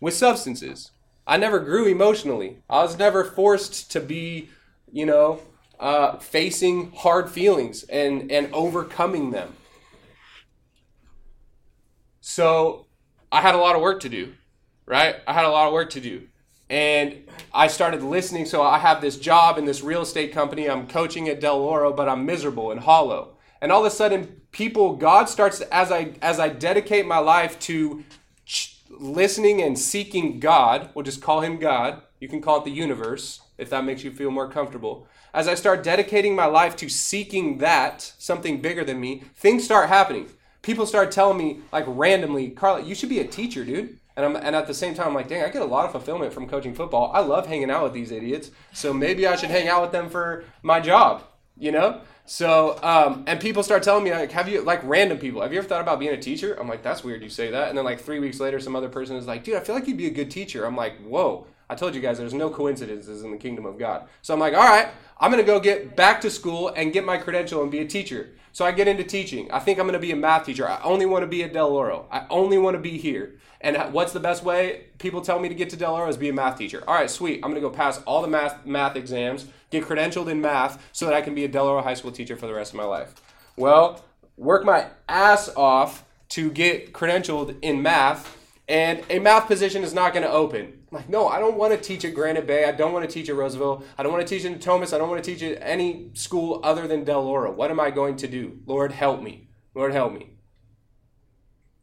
with 0.01 0.15
substances. 0.15 0.93
I 1.27 1.37
never 1.37 1.59
grew 1.59 1.87
emotionally. 1.87 2.63
I 2.71 2.83
was 2.83 2.97
never 2.97 3.25
forced 3.25 3.91
to 3.93 4.01
be, 4.01 4.51
you 4.93 5.07
know, 5.07 5.41
uh, 5.79 6.19
facing 6.19 6.93
hard 6.93 7.31
feelings 7.31 7.83
and, 7.85 8.31
and 8.31 8.53
overcoming 8.53 9.31
them. 9.31 9.55
So 12.21 12.87
I 13.31 13.41
had 13.41 13.55
a 13.55 13.59
lot 13.59 13.77
of 13.77 13.83
work 13.83 14.01
to 14.01 14.09
do, 14.09 14.33
right? 14.87 15.17
I 15.27 15.33
had 15.33 15.45
a 15.45 15.51
lot 15.51 15.69
of 15.69 15.73
work 15.73 15.91
to 15.91 16.01
do. 16.01 16.27
And 16.69 17.25
I 17.55 17.69
started 17.69 18.03
listening. 18.03 18.47
So 18.47 18.63
I 18.63 18.79
have 18.79 19.01
this 19.01 19.17
job 19.17 19.59
in 19.59 19.65
this 19.65 19.83
real 19.83 20.03
estate 20.03 20.33
company. 20.33 20.69
I'm 20.69 20.89
coaching 20.89 21.29
at 21.29 21.41
Del 21.41 21.61
Oro, 21.61 21.93
but 21.93 22.09
I'm 22.09 22.27
miserable 22.27 22.73
and 22.73 22.81
hollow. 22.81 23.37
And 23.61 23.71
all 23.71 23.81
of 23.81 23.87
a 23.87 23.95
sudden, 23.95 24.41
people, 24.51 24.97
God 24.97 25.29
starts 25.29 25.61
as 25.61 25.93
I 25.93 26.15
as 26.21 26.41
I 26.41 26.49
dedicate 26.49 27.07
my 27.07 27.19
life 27.19 27.59
to 27.61 28.05
listening 28.91 29.63
and 29.63 29.79
seeking 29.79 30.41
God. 30.41 30.91
We'll 30.95 31.05
just 31.05 31.23
call 31.23 31.41
him 31.41 31.59
God. 31.59 32.03
You 32.21 32.29
can 32.29 32.41
call 32.41 32.59
it 32.59 32.65
the 32.65 32.71
universe 32.71 33.41
if 33.59 33.71
that 33.71 33.85
makes 33.85 34.03
you 34.03 34.11
feel 34.11 34.31
more 34.31 34.51
comfortable 34.51 35.07
as 35.37 35.47
I 35.47 35.55
start 35.55 35.85
dedicating 35.85 36.35
my 36.35 36.47
life 36.47 36.75
to 36.77 36.89
seeking 36.89 37.59
that, 37.59 38.15
something 38.19 38.63
bigger 38.63 38.85
than 38.85 38.99
me, 38.99 39.23
things 39.37 39.65
start 39.65 39.91
happening. 39.91 40.31
People 40.63 40.87
start 40.87 41.13
telling 41.13 41.37
me, 41.37 41.59
like 41.73 41.85
randomly, 41.87 42.49
Carla, 42.49 42.83
you 42.83 42.95
should 42.95 43.11
be 43.11 43.21
a 43.21 43.27
teacher, 43.27 43.63
dude. 43.63 43.99
And, 44.17 44.25
I'm, 44.25 44.35
and 44.35 44.57
at 44.57 44.67
the 44.67 44.73
same 44.73 44.95
time, 44.95 45.09
I'm 45.09 45.15
like, 45.15 45.29
dang, 45.29 45.45
I 45.45 45.51
get 45.51 45.61
a 45.61 45.67
lot 45.67 45.85
of 45.85 45.93
fulfillment 45.93 46.33
from 46.33 46.49
coaching 46.49 46.75
football. 46.75 47.13
I 47.15 47.21
love 47.21 47.47
hanging 47.47 47.71
out 47.71 47.85
with 47.85 47.93
these 47.93 48.13
idiots. 48.13 48.51
So 48.73 48.95
maybe 48.95 49.27
I 49.27 49.37
should 49.37 49.51
hang 49.51 49.69
out 49.69 49.83
with 49.83 49.93
them 49.93 50.09
for 50.09 50.45
my 50.63 50.81
job, 50.81 51.23
you 51.59 51.71
know? 51.71 52.01
So, 52.25 52.79
um, 52.83 53.25
and 53.27 53.39
people 53.39 53.63
start 53.63 53.83
telling 53.83 54.05
me, 54.05 54.13
like, 54.13 54.33
have 54.33 54.49
you, 54.49 54.63
like, 54.63 54.81
random 54.85 55.19
people, 55.19 55.43
have 55.43 55.53
you 55.53 55.59
ever 55.59 55.69
thought 55.69 55.83
about 55.83 56.01
being 56.01 56.15
a 56.15 56.21
teacher? 56.21 56.55
I'm 56.59 56.67
like, 56.67 56.83
that's 56.83 57.05
weird 57.05 57.23
you 57.23 57.29
say 57.29 57.51
that. 57.51 57.69
And 57.69 57.77
then, 57.77 57.85
like, 57.85 58.01
three 58.01 58.21
weeks 58.21 58.41
later, 58.41 58.59
some 58.59 58.75
other 58.75 58.89
person 58.89 59.17
is 59.17 59.27
like, 59.27 59.45
dude, 59.45 59.57
I 59.57 59.61
feel 59.61 59.75
like 59.75 59.87
you'd 59.87 59.99
be 59.99 60.07
a 60.07 60.11
good 60.11 60.31
teacher. 60.31 60.65
I'm 60.65 60.77
like, 60.77 60.99
whoa, 61.03 61.47
I 61.69 61.75
told 61.75 61.95
you 61.95 62.01
guys 62.01 62.19
there's 62.19 62.35
no 62.35 62.51
coincidences 62.51 63.23
in 63.23 63.31
the 63.31 63.37
kingdom 63.37 63.67
of 63.67 63.79
God. 63.79 64.09
So 64.23 64.33
I'm 64.33 64.41
like, 64.41 64.55
all 64.55 64.61
right, 64.61 64.89
I'm 65.19 65.31
going 65.31 65.43
to 65.43 65.47
go 65.47 65.59
get 65.59 65.97
back 65.97 66.21
to 66.21 66.31
school 66.31 66.69
and 66.69 66.93
get 66.93 67.05
my 67.05 67.17
credential 67.17 67.63
and 67.63 67.71
be 67.71 67.81
a 67.81 67.87
teacher. 67.87 68.31
So 68.53 68.65
I 68.65 68.73
get 68.73 68.89
into 68.89 69.05
teaching. 69.05 69.51
I 69.51 69.59
think 69.59 69.79
I'm 69.79 69.87
going 69.87 69.93
to 69.95 69.99
be 69.99 70.13
a 70.13 70.17
math 70.17 70.47
teacher. 70.47 70.69
I 70.69 70.81
only 70.83 71.05
want 71.05 71.23
to 71.23 71.27
be 71.27 71.43
at 71.43 71.53
Del 71.53 71.69
Oro. 71.69 72.07
I 72.11 72.27
only 72.31 72.57
want 72.57 72.75
to 72.75 72.81
be 72.81 72.97
here. 72.97 73.39
And 73.61 73.77
what's 73.93 74.13
the 74.13 74.21
best 74.21 74.45
way? 74.45 74.85
People 74.99 75.21
tell 75.21 75.39
me 75.39 75.49
to 75.49 75.55
get 75.55 75.71
to 75.71 75.77
Del 75.77 75.95
Oro 75.95 76.09
is 76.09 76.17
be 76.17 76.29
a 76.29 76.33
math 76.33 76.57
teacher. 76.57 76.83
All 76.87 76.95
right, 76.95 77.11
sweet. 77.11 77.37
I'm 77.37 77.51
going 77.51 77.57
to 77.57 77.61
go 77.61 77.71
pass 77.71 78.03
all 78.05 78.23
the 78.23 78.29
math 78.29 78.65
math 78.65 78.97
exams, 78.97 79.47
get 79.71 79.85
credentialed 79.85 80.29
in 80.29 80.41
math 80.41 80.83
so 80.93 81.07
that 81.07 81.15
I 81.15 81.21
can 81.21 81.35
be 81.35 81.45
a 81.45 81.49
Del 81.49 81.67
Oro 81.67 81.83
high 81.83 81.95
school 81.95 82.13
teacher 82.13 82.37
for 82.37 82.47
the 82.47 82.55
rest 82.55 82.73
of 82.73 82.79
my 82.79 82.85
life. 82.85 83.15
Well, 83.57 84.05
work 84.37 84.65
my 84.65 84.87
ass 85.09 85.51
off 85.57 86.05
to 86.31 86.51
get 86.51 86.93
credentialed 86.93 87.57
in 87.63 87.83
math, 87.83 88.37
and 88.69 89.03
a 89.11 89.19
math 89.19 89.47
position 89.47 89.83
is 89.83 89.95
not 89.95 90.13
going 90.13 90.25
to 90.25 90.33
open 90.33 90.85
like, 90.97 91.09
no, 91.09 91.29
I 91.29 91.39
don't 91.39 91.57
want 91.57 91.73
to 91.73 91.81
teach 91.81 92.05
at 92.05 92.15
Granite 92.15 92.47
Bay. 92.47 92.65
I 92.65 92.73
don't 92.73 92.93
want 92.93 93.09
to 93.09 93.13
teach 93.13 93.29
at 93.29 93.37
Roosevelt. 93.37 93.85
I 93.97 94.03
don't 94.03 94.13
want 94.13 94.27
to 94.27 94.39
teach 94.39 94.45
at 94.45 94.61
Thomas. 94.61 94.93
I 94.93 94.99
don't 94.99 95.09
want 95.09 95.23
to 95.23 95.31
teach 95.31 95.43
at 95.43 95.59
any 95.63 96.11
school 96.15 96.61
other 96.65 96.87
than 96.87 97.05
Del 97.05 97.27
Oro. 97.27 97.53
What 97.53 97.71
am 97.71 97.79
I 97.79 97.91
going 97.91 98.17
to 98.17 98.27
do? 98.27 98.59
Lord, 98.67 98.93
help 98.93 99.23
me. 99.23 99.49
Lord, 99.75 99.93
help 99.93 100.13
me. 100.13 100.31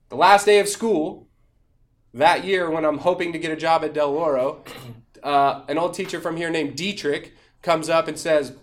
The 0.09 0.16
last 0.16 0.45
day 0.45 0.59
of 0.59 0.68
school 0.68 1.28
that 2.14 2.43
year, 2.45 2.70
when 2.70 2.86
I'm 2.86 2.99
hoping 2.99 3.34
to 3.34 3.39
get 3.39 3.51
a 3.51 3.55
job 3.55 3.84
at 3.84 3.93
Del 3.93 4.11
Oro, 4.11 4.64
uh, 5.24 5.64
an 5.68 5.78
old 5.78 5.93
teacher 5.93 6.20
from 6.20 6.38
here 6.38 6.49
named 6.49 6.76
Dietrich 6.76 7.34
comes 7.61 7.89
up 7.89 8.07
and 8.07 8.18
says, 8.18 8.53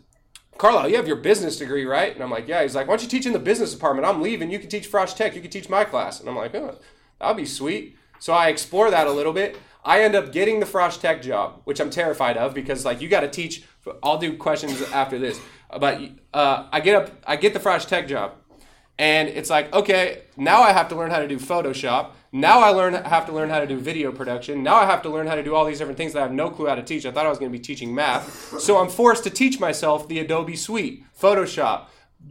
Carlisle, 0.58 0.90
you 0.90 0.96
have 0.96 1.08
your 1.08 1.16
business 1.16 1.56
degree, 1.56 1.86
right? 1.86 2.12
And 2.14 2.22
I'm 2.22 2.30
like, 2.30 2.46
yeah. 2.46 2.62
He's 2.62 2.74
like, 2.74 2.86
why 2.86 2.92
don't 2.92 3.02
you 3.02 3.08
teach 3.08 3.24
in 3.24 3.32
the 3.32 3.38
business 3.38 3.72
department? 3.72 4.06
I'm 4.06 4.20
leaving. 4.20 4.50
You 4.50 4.58
can 4.58 4.68
teach 4.68 4.90
Frosh 4.90 5.16
Tech. 5.16 5.34
You 5.34 5.40
can 5.40 5.50
teach 5.50 5.70
my 5.70 5.84
class. 5.84 6.20
And 6.20 6.28
I'm 6.28 6.36
like, 6.36 6.54
oh, 6.54 6.78
that'll 7.18 7.34
be 7.34 7.46
sweet. 7.46 7.96
So 8.18 8.34
I 8.34 8.48
explore 8.48 8.90
that 8.90 9.06
a 9.06 9.12
little 9.12 9.32
bit. 9.32 9.56
I 9.84 10.02
end 10.02 10.14
up 10.14 10.32
getting 10.32 10.60
the 10.60 10.66
Frosh 10.66 11.00
Tech 11.00 11.22
job, 11.22 11.62
which 11.64 11.80
I'm 11.80 11.90
terrified 11.90 12.36
of 12.36 12.54
because 12.54 12.84
like 12.84 13.00
you 13.00 13.08
got 13.08 13.20
to 13.20 13.28
teach. 13.28 13.64
I'll 14.02 14.18
do 14.18 14.36
questions 14.36 14.82
after 14.92 15.18
this, 15.18 15.40
but 15.78 16.00
uh, 16.34 16.68
I 16.70 16.80
get 16.80 16.96
up, 16.96 17.10
I 17.26 17.36
get 17.36 17.54
the 17.54 17.60
Frosh 17.60 17.86
Tech 17.86 18.06
job, 18.06 18.34
and 18.98 19.28
it's 19.28 19.48
like 19.48 19.72
okay, 19.72 20.22
now 20.36 20.62
I 20.62 20.72
have 20.72 20.88
to 20.90 20.96
learn 20.96 21.10
how 21.10 21.20
to 21.20 21.28
do 21.28 21.38
Photoshop. 21.38 22.10
Now 22.32 22.60
I 22.60 22.70
learn 22.70 22.94
have 22.94 23.26
to 23.26 23.32
learn 23.32 23.48
how 23.48 23.58
to 23.58 23.66
do 23.66 23.78
video 23.78 24.12
production. 24.12 24.62
Now 24.62 24.76
I 24.76 24.84
have 24.84 25.02
to 25.02 25.08
learn 25.08 25.26
how 25.26 25.34
to 25.34 25.42
do 25.42 25.54
all 25.54 25.64
these 25.64 25.78
different 25.78 25.96
things 25.96 26.12
that 26.12 26.20
I 26.20 26.22
have 26.22 26.32
no 26.32 26.50
clue 26.50 26.66
how 26.66 26.74
to 26.74 26.82
teach. 26.82 27.06
I 27.06 27.10
thought 27.10 27.26
I 27.26 27.30
was 27.30 27.38
going 27.38 27.50
to 27.50 27.58
be 27.58 27.62
teaching 27.62 27.94
math, 27.94 28.60
so 28.60 28.78
I'm 28.78 28.88
forced 28.88 29.24
to 29.24 29.30
teach 29.30 29.58
myself 29.58 30.06
the 30.06 30.20
Adobe 30.20 30.56
Suite, 30.56 31.04
Photoshop, 31.18 31.86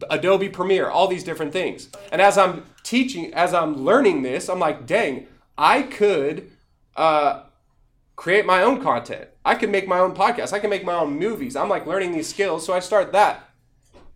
Adobe 0.09 0.49
Premiere, 0.49 0.87
all 0.87 1.07
these 1.07 1.23
different 1.23 1.51
things. 1.51 1.89
And 2.11 2.21
as 2.21 2.37
I'm 2.37 2.65
teaching, 2.83 3.33
as 3.33 3.53
I'm 3.53 3.75
learning 3.75 4.21
this, 4.21 4.49
I'm 4.49 4.59
like, 4.59 4.85
dang, 4.85 5.27
I 5.57 5.81
could 5.81 6.51
uh, 6.99 7.45
create 8.17 8.45
my 8.45 8.61
own 8.61 8.83
content. 8.83 9.29
I 9.45 9.55
can 9.55 9.71
make 9.71 9.87
my 9.87 9.99
own 9.99 10.13
podcast. 10.13 10.51
I 10.51 10.59
can 10.59 10.69
make 10.69 10.83
my 10.83 10.95
own 10.95 11.17
movies. 11.17 11.55
I'm 11.55 11.69
like 11.69 11.87
learning 11.87 12.11
these 12.11 12.27
skills, 12.27 12.65
so 12.65 12.73
I 12.73 12.79
start 12.79 13.13
that, 13.13 13.49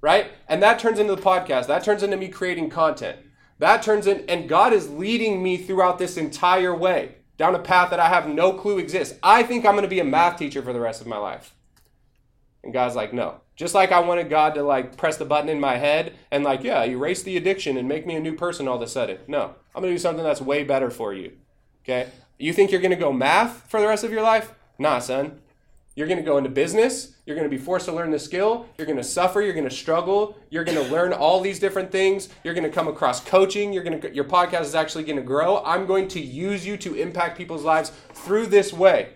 right? 0.01 0.31
And 0.49 0.61
that 0.61 0.79
turns 0.79 0.99
into 0.99 1.15
the 1.15 1.21
podcast. 1.21 1.67
That 1.67 1.85
turns 1.85 2.03
into 2.03 2.17
me 2.17 2.27
creating 2.27 2.69
content. 2.69 3.19
That 3.59 3.81
turns 3.81 4.05
in, 4.05 4.25
and 4.27 4.49
God 4.49 4.73
is 4.73 4.89
leading 4.89 5.41
me 5.41 5.55
throughout 5.55 5.97
this 5.97 6.17
entire 6.17 6.75
way 6.75 7.15
down 7.37 7.55
a 7.55 7.59
path 7.59 7.89
that 7.89 8.01
I 8.01 8.09
have 8.09 8.27
no 8.27 8.51
clue 8.51 8.79
exists. 8.79 9.17
I 9.23 9.43
think 9.43 9.65
I'm 9.65 9.73
going 9.73 9.83
to 9.83 9.89
be 9.89 10.01
a 10.01 10.05
math 10.05 10.37
teacher 10.37 10.61
for 10.61 10.73
the 10.73 10.81
rest 10.81 10.99
of 10.99 11.07
my 11.07 11.17
life. 11.17 11.55
And 12.63 12.73
God's 12.73 12.95
like, 12.95 13.13
no. 13.13 13.39
Just 13.55 13.73
like 13.73 13.91
I 13.91 13.99
wanted 14.01 14.29
God 14.29 14.55
to 14.55 14.63
like 14.63 14.97
press 14.97 15.15
the 15.15 15.25
button 15.25 15.49
in 15.49 15.59
my 15.59 15.77
head 15.77 16.13
and 16.31 16.43
like, 16.43 16.63
yeah, 16.63 16.83
erase 16.83 17.23
the 17.23 17.37
addiction 17.37 17.77
and 17.77 17.87
make 17.87 18.05
me 18.05 18.15
a 18.15 18.19
new 18.19 18.35
person 18.35 18.67
all 18.67 18.75
of 18.75 18.81
a 18.81 18.87
sudden. 18.87 19.19
No, 19.27 19.55
I'm 19.73 19.81
going 19.81 19.91
to 19.91 19.95
do 19.95 19.99
something 19.99 20.23
that's 20.23 20.41
way 20.41 20.63
better 20.63 20.89
for 20.89 21.13
you. 21.13 21.33
Okay? 21.83 22.09
You 22.37 22.53
think 22.53 22.71
you're 22.71 22.81
going 22.81 22.91
to 22.91 22.97
go 22.97 23.13
math 23.13 23.69
for 23.69 23.79
the 23.79 23.87
rest 23.87 24.03
of 24.03 24.11
your 24.11 24.21
life? 24.21 24.53
Nah, 24.79 24.99
son. 24.99 25.39
You're 25.95 26.07
going 26.07 26.17
to 26.17 26.25
go 26.25 26.37
into 26.37 26.49
business. 26.49 27.15
You're 27.25 27.35
going 27.35 27.49
to 27.49 27.55
be 27.55 27.63
forced 27.63 27.85
to 27.85 27.91
learn 27.91 28.09
the 28.09 28.17
skill. 28.17 28.65
You're 28.77 28.87
going 28.87 28.97
to 28.97 29.03
suffer. 29.03 29.41
You're 29.41 29.53
going 29.53 29.69
to 29.69 29.75
struggle. 29.75 30.37
You're 30.49 30.63
going 30.63 30.83
to 30.83 30.91
learn 30.91 31.13
all 31.13 31.39
these 31.39 31.59
different 31.59 31.91
things. 31.91 32.29
You're 32.43 32.55
going 32.55 32.63
to 32.63 32.71
come 32.71 32.87
across 32.87 33.23
coaching. 33.23 33.71
You're 33.71 33.83
going 33.83 34.01
to 34.01 34.13
your 34.13 34.25
podcast 34.25 34.61
is 34.61 34.75
actually 34.75 35.03
going 35.03 35.17
to 35.17 35.23
grow. 35.23 35.63
I'm 35.63 35.85
going 35.85 36.07
to 36.09 36.19
use 36.19 36.65
you 36.65 36.77
to 36.77 36.95
impact 36.95 37.37
people's 37.37 37.63
lives 37.63 37.91
through 38.13 38.47
this 38.47 38.73
way. 38.73 39.09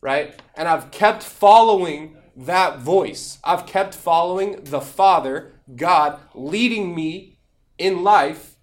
Right? 0.00 0.40
And 0.56 0.66
I've 0.66 0.90
kept 0.90 1.22
following 1.22 2.16
that 2.36 2.80
voice. 2.80 3.38
I've 3.44 3.66
kept 3.66 3.94
following 3.94 4.64
the 4.64 4.80
Father, 4.80 5.52
God, 5.76 6.18
leading 6.34 6.94
me 6.94 7.38
in 7.78 8.02
life 8.02 8.56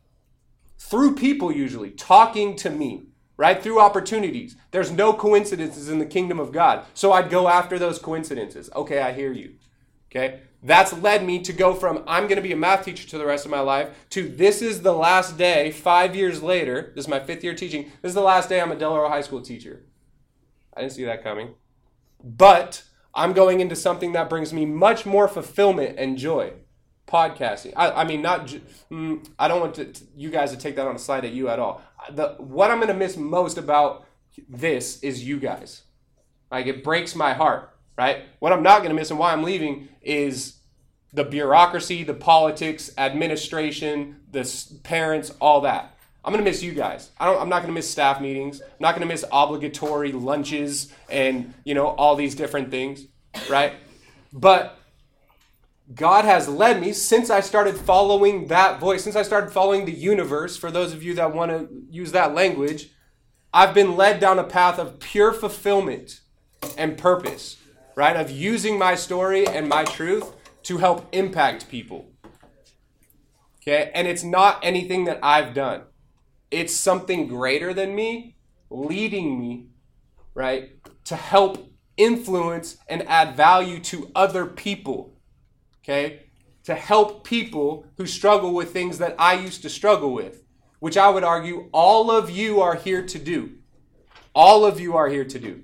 through 0.77 1.15
people 1.15 1.51
usually 1.51 1.91
talking 1.91 2.55
to 2.57 2.69
me 2.69 3.08
right? 3.39 3.63
Through 3.63 3.79
opportunities. 3.79 4.57
There's 4.71 4.91
no 4.91 5.13
coincidences 5.13 5.87
in 5.87 5.97
the 5.97 6.05
kingdom 6.05 6.41
of 6.41 6.51
God. 6.51 6.85
So 6.93 7.13
I'd 7.13 7.29
go 7.29 7.47
after 7.47 7.79
those 7.79 7.97
coincidences. 7.97 8.69
Okay, 8.75 8.99
I 8.99 9.13
hear 9.13 9.31
you. 9.31 9.53
Okay? 10.11 10.41
That's 10.61 10.91
led 10.91 11.25
me 11.25 11.39
to 11.43 11.53
go 11.53 11.73
from 11.73 12.03
I'm 12.05 12.23
going 12.23 12.35
to 12.35 12.41
be 12.41 12.51
a 12.51 12.57
math 12.57 12.83
teacher 12.83 13.07
to 13.07 13.17
the 13.17 13.25
rest 13.25 13.45
of 13.45 13.51
my 13.51 13.61
life 13.61 13.91
to 14.09 14.27
this 14.27 14.61
is 14.61 14.81
the 14.81 14.91
last 14.91 15.37
day, 15.37 15.71
five 15.71 16.17
years 16.17 16.43
later. 16.43 16.91
This 16.93 17.05
is 17.05 17.09
my 17.09 17.21
fifth 17.21 17.45
year 17.45 17.55
teaching. 17.55 17.83
This 18.01 18.09
is 18.09 18.15
the 18.15 18.21
last 18.21 18.49
day 18.49 18.59
I'm 18.59 18.73
a 18.73 18.75
Del 18.75 18.91
Oro 18.91 19.07
High 19.07 19.21
School 19.21 19.41
teacher. 19.41 19.85
I 20.75 20.81
didn't 20.81 20.93
see 20.93 21.05
that 21.05 21.23
coming. 21.23 21.53
But 22.21 22.83
I'm 23.15 23.31
going 23.31 23.61
into 23.61 23.77
something 23.77 24.11
that 24.11 24.29
brings 24.29 24.51
me 24.51 24.65
much 24.65 25.05
more 25.05 25.29
fulfillment 25.29 25.97
and 25.97 26.17
joy 26.17 26.55
podcasting. 27.09 27.73
I, 27.75 27.91
I 27.91 28.03
mean, 28.03 28.21
not. 28.21 28.47
Mm, 28.91 29.27
I 29.39 29.47
don't 29.47 29.61
want 29.61 29.75
to, 29.75 29.93
you 30.15 30.29
guys 30.29 30.51
to 30.51 30.57
take 30.57 30.75
that 30.75 30.87
on 30.87 30.95
a 30.95 30.99
slide 30.99 31.25
at 31.25 31.31
you 31.31 31.49
at 31.49 31.59
all. 31.59 31.81
The 32.11 32.35
what 32.37 32.71
I'm 32.71 32.77
to 32.87 32.93
miss 32.93 33.17
most 33.17 33.57
about 33.57 34.05
this 34.47 35.01
is 35.03 35.25
you 35.25 35.39
guys. 35.39 35.83
Like 36.51 36.65
it 36.67 36.83
breaks 36.83 37.15
my 37.15 37.33
heart. 37.33 37.75
Right. 37.97 38.23
What 38.39 38.53
I'm 38.53 38.63
not 38.63 38.79
to 38.89 38.93
miss 38.93 39.09
and 39.09 39.19
why 39.19 39.33
I'm 39.33 39.43
leaving 39.43 39.89
is 40.01 40.59
the 41.11 41.23
bureaucracy, 41.23 42.03
the 42.03 42.13
politics, 42.13 42.91
administration, 42.97 44.21
the 44.31 44.49
parents, 44.83 45.33
all 45.41 45.61
that. 45.61 45.97
I'm 46.23 46.33
gonna 46.33 46.43
miss 46.43 46.63
you 46.63 46.73
guys. 46.73 47.11
I 47.19 47.25
don't, 47.25 47.41
I'm 47.41 47.49
not 47.49 47.61
gonna 47.61 47.73
miss 47.73 47.89
staff 47.89 48.21
meetings. 48.21 48.61
I'm 48.61 48.67
not 48.79 48.93
gonna 48.93 49.05
miss 49.05 49.25
obligatory 49.31 50.11
lunches 50.11 50.93
and 51.09 51.53
you 51.63 51.73
know 51.73 51.87
all 51.87 52.15
these 52.15 52.35
different 52.35 52.71
things, 52.71 53.05
right? 53.49 53.73
But 54.31 54.78
God 55.93 56.25
has 56.25 56.47
led 56.47 56.79
me 56.79 56.93
since 56.93 57.29
I 57.29 57.39
started 57.39 57.75
following 57.75 58.47
that 58.47 58.79
voice, 58.79 59.03
since 59.03 59.15
I 59.15 59.23
started 59.23 59.51
following 59.51 59.85
the 59.85 59.91
universe, 59.91 60.55
for 60.55 60.69
those 60.69 60.93
of 60.93 61.01
you 61.01 61.15
that 61.15 61.33
want 61.33 61.51
to 61.51 61.67
use 61.89 62.11
that 62.11 62.35
language, 62.35 62.91
I've 63.51 63.73
been 63.73 63.97
led 63.97 64.19
down 64.19 64.37
a 64.37 64.43
path 64.43 64.77
of 64.77 64.99
pure 64.99 65.33
fulfillment 65.33 66.21
and 66.77 66.97
purpose, 66.97 67.57
right? 67.95 68.15
Of 68.15 68.29
using 68.29 68.77
my 68.77 68.93
story 68.93 69.47
and 69.47 69.67
my 69.67 69.83
truth 69.83 70.31
to 70.63 70.77
help 70.77 71.07
impact 71.11 71.69
people. 71.69 72.11
Okay? 73.61 73.89
And 73.95 74.07
it's 74.07 74.23
not 74.23 74.59
anything 74.61 75.05
that 75.05 75.19
I've 75.23 75.55
done, 75.55 75.83
it's 76.51 76.73
something 76.73 77.27
greater 77.27 77.73
than 77.73 77.95
me 77.95 78.35
leading 78.69 79.39
me, 79.39 79.67
right? 80.35 80.71
To 81.05 81.15
help 81.15 81.71
influence 81.97 82.77
and 82.87 83.07
add 83.07 83.35
value 83.35 83.79
to 83.79 84.11
other 84.15 84.45
people 84.45 85.18
okay, 85.89 86.23
to 86.63 86.75
help 86.75 87.23
people 87.23 87.85
who 87.97 88.05
struggle 88.05 88.53
with 88.53 88.71
things 88.71 88.99
that 88.99 89.15
I 89.17 89.33
used 89.33 89.63
to 89.63 89.69
struggle 89.69 90.13
with, 90.13 90.43
which 90.79 90.97
I 90.97 91.09
would 91.09 91.23
argue 91.23 91.67
all 91.71 92.11
of 92.11 92.29
you 92.29 92.61
are 92.61 92.75
here 92.75 93.03
to 93.03 93.19
do. 93.19 93.55
All 94.35 94.65
of 94.65 94.79
you 94.79 94.95
are 94.95 95.07
here 95.07 95.25
to 95.25 95.39
do. 95.39 95.63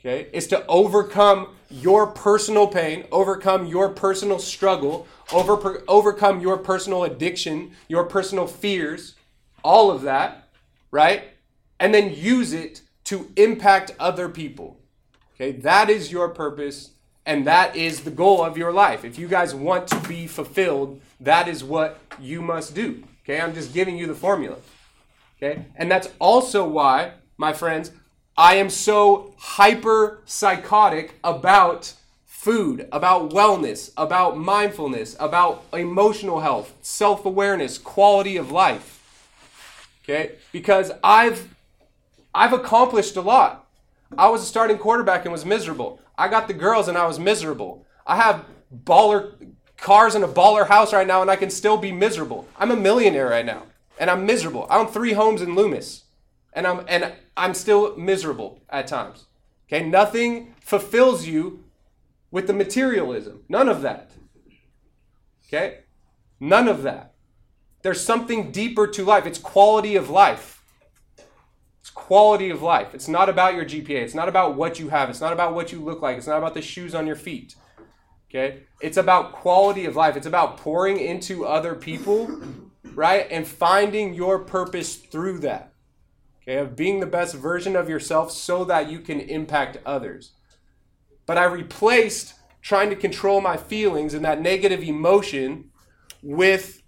Okay? 0.00 0.28
Is 0.32 0.48
to 0.48 0.66
overcome 0.66 1.54
your 1.70 2.08
personal 2.08 2.66
pain, 2.66 3.06
overcome 3.12 3.66
your 3.66 3.88
personal 3.90 4.38
struggle, 4.38 5.06
over, 5.32 5.84
overcome 5.86 6.40
your 6.40 6.58
personal 6.58 7.04
addiction, 7.04 7.72
your 7.88 8.04
personal 8.04 8.46
fears, 8.46 9.14
all 9.62 9.90
of 9.90 10.02
that, 10.02 10.48
right? 10.90 11.24
And 11.78 11.94
then 11.94 12.14
use 12.14 12.52
it 12.52 12.82
to 13.04 13.30
impact 13.36 13.92
other 14.00 14.28
people. 14.28 14.80
Okay? 15.34 15.52
That 15.52 15.88
is 15.88 16.10
your 16.10 16.30
purpose 16.30 16.90
and 17.26 17.46
that 17.46 17.74
is 17.74 18.02
the 18.02 18.10
goal 18.10 18.42
of 18.42 18.56
your 18.56 18.72
life. 18.72 19.04
If 19.04 19.18
you 19.18 19.26
guys 19.26 19.54
want 19.54 19.88
to 19.88 20.08
be 20.08 20.26
fulfilled, 20.28 21.00
that 21.20 21.48
is 21.48 21.64
what 21.64 21.98
you 22.20 22.40
must 22.40 22.74
do. 22.74 23.02
Okay, 23.24 23.40
I'm 23.40 23.52
just 23.52 23.74
giving 23.74 23.98
you 23.98 24.06
the 24.06 24.14
formula. 24.14 24.56
Okay, 25.36 25.66
and 25.74 25.90
that's 25.90 26.08
also 26.20 26.66
why, 26.66 27.12
my 27.36 27.52
friends, 27.52 27.90
I 28.38 28.54
am 28.54 28.70
so 28.70 29.34
hyper 29.38 30.22
psychotic 30.24 31.16
about 31.24 31.92
food, 32.24 32.88
about 32.92 33.30
wellness, 33.30 33.90
about 33.96 34.38
mindfulness, 34.38 35.16
about 35.18 35.64
emotional 35.72 36.40
health, 36.40 36.72
self 36.80 37.26
awareness, 37.26 37.76
quality 37.76 38.36
of 38.36 38.52
life. 38.52 38.92
Okay, 40.04 40.36
because 40.52 40.92
I've 41.02 41.52
I've 42.32 42.52
accomplished 42.52 43.16
a 43.16 43.20
lot. 43.20 43.66
I 44.16 44.28
was 44.28 44.42
a 44.42 44.46
starting 44.46 44.78
quarterback 44.78 45.24
and 45.24 45.32
was 45.32 45.44
miserable. 45.44 46.00
I 46.18 46.28
got 46.28 46.48
the 46.48 46.54
girls 46.54 46.88
and 46.88 46.96
I 46.96 47.06
was 47.06 47.18
miserable. 47.18 47.86
I 48.06 48.16
have 48.16 48.44
baller 48.84 49.52
cars 49.76 50.14
and 50.14 50.24
a 50.24 50.28
baller 50.28 50.66
house 50.66 50.92
right 50.92 51.06
now 51.06 51.22
and 51.22 51.30
I 51.30 51.36
can 51.36 51.50
still 51.50 51.76
be 51.76 51.92
miserable. 51.92 52.48
I'm 52.58 52.70
a 52.70 52.76
millionaire 52.76 53.28
right 53.28 53.44
now 53.44 53.64
and 53.98 54.10
I'm 54.10 54.26
miserable. 54.26 54.66
I 54.70 54.78
own 54.78 54.88
three 54.88 55.12
homes 55.12 55.42
in 55.42 55.54
Loomis 55.54 56.04
and 56.52 56.66
I'm 56.66 56.84
and 56.88 57.12
I'm 57.36 57.54
still 57.54 57.96
miserable 57.96 58.62
at 58.70 58.86
times. 58.86 59.26
Okay, 59.68 59.86
nothing 59.86 60.54
fulfills 60.60 61.26
you 61.26 61.64
with 62.30 62.46
the 62.46 62.52
materialism. 62.52 63.42
None 63.48 63.68
of 63.68 63.82
that. 63.82 64.12
Okay? 65.46 65.80
None 66.40 66.68
of 66.68 66.82
that. 66.82 67.14
There's 67.82 68.00
something 68.00 68.50
deeper 68.50 68.86
to 68.86 69.04
life. 69.04 69.26
It's 69.26 69.38
quality 69.38 69.96
of 69.96 70.10
life 70.10 70.55
quality 71.90 72.50
of 72.50 72.62
life. 72.62 72.94
It's 72.94 73.08
not 73.08 73.28
about 73.28 73.54
your 73.54 73.64
GPA. 73.64 74.02
It's 74.02 74.14
not 74.14 74.28
about 74.28 74.56
what 74.56 74.78
you 74.78 74.88
have. 74.88 75.10
It's 75.10 75.20
not 75.20 75.32
about 75.32 75.54
what 75.54 75.72
you 75.72 75.80
look 75.80 76.02
like. 76.02 76.16
It's 76.16 76.26
not 76.26 76.38
about 76.38 76.54
the 76.54 76.62
shoes 76.62 76.94
on 76.94 77.06
your 77.06 77.16
feet. 77.16 77.54
Okay? 78.28 78.64
It's 78.80 78.96
about 78.96 79.32
quality 79.32 79.84
of 79.84 79.96
life. 79.96 80.16
It's 80.16 80.26
about 80.26 80.56
pouring 80.56 80.98
into 80.98 81.44
other 81.44 81.74
people, 81.74 82.40
right? 82.94 83.26
And 83.30 83.46
finding 83.46 84.14
your 84.14 84.40
purpose 84.40 84.96
through 84.96 85.40
that. 85.40 85.72
Okay? 86.42 86.56
Of 86.56 86.76
being 86.76 87.00
the 87.00 87.06
best 87.06 87.34
version 87.34 87.76
of 87.76 87.88
yourself 87.88 88.32
so 88.32 88.64
that 88.64 88.90
you 88.90 89.00
can 89.00 89.20
impact 89.20 89.78
others. 89.86 90.32
But 91.26 91.38
I 91.38 91.44
replaced 91.44 92.34
trying 92.62 92.90
to 92.90 92.96
control 92.96 93.40
my 93.40 93.56
feelings 93.56 94.12
and 94.12 94.24
that 94.24 94.40
negative 94.40 94.82
emotion 94.82 95.70
with 96.22 96.82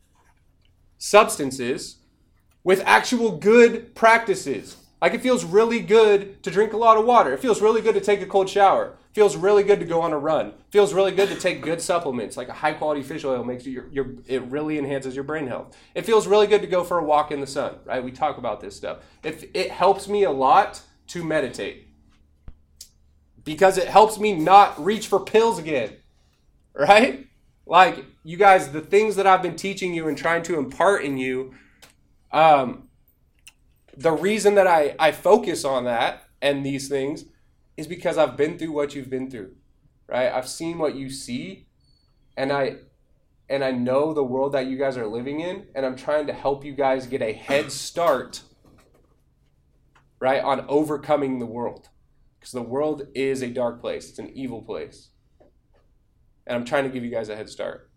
substances, 0.97 1.99
with 2.65 2.83
actual 2.85 3.39
good 3.39 3.95
practices 3.95 4.77
like 5.01 5.15
it 5.15 5.21
feels 5.21 5.45
really 5.45 5.81
good 5.81 6.43
to 6.43 6.51
drink 6.51 6.73
a 6.73 6.77
lot 6.77 6.97
of 6.97 7.05
water. 7.05 7.33
It 7.33 7.41
feels 7.41 7.63
really 7.63 7.81
good 7.81 7.95
to 7.95 8.01
take 8.01 8.21
a 8.21 8.27
cold 8.27 8.49
shower. 8.49 8.97
It 9.11 9.15
feels 9.15 9.37
really 9.37 9.63
good 9.63 9.81
to 9.81 9.87
go 9.87 10.01
on 10.01 10.13
a 10.13 10.19
run. 10.19 10.49
It 10.49 10.55
feels 10.71 10.93
really 10.93 11.13
good 11.13 11.29
to 11.29 11.37
take 11.37 11.63
good 11.63 11.81
supplements 11.81 12.37
like 12.37 12.49
a 12.49 12.53
high 12.53 12.73
quality 12.73 13.03
fish 13.03 13.25
oil 13.25 13.45
makes 13.45 13.67
your, 13.67 13.89
your 13.89 14.15
it 14.27 14.43
really 14.43 14.79
enhances 14.79 15.15
your 15.15 15.25
brain 15.25 15.47
health. 15.47 15.77
It 15.95 16.05
feels 16.05 16.27
really 16.27 16.47
good 16.47 16.61
to 16.63 16.67
go 16.67 16.85
for 16.85 16.99
a 16.99 17.05
walk 17.05 17.31
in 17.31 17.41
the 17.41 17.47
sun, 17.47 17.77
right? 17.85 18.03
We 18.03 18.13
talk 18.13 18.39
about 18.39 18.61
this 18.61 18.77
stuff. 18.77 18.99
If 19.23 19.45
it 19.55 19.71
helps 19.71 20.09
me 20.09 20.25
a 20.25 20.31
lot 20.31 20.83
to 21.09 21.25
meditate 21.25 21.89
because 23.49 23.79
it 23.79 23.89
helps 23.89 24.19
me 24.19 24.35
not 24.35 24.83
reach 24.85 25.07
for 25.07 25.21
pills 25.21 25.59
again. 25.59 25.97
Right? 26.75 27.27
Like, 27.67 28.05
you 28.23 28.37
guys, 28.37 28.71
the 28.71 28.81
things 28.81 29.17
that 29.17 29.27
I've 29.27 29.43
been 29.43 29.57
teaching 29.57 29.95
you 29.95 30.07
and 30.07 30.17
trying 30.17 30.43
to 30.45 30.59
impart 30.59 31.03
in 31.03 31.19
you, 31.19 31.55
um, 32.31 32.88
the 33.99 34.13
reason 34.13 34.55
that 34.55 34.67
I, 34.67 34.95
I 34.99 35.13
focus 35.13 35.65
on 35.65 35.85
that 35.85 36.23
and 36.41 36.65
these 36.65 36.89
things 36.89 37.25
is 37.77 37.87
because 37.87 38.17
I've 38.17 38.37
been 38.37 38.57
through 38.57 38.73
what 38.73 38.95
you've 38.95 39.11
been 39.11 39.31
through. 39.31 39.55
Right? 40.07 40.33
I've 40.33 40.49
seen 40.49 40.79
what 40.79 40.95
you 40.95 41.11
see 41.11 41.67
and 42.37 42.53
I 42.53 42.77
and 43.51 43.65
I 43.65 43.73
know 43.73 44.13
the 44.13 44.25
world 44.25 44.53
that 44.53 44.67
you 44.67 44.77
guys 44.77 44.97
are 44.97 45.07
living 45.07 45.41
in, 45.41 45.67
and 45.75 45.87
I'm 45.87 45.97
trying 45.97 46.27
to 46.27 46.33
help 46.33 46.65
you 46.65 46.73
guys 46.73 47.07
get 47.07 47.23
a 47.23 47.33
head 47.33 47.73
start, 47.73 48.43
right, 50.21 50.43
on 50.43 50.67
overcoming 50.69 51.39
the 51.39 51.47
world. 51.47 51.89
Because 52.39 52.53
the 52.53 52.63
world 52.63 53.09
is 53.15 53.43
a 53.43 53.49
dark 53.49 53.81
place, 53.81 54.11
it's 54.11 54.19
an 54.19 54.31
evil 54.35 54.63
place. 54.63 55.09
And 56.47 56.57
I'm 56.57 56.65
trying 56.65 56.85
to 56.85 56.91
give 56.91 57.05
you 57.05 57.11
guys 57.11 57.31
a 57.31 57.37
head 57.37 57.49
start. 57.49 57.91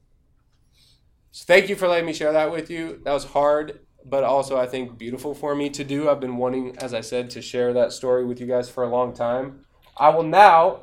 So 1.32 1.46
thank 1.46 1.70
you 1.70 1.76
for 1.76 1.88
letting 1.88 2.06
me 2.06 2.14
share 2.14 2.34
that 2.34 2.52
with 2.52 2.70
you. 2.70 3.02
That 3.04 3.14
was 3.14 3.26
hard, 3.26 3.80
but 4.06 4.24
also 4.24 4.58
I 4.58 4.68
think 4.68 4.98
beautiful 4.98 5.34
for 5.34 5.56
me 5.56 5.70
to 5.72 5.84
do. 5.84 6.10
I've 6.10 6.20
been 6.20 6.38
wanting, 6.38 6.78
as 6.78 6.94
I 6.94 7.02
said, 7.02 7.30
to 7.32 7.42
share 7.42 7.74
that 7.74 7.92
story 7.92 8.26
with 8.26 8.40
you 8.40 8.48
guys 8.48 8.70
for 8.70 8.84
a 8.84 8.90
long 8.90 9.14
time. 9.14 9.66
I 9.98 10.10
will 10.10 10.24
now 10.24 10.82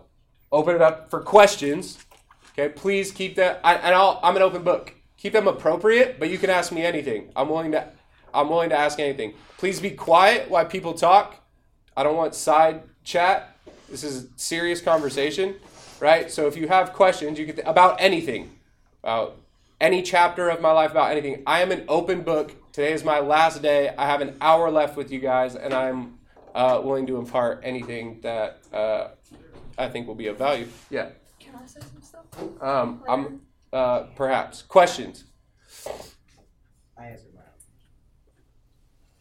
open 0.53 0.75
it 0.75 0.83
up 0.83 1.11
for 1.11 1.21
questions. 1.21 1.99
Okay, 2.53 2.69
please 2.69 3.13
keep 3.13 3.37
that. 3.37 3.61
I, 3.63 3.75
and 3.75 3.95
I'll, 3.95 4.21
I'm 4.23 4.37
an 4.37 4.43
open 4.43 4.63
book. 4.63 4.95
Keep 5.17 5.33
them 5.33 5.49
appropriate, 5.49 6.19
but 6.19 6.31
you 6.31 6.39
can 6.39 6.51
ask 6.51 6.73
me 6.73 6.85
anything. 6.85 7.33
I'm 7.35 7.49
willing 7.49 7.73
to. 7.73 7.89
I'm 8.33 8.49
willing 8.51 8.69
to 8.71 8.77
ask 8.77 9.01
anything. 9.01 9.35
Please 9.57 9.81
be 9.81 9.91
quiet 9.91 10.51
while 10.51 10.65
people 10.67 10.93
talk. 10.93 11.43
I 11.97 12.03
don't 12.03 12.17
want 12.17 12.35
side 12.35 12.83
chat. 13.03 13.57
This 13.89 14.05
is 14.05 14.29
serious 14.37 14.81
conversation, 14.83 15.57
right? 15.99 16.31
So 16.31 16.47
if 16.47 16.57
you 16.57 16.69
have 16.69 16.93
questions, 16.93 17.39
you 17.39 17.47
can 17.47 17.57
th- 17.57 17.67
about 17.67 17.97
anything, 18.01 18.51
about 19.03 19.41
any 19.81 20.03
chapter 20.03 20.49
of 20.49 20.61
my 20.61 20.73
life, 20.73 20.91
about 20.91 21.11
anything. 21.11 21.43
I 21.47 21.63
am 21.63 21.71
an 21.71 21.85
open 21.89 22.23
book. 22.23 22.53
Today 22.73 22.93
is 22.93 23.05
my 23.05 23.21
last 23.21 23.63
day. 23.63 23.95
I 23.97 24.07
have 24.07 24.21
an 24.21 24.37
hour 24.41 24.71
left 24.71 24.97
with 24.97 25.11
you 25.11 25.21
guys, 25.21 25.55
and 25.55 25.73
I'm 25.73 26.19
uh, 26.55 26.81
willing 26.83 27.07
to 27.07 27.17
impart 27.17 27.61
anything 27.63 28.21
that 28.23 28.61
uh, 28.73 29.09
I 29.77 29.89
think 29.89 30.07
will 30.07 30.15
be 30.15 30.27
of 30.27 30.39
value. 30.39 30.69
Yeah. 30.91 31.11
Can 31.39 31.55
I 31.55 31.67
say 31.67 31.81
some 31.81 32.03
stuff? 32.03 32.63
Um, 32.63 33.03
I'm 33.09 33.41
uh, 33.73 34.01
perhaps 34.17 34.63
questions. 34.63 35.25
I 36.97 37.07
answered 37.07 37.35
my 37.35 37.41
own. 37.41 37.47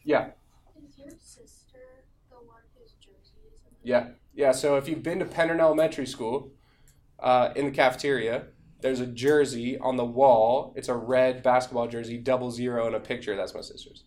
Yeah, 0.02 0.30
Is 0.88 0.98
your 0.98 1.10
sister 1.10 1.78
the 2.30 2.36
one 2.36 2.62
whose 2.76 2.92
jersey 2.94 3.36
is 3.54 3.60
yeah, 3.82 4.08
yeah. 4.34 4.52
So 4.52 4.76
if 4.76 4.88
you've 4.88 5.02
been 5.02 5.20
to 5.20 5.24
Penn 5.24 5.50
Elementary 5.50 6.06
School, 6.06 6.52
uh, 7.20 7.52
in 7.54 7.66
the 7.66 7.70
cafeteria, 7.70 8.44
there's 8.80 9.00
a 9.00 9.06
jersey 9.06 9.78
on 9.78 9.96
the 9.96 10.04
wall. 10.04 10.72
It's 10.76 10.88
a 10.88 10.94
red 10.94 11.42
basketball 11.42 11.88
jersey, 11.88 12.18
double 12.18 12.50
zero, 12.50 12.86
and 12.86 12.94
a 12.94 13.00
picture. 13.00 13.36
That's 13.36 13.54
my 13.54 13.60
sister's. 13.60 14.04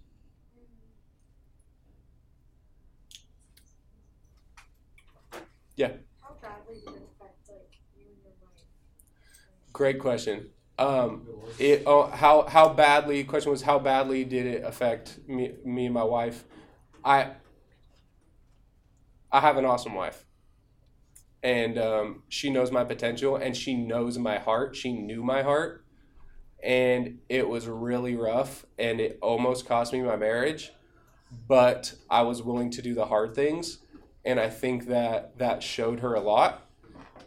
Yeah. 5.76 5.92
How 6.22 6.36
badly 6.42 6.76
did 6.86 6.96
it 6.96 7.10
affect 7.20 7.50
like 7.50 7.72
you 7.96 8.06
and 8.06 8.18
your 8.24 8.34
wife? 8.42 8.62
Great 9.74 10.00
question. 10.00 10.50
Um, 10.78 11.28
it 11.60 11.84
oh, 11.86 12.08
how 12.08 12.44
how 12.44 12.70
badly? 12.70 13.24
Question 13.24 13.52
was 13.52 13.62
how 13.62 13.80
badly 13.80 14.24
did 14.24 14.46
it 14.46 14.64
affect 14.64 15.20
me 15.28 15.54
me 15.66 15.86
and 15.86 15.94
my 15.94 16.04
wife? 16.04 16.44
I 17.04 17.32
I 19.32 19.40
have 19.40 19.58
an 19.58 19.66
awesome 19.66 19.94
wife, 19.94 20.26
and 21.44 21.78
um, 21.78 22.24
she 22.30 22.50
knows 22.50 22.72
my 22.72 22.84
potential, 22.84 23.36
and 23.36 23.56
she 23.56 23.76
knows 23.76 24.18
my 24.18 24.38
heart. 24.38 24.76
She 24.76 24.94
knew 24.94 25.24
my 25.24 25.42
heart, 25.42 25.84
and 26.64 27.20
it 27.30 27.48
was 27.48 27.68
really 27.68 28.16
rough, 28.16 28.66
and 28.78 29.00
it 29.00 29.18
almost 29.22 29.66
cost 29.66 29.94
me 29.94 30.02
my 30.02 30.16
marriage, 30.16 30.72
but 31.48 31.94
I 32.10 32.22
was 32.22 32.44
willing 32.44 32.70
to 32.72 32.82
do 32.82 32.94
the 32.94 33.06
hard 33.06 33.34
things, 33.34 33.80
and 34.24 34.40
I 34.40 34.50
think 34.50 34.88
that 34.88 35.38
that 35.40 35.64
showed 35.64 36.02
her 36.02 36.14
a 36.14 36.22
lot, 36.22 36.68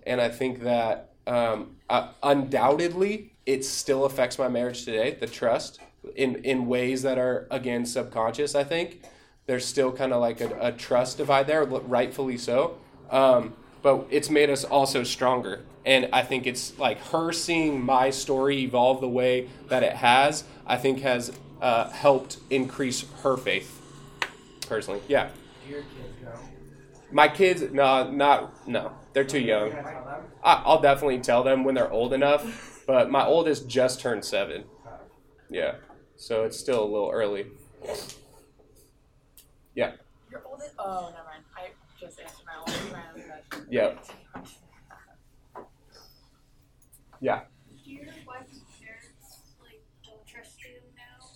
and 0.06 0.20
I 0.20 0.28
think 0.28 0.62
that 0.62 1.14
um, 1.26 1.76
uh, 1.88 2.08
undoubtedly 2.22 3.32
it 3.46 3.64
still 3.64 4.04
affects 4.04 4.38
my 4.38 4.48
marriage 4.48 4.84
today 4.84 5.16
the 5.20 5.26
trust 5.26 5.80
in 6.16 6.36
in 6.44 6.66
ways 6.66 7.02
that 7.02 7.18
are 7.18 7.46
again 7.50 7.86
subconscious 7.86 8.54
i 8.54 8.64
think. 8.64 9.02
There's 9.46 9.66
still 9.66 9.92
kind 9.92 10.12
of 10.14 10.22
like 10.22 10.40
a, 10.40 10.56
a 10.58 10.72
trust 10.72 11.18
divide 11.18 11.46
there 11.46 11.64
rightfully 11.64 12.38
so. 12.38 12.78
Um, 13.10 13.54
but 13.84 14.06
it's 14.10 14.30
made 14.30 14.50
us 14.50 14.64
also 14.64 15.04
stronger 15.04 15.60
and 15.86 16.08
i 16.12 16.22
think 16.22 16.46
it's 16.48 16.76
like 16.80 16.98
her 17.12 17.32
seeing 17.32 17.80
my 17.80 18.10
story 18.10 18.62
evolve 18.62 19.00
the 19.00 19.08
way 19.08 19.48
that 19.68 19.84
it 19.84 19.92
has 19.94 20.42
i 20.66 20.76
think 20.76 21.00
has 21.02 21.32
uh, 21.62 21.88
helped 21.90 22.38
increase 22.50 23.04
her 23.22 23.36
faith 23.36 23.80
personally 24.68 25.00
yeah 25.08 25.28
Do 25.66 25.72
your 25.72 25.82
kids 25.82 26.14
go? 26.22 26.30
my 27.12 27.28
kids 27.28 27.62
no 27.72 28.10
not 28.10 28.66
no 28.66 28.92
they're 29.12 29.24
too 29.24 29.40
young 29.40 29.72
I, 30.44 30.62
I'll 30.66 30.80
definitely 30.80 31.20
tell 31.20 31.42
them 31.42 31.64
when 31.64 31.74
they're 31.74 31.90
old 31.90 32.12
enough. 32.12 32.82
But 32.86 33.10
my 33.10 33.24
oldest 33.24 33.66
just 33.66 34.00
turned 34.00 34.26
seven. 34.26 34.64
Yeah, 35.48 35.76
so 36.16 36.44
it's 36.44 36.58
still 36.58 36.84
a 36.84 36.84
little 36.84 37.10
early. 37.10 37.46
Yeah, 39.74 39.92
Your 40.30 40.42
oldest? 40.46 40.72
Oh, 40.78 41.10
never 41.12 41.24
mind. 41.24 41.44
I 41.56 41.68
just 42.04 42.20
answered 42.20 42.44
my 42.46 42.72
own 42.72 42.92
random 42.92 43.22
question. 43.48 43.66
yeah, 43.70 43.94
yeah. 47.20 47.40
Do 47.84 47.90
your 47.90 48.04
wife's 48.26 48.58
parents 48.80 49.40
like 49.62 49.80
don't 50.04 50.26
trust 50.26 50.62
you 50.62 50.72
now? 50.96 51.26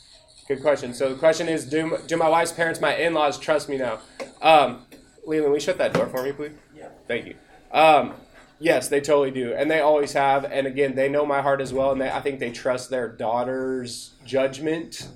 Good 0.46 0.60
question. 0.60 0.92
So 0.92 1.12
the 1.12 1.18
question 1.18 1.48
is, 1.48 1.64
do 1.64 1.98
do 2.06 2.16
my 2.16 2.28
wife's 2.28 2.52
parents, 2.52 2.80
my 2.80 2.94
in-laws, 2.96 3.38
trust 3.38 3.68
me 3.68 3.78
now? 3.78 4.00
Um, 4.42 4.86
Leland, 5.24 5.50
will 5.50 5.56
you 5.56 5.60
shut 5.60 5.78
that 5.78 5.94
door 5.94 6.06
for 6.06 6.22
me, 6.22 6.32
please? 6.32 6.52
Yeah. 6.76 6.88
Thank 7.06 7.26
you. 7.26 7.34
Um, 7.72 8.14
yes, 8.58 8.88
they 8.88 9.00
totally 9.00 9.30
do, 9.30 9.54
and 9.54 9.70
they 9.70 9.80
always 9.80 10.12
have. 10.12 10.44
And 10.44 10.66
again, 10.66 10.94
they 10.94 11.08
know 11.08 11.24
my 11.24 11.40
heart 11.40 11.62
as 11.62 11.72
well, 11.72 11.92
and 11.92 12.00
they, 12.00 12.10
I 12.10 12.20
think 12.20 12.40
they 12.40 12.50
trust 12.50 12.90
their 12.90 13.08
daughter's 13.08 14.12
judgment 14.26 15.08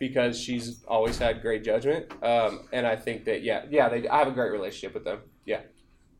because 0.00 0.40
she's 0.40 0.82
always 0.88 1.18
had 1.18 1.42
great 1.42 1.62
judgment. 1.62 2.10
Um, 2.24 2.66
and 2.72 2.86
I 2.86 2.96
think 2.96 3.24
that 3.26 3.42
yeah, 3.42 3.66
yeah, 3.70 3.88
they, 3.88 4.08
I 4.08 4.18
have 4.18 4.28
a 4.28 4.32
great 4.32 4.50
relationship 4.50 4.94
with 4.94 5.04
them. 5.04 5.20
Yeah. 5.44 5.60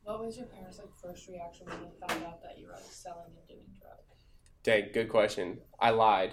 What 0.03 0.23
was 0.23 0.37
your 0.37 0.45
parents' 0.45 0.79
like 0.79 0.87
first 1.01 1.27
reaction 1.27 1.65
when 1.65 1.77
they 1.81 2.07
found 2.07 2.23
out 2.23 2.41
that 2.43 2.57
you 2.57 2.67
were 2.67 2.73
like 2.73 2.83
selling 2.83 3.31
and 3.35 3.47
doing 3.47 3.65
drugs? 3.81 4.23
Dang, 4.63 4.89
good 4.93 5.09
question. 5.09 5.57
I 5.79 5.89
lied 5.89 6.31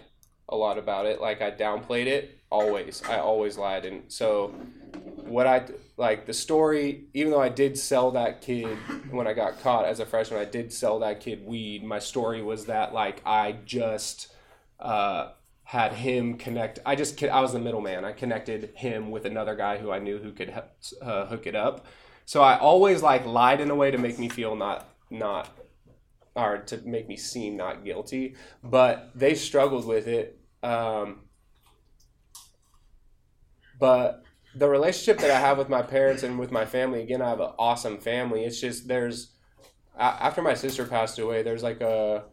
a 0.48 0.56
lot 0.56 0.78
about 0.78 1.06
it. 1.06 1.20
Like 1.20 1.42
I 1.42 1.50
downplayed 1.50 2.06
it 2.06 2.38
always. 2.50 3.02
I 3.08 3.18
always 3.18 3.56
lied, 3.56 3.86
and 3.86 4.04
so 4.12 4.48
what 5.16 5.46
I 5.46 5.64
like 5.96 6.26
the 6.26 6.34
story. 6.34 7.06
Even 7.14 7.32
though 7.32 7.40
I 7.40 7.48
did 7.48 7.78
sell 7.78 8.10
that 8.10 8.42
kid 8.42 8.76
when 9.10 9.26
I 9.26 9.32
got 9.32 9.60
caught 9.62 9.86
as 9.86 10.00
a 10.00 10.06
freshman, 10.06 10.38
I 10.38 10.44
did 10.44 10.70
sell 10.70 10.98
that 10.98 11.20
kid 11.20 11.46
weed. 11.46 11.82
My 11.82 11.98
story 11.98 12.42
was 12.42 12.66
that 12.66 12.92
like 12.92 13.22
I 13.24 13.56
just 13.64 14.32
uh, 14.78 15.30
had 15.68 15.92
him 15.92 16.38
connect. 16.38 16.78
I 16.86 16.94
just 16.94 17.22
I 17.22 17.42
was 17.42 17.52
the 17.52 17.58
middleman. 17.58 18.02
I 18.02 18.12
connected 18.12 18.72
him 18.74 19.10
with 19.10 19.26
another 19.26 19.54
guy 19.54 19.76
who 19.76 19.90
I 19.90 19.98
knew 19.98 20.16
who 20.16 20.32
could 20.32 20.50
uh, 21.02 21.26
hook 21.26 21.46
it 21.46 21.54
up. 21.54 21.84
So 22.24 22.40
I 22.40 22.58
always 22.58 23.02
like 23.02 23.26
lied 23.26 23.60
in 23.60 23.68
a 23.70 23.74
way 23.74 23.90
to 23.90 23.98
make 23.98 24.18
me 24.18 24.30
feel 24.30 24.56
not 24.56 24.88
not 25.10 25.50
or 26.34 26.56
to 26.56 26.78
make 26.86 27.06
me 27.06 27.18
seem 27.18 27.58
not 27.58 27.84
guilty. 27.84 28.34
But 28.64 29.10
they 29.14 29.34
struggled 29.34 29.84
with 29.84 30.08
it. 30.08 30.40
Um, 30.62 31.24
but 33.78 34.22
the 34.54 34.70
relationship 34.70 35.18
that 35.20 35.30
I 35.30 35.38
have 35.38 35.58
with 35.58 35.68
my 35.68 35.82
parents 35.82 36.22
and 36.22 36.38
with 36.38 36.50
my 36.50 36.64
family, 36.64 37.02
again, 37.02 37.20
I 37.20 37.28
have 37.28 37.40
an 37.40 37.52
awesome 37.58 37.98
family. 37.98 38.42
It's 38.44 38.58
just 38.58 38.88
there's 38.88 39.34
after 39.98 40.40
my 40.40 40.54
sister 40.54 40.86
passed 40.86 41.18
away, 41.18 41.42
there's 41.42 41.62
like 41.62 41.82
a 41.82 42.24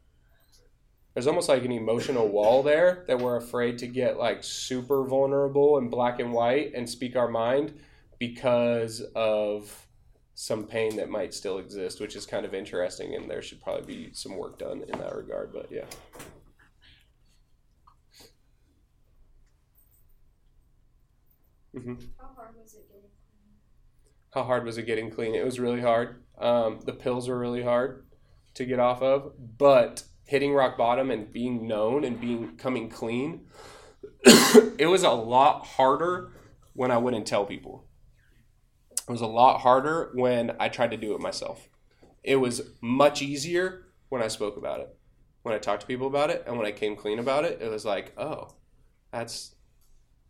there's 1.16 1.28
almost 1.28 1.50
like 1.50 1.66
an 1.66 1.74
emotional 1.74 2.30
wall 2.30 2.64
there 2.64 3.06
that 3.08 3.20
we're 3.20 3.38
afraid 3.38 3.80
to 3.80 3.88
get 3.88 4.20
like 4.20 4.44
super 4.44 5.06
vulnerable 5.06 5.80
and 5.80 5.92
black 5.92 6.20
and 6.22 6.34
white 6.34 6.74
and 6.76 6.90
speak 6.90 7.18
our 7.18 7.30
mind 7.30 7.74
because 8.20 9.02
of 9.16 9.88
some 10.36 10.66
pain 10.68 10.98
that 10.98 11.10
might 11.10 11.34
still 11.34 11.60
exist, 11.60 12.02
which 12.02 12.16
is 12.16 12.28
kind 12.28 12.46
of 12.46 12.54
interesting, 12.56 13.16
and 13.16 13.32
there 13.32 13.44
should 13.44 13.62
probably 13.64 13.86
be 14.08 14.10
some 14.14 14.38
work 14.38 14.60
done 14.60 14.84
in 14.88 15.00
that 15.00 15.16
regard. 15.16 15.54
But 15.54 15.72
yeah. 15.72 15.86
hmm 21.74 21.96
How 22.20 22.28
hard 22.36 22.56
was 22.62 22.74
it 22.74 22.88
getting? 22.88 23.02
clean? 23.02 23.12
How 24.32 24.44
hard 24.44 24.66
was 24.66 24.78
it 24.78 24.84
getting 24.86 25.12
clean? 25.12 25.36
It 25.36 25.46
was 25.46 25.60
really 25.60 25.82
hard. 25.82 26.24
Um, 26.38 26.82
the 26.86 26.94
pills 26.94 27.28
were 27.30 27.38
really 27.40 27.64
hard 27.64 28.06
to 28.56 28.66
get 28.66 28.80
off 28.80 29.02
of, 29.02 29.34
but 29.58 30.04
hitting 30.26 30.54
rock 30.54 30.78
bottom 30.78 31.10
and 31.12 31.32
being 31.32 31.68
known 31.68 32.04
and 32.04 32.20
being 32.20 32.58
coming 32.58 32.90
clean, 32.90 33.46
it 34.26 34.90
was 34.90 35.04
a 35.04 35.12
lot 35.12 35.66
harder 35.66 36.32
when 36.74 36.92
I 36.92 36.98
wouldn't 36.98 37.26
tell 37.26 37.46
people. 37.46 37.86
It 39.08 39.12
was 39.12 39.22
a 39.22 39.28
lot 39.28 39.62
harder 39.62 40.12
when 40.14 40.56
I 40.60 40.70
tried 40.70 40.92
to 40.92 40.98
do 40.98 41.14
it 41.14 41.22
myself. 41.22 41.70
It 42.24 42.38
was 42.38 42.72
much 42.82 43.22
easier 43.22 43.86
when 44.10 44.22
I 44.22 44.28
spoke 44.28 44.58
about 44.58 44.80
it, 44.80 44.96
when 45.44 45.54
I 45.54 45.60
talked 45.60 45.82
to 45.82 45.88
people 45.88 46.08
about 46.08 46.32
it, 46.32 46.44
and 46.48 46.58
when 46.58 46.66
I 46.66 46.72
came 46.72 46.96
clean 46.96 47.20
about 47.20 47.46
it. 47.46 47.62
It 47.62 47.70
was 47.70 47.86
like, 47.86 48.14
oh, 48.18 48.50
that's 49.12 49.56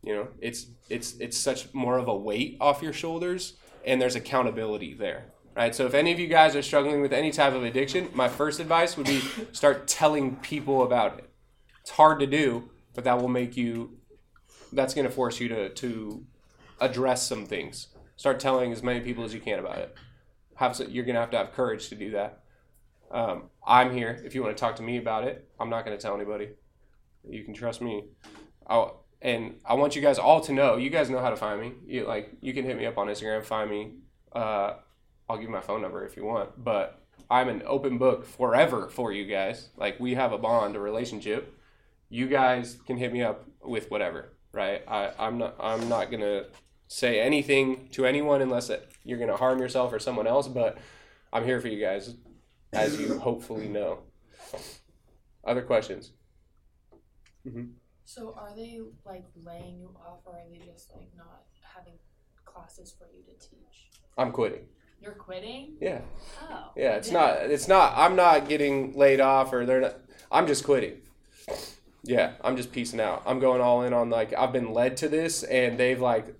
you 0.06 0.14
know, 0.14 0.28
it's 0.40 0.68
it's 0.88 1.16
it's 1.20 1.36
such 1.38 1.74
more 1.74 1.98
of 1.98 2.08
a 2.08 2.16
weight 2.16 2.58
off 2.62 2.84
your 2.84 2.94
shoulders, 2.94 3.54
and 3.84 4.00
there's 4.00 4.16
accountability 4.16 4.94
there, 4.94 5.32
right? 5.56 5.74
So 5.74 5.86
if 5.86 5.94
any 5.94 6.12
of 6.12 6.20
you 6.20 6.28
guys 6.28 6.56
are 6.56 6.62
struggling 6.62 7.02
with 7.02 7.14
any 7.14 7.32
type 7.32 7.54
of 7.54 7.64
addiction, 7.64 8.10
my 8.14 8.28
first 8.28 8.60
advice 8.60 8.98
would 8.98 9.08
be 9.08 9.22
start 9.52 9.88
telling 9.88 10.36
people 10.38 10.84
about 10.84 11.18
it. 11.18 11.30
It's 11.82 11.92
hard 11.92 12.20
to 12.20 12.28
do, 12.28 12.70
but 12.94 13.04
that 13.04 13.22
will 13.22 13.30
make 13.30 13.56
you. 13.56 13.98
That's 14.74 14.94
going 14.94 15.08
to 15.08 15.14
force 15.14 15.40
you 15.40 15.48
to 15.50 15.70
to 15.70 16.26
address 16.80 17.28
some 17.28 17.46
things. 17.46 17.88
Start 18.18 18.40
telling 18.40 18.72
as 18.72 18.84
many 18.84 19.02
people 19.02 19.24
as 19.24 19.34
you 19.34 19.40
can 19.40 19.60
about 19.60 19.78
it. 19.78 19.96
Have 20.56 20.76
some, 20.76 20.90
you're 20.90 21.06
going 21.06 21.16
to 21.16 21.22
have 21.22 21.32
to 21.32 21.38
have 21.38 21.52
courage 21.54 21.90
to 21.90 21.96
do 21.96 22.12
that. 22.12 22.42
Um, 23.12 23.50
I'm 23.66 23.94
here 23.94 24.22
if 24.26 24.36
you 24.36 24.42
want 24.44 24.56
to 24.56 24.60
talk 24.60 24.78
to 24.78 24.84
me 24.84 24.98
about 24.98 25.26
it. 25.26 25.48
I'm 25.60 25.70
not 25.70 25.86
going 25.86 25.98
to 25.98 26.02
tell 26.02 26.16
anybody. 26.16 26.50
You 27.28 27.44
can 27.44 27.54
trust 27.54 27.82
me. 27.82 28.06
I'll, 28.68 29.06
and 29.22 29.56
I 29.66 29.74
want 29.76 29.96
you 29.96 30.02
guys 30.02 30.18
all 30.18 30.42
to 30.42 30.54
know. 30.54 30.78
You 30.78 30.90
guys 30.90 31.10
know 31.10 31.20
how 31.20 31.30
to 31.30 31.36
find 31.36 31.60
me. 31.60 31.74
You 31.86 32.06
like 32.06 32.32
you 32.42 32.54
can 32.54 32.66
hit 32.66 32.78
me 32.78 32.86
up 32.86 32.98
on 32.98 33.08
Instagram. 33.08 33.44
Find 33.44 33.70
me. 33.70 33.92
Uh, 34.32 34.74
I'll 35.30 35.38
give 35.38 35.46
you 35.46 35.50
my 35.50 35.62
phone 35.62 35.82
number 35.82 36.06
if 36.06 36.16
you 36.16 36.26
want. 36.26 36.64
But 36.64 37.02
I'm 37.30 37.50
an 37.50 37.64
open 37.66 37.98
book 37.98 38.26
forever 38.26 38.90
for 38.90 39.12
you 39.12 39.26
guys. 39.26 39.70
Like 39.78 40.00
we 40.00 40.14
have 40.16 40.32
a 40.32 40.38
bond, 40.38 40.76
a 40.76 40.80
relationship. 40.80 41.58
You 42.10 42.28
guys 42.28 42.78
can 42.86 42.98
hit 42.98 43.12
me 43.12 43.24
up 43.24 43.46
with 43.64 43.90
whatever. 43.90 44.34
Right? 44.52 44.84
I, 44.88 45.12
I'm 45.20 45.38
not. 45.38 45.56
I'm 45.60 45.90
not 45.90 46.12
gonna 46.12 46.46
say 46.88 47.20
anything 47.20 47.90
to 47.90 48.06
anyone 48.06 48.42
unless 48.42 48.70
it, 48.70 48.90
you're 49.04 49.20
gonna 49.20 49.36
harm 49.36 49.60
yourself 49.60 49.92
or 49.92 50.00
someone 50.00 50.28
else. 50.28 50.48
But 50.48 50.78
I'm 51.34 51.44
here 51.44 51.60
for 51.60 51.68
you 51.68 51.80
guys, 51.84 52.16
as 52.72 53.00
you 53.00 53.20
hopefully 53.20 53.68
know. 53.68 54.00
Other 55.44 55.62
questions? 55.62 56.12
hmm 57.44 57.66
So 58.06 58.34
are 58.38 58.56
they 58.56 58.80
like 59.06 59.26
laying 59.44 59.80
you 59.80 59.90
off, 60.06 60.20
or 60.26 60.34
are 60.34 60.50
they 60.50 60.60
just 60.66 60.92
like 60.96 61.10
not 61.18 61.44
having 61.76 61.94
classes 62.46 62.96
for 62.98 63.08
you 63.14 63.24
to 63.24 63.48
teach? 63.48 63.90
I'm 64.18 64.32
quitting. 64.32 64.68
You're 65.02 65.14
quitting? 65.14 65.74
Yeah. 65.80 66.02
Oh. 66.50 66.72
Yeah, 66.76 66.96
it's 66.96 67.12
not. 67.12 67.38
It's 67.38 67.68
not. 67.68 67.94
I'm 67.96 68.16
not 68.16 68.50
getting 68.50 68.94
laid 68.98 69.20
off, 69.22 69.54
or 69.54 69.66
they're 69.66 69.82
not. 69.82 69.96
I'm 70.32 70.48
just 70.48 70.64
quitting. 70.64 70.98
Yeah, 72.04 72.34
I'm 72.44 72.58
just 72.58 72.72
piecing 72.72 73.00
out. 73.00 73.24
I'm 73.26 73.40
going 73.40 73.62
all 73.62 73.84
in 73.84 73.94
on 73.94 74.10
like 74.10 74.34
I've 74.34 74.52
been 74.52 74.74
led 74.74 74.98
to 74.98 75.10
this, 75.10 75.44
and 75.44 75.78
they've 75.78 76.02
like. 76.02 76.36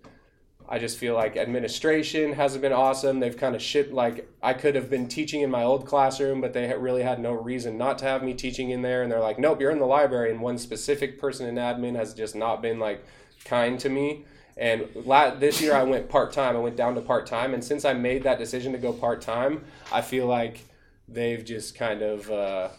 I 0.68 0.80
just 0.80 0.98
feel 0.98 1.14
like 1.14 1.38
administration 1.38 2.34
hasn't 2.34 2.64
been 2.64 2.74
awesome. 2.74 3.20
They've 3.20 3.38
kind 3.38 3.56
of 3.56 3.62
shipped 3.62 3.94
like 3.94 4.28
I 4.42 4.54
could 4.54 4.74
have 4.74 4.90
been 4.90 5.08
teaching 5.08 5.42
in 5.42 5.52
my 5.52 5.62
old 5.62 5.86
classroom, 5.86 6.42
but 6.42 6.54
they 6.54 6.74
really 6.76 7.04
had 7.04 7.20
no 7.20 7.34
reason 7.34 7.78
not 7.78 8.00
to 8.00 8.06
have 8.06 8.24
me 8.24 8.34
teaching 8.34 8.72
in 8.72 8.82
there. 8.82 9.04
And 9.04 9.12
they're 9.12 9.20
like, 9.20 9.38
"Nope, 9.38 9.62
you're 9.62 9.70
in 9.70 9.78
the 9.78 9.86
library." 9.86 10.32
And 10.32 10.42
one 10.42 10.58
specific 10.58 11.20
person 11.20 11.46
in 11.46 11.56
admin 11.56 11.96
has 11.96 12.16
just 12.16 12.36
not 12.36 12.64
been 12.64 12.80
like 12.80 13.06
kind 13.44 13.80
to 13.80 13.90
me. 13.90 14.26
And 14.58 14.88
la- 14.96 15.36
this 15.36 15.62
year 15.62 15.76
I 15.76 15.84
went 15.84 16.10
part 16.10 16.32
time. 16.32 16.56
I 16.56 16.60
went 16.60 16.78
down 16.78 16.96
to 16.96 17.02
part 17.02 17.26
time, 17.26 17.54
and 17.54 17.64
since 17.64 17.84
I 17.84 17.94
made 17.94 18.24
that 18.24 18.40
decision 18.40 18.72
to 18.72 18.78
go 18.78 18.94
part 18.94 19.22
time, 19.22 19.66
I 19.92 20.02
feel 20.02 20.28
like 20.28 20.66
they've 21.08 21.44
just 21.44 21.76
kind 21.76 22.02
of 22.02 22.32
uh, 22.32 22.70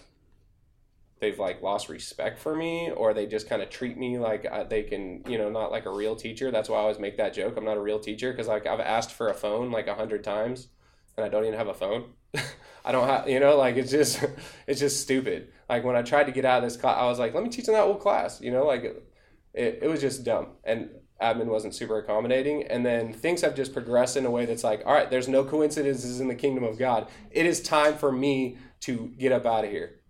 they've 1.21 1.39
like 1.39 1.61
lost 1.61 1.91
respect 1.91 2.39
for 2.39 2.55
me, 2.55 2.91
or 2.91 3.13
they 3.13 3.27
just 3.27 3.49
kind 3.49 3.61
of 3.61 3.69
treat 3.69 3.99
me 3.99 4.19
like 4.19 4.47
uh, 4.51 4.65
they 4.65 4.85
can, 4.85 5.23
you 5.29 5.37
know, 5.37 5.51
not 5.51 5.71
like 5.71 5.85
a 5.85 5.91
real 5.91 6.17
teacher. 6.17 6.51
That's 6.51 6.69
why 6.69 6.79
I 6.79 6.81
always 6.81 6.99
make 6.99 7.19
that 7.19 7.35
joke. 7.35 7.55
I'm 7.59 7.65
not 7.65 7.77
a 7.77 7.83
real 7.83 7.99
teacher 7.99 8.33
because 8.33 8.49
like 8.49 8.67
I've 8.67 8.81
asked 8.81 9.13
for 9.13 9.29
a 9.29 9.35
phone 9.35 9.71
like 9.71 9.87
a 9.87 9.95
hundred 9.95 10.25
times, 10.25 10.69
and 11.17 11.27
I 11.27 11.29
don't 11.29 11.45
even 11.45 11.59
have 11.59 11.69
a 11.69 11.75
phone. 11.75 12.13
I 12.87 12.93
don't 12.93 13.09
have, 13.09 13.29
you 13.29 13.41
know, 13.41 13.57
like 13.57 13.77
it's 13.77 13.91
just 13.91 14.25
it's 14.67 14.81
just 14.81 15.03
stupid. 15.03 15.53
Like 15.69 15.85
when 15.85 15.97
I 15.97 16.01
tried 16.03 16.25
to 16.25 16.33
get 16.33 16.47
out 16.47 16.63
of 16.63 16.65
this 16.65 16.79
class, 16.79 16.97
I 16.99 17.05
was 17.05 17.19
like, 17.19 17.35
let 17.35 17.43
me 17.43 17.51
teach 17.51 17.69
in 17.69 17.75
that 17.75 17.83
old 17.83 18.01
class, 18.01 18.41
you 18.41 18.51
know, 18.51 18.65
like 18.65 18.85
it, 19.53 19.81
it 19.83 19.91
was 19.91 20.01
just 20.01 20.25
dumb 20.25 20.49
and 20.65 20.91
admin 21.21 21.47
wasn't 21.47 21.75
super 21.75 21.99
accommodating. 21.99 22.65
And 22.65 22.85
then 22.85 23.13
things 23.13 23.41
have 23.43 23.55
just 23.55 23.73
progressed 23.73 24.17
in 24.17 24.27
a 24.27 24.31
way 24.31 24.47
that's 24.47 24.65
like 24.65 24.83
all 24.87 24.93
right 24.93 25.11
there's 25.11 25.29
no 25.29 25.45
coincidences 25.45 26.21
in 26.21 26.29
the 26.29 26.35
kingdom 26.35 26.65
of 26.65 26.79
god. 26.79 27.09
It 27.31 27.47
is 27.47 27.61
time 27.61 27.95
for 27.95 28.13
me 28.13 28.59
to 28.81 29.13
get 29.19 29.33
up 29.33 29.47
out 29.47 29.65
of 29.65 29.71
here. 29.71 30.01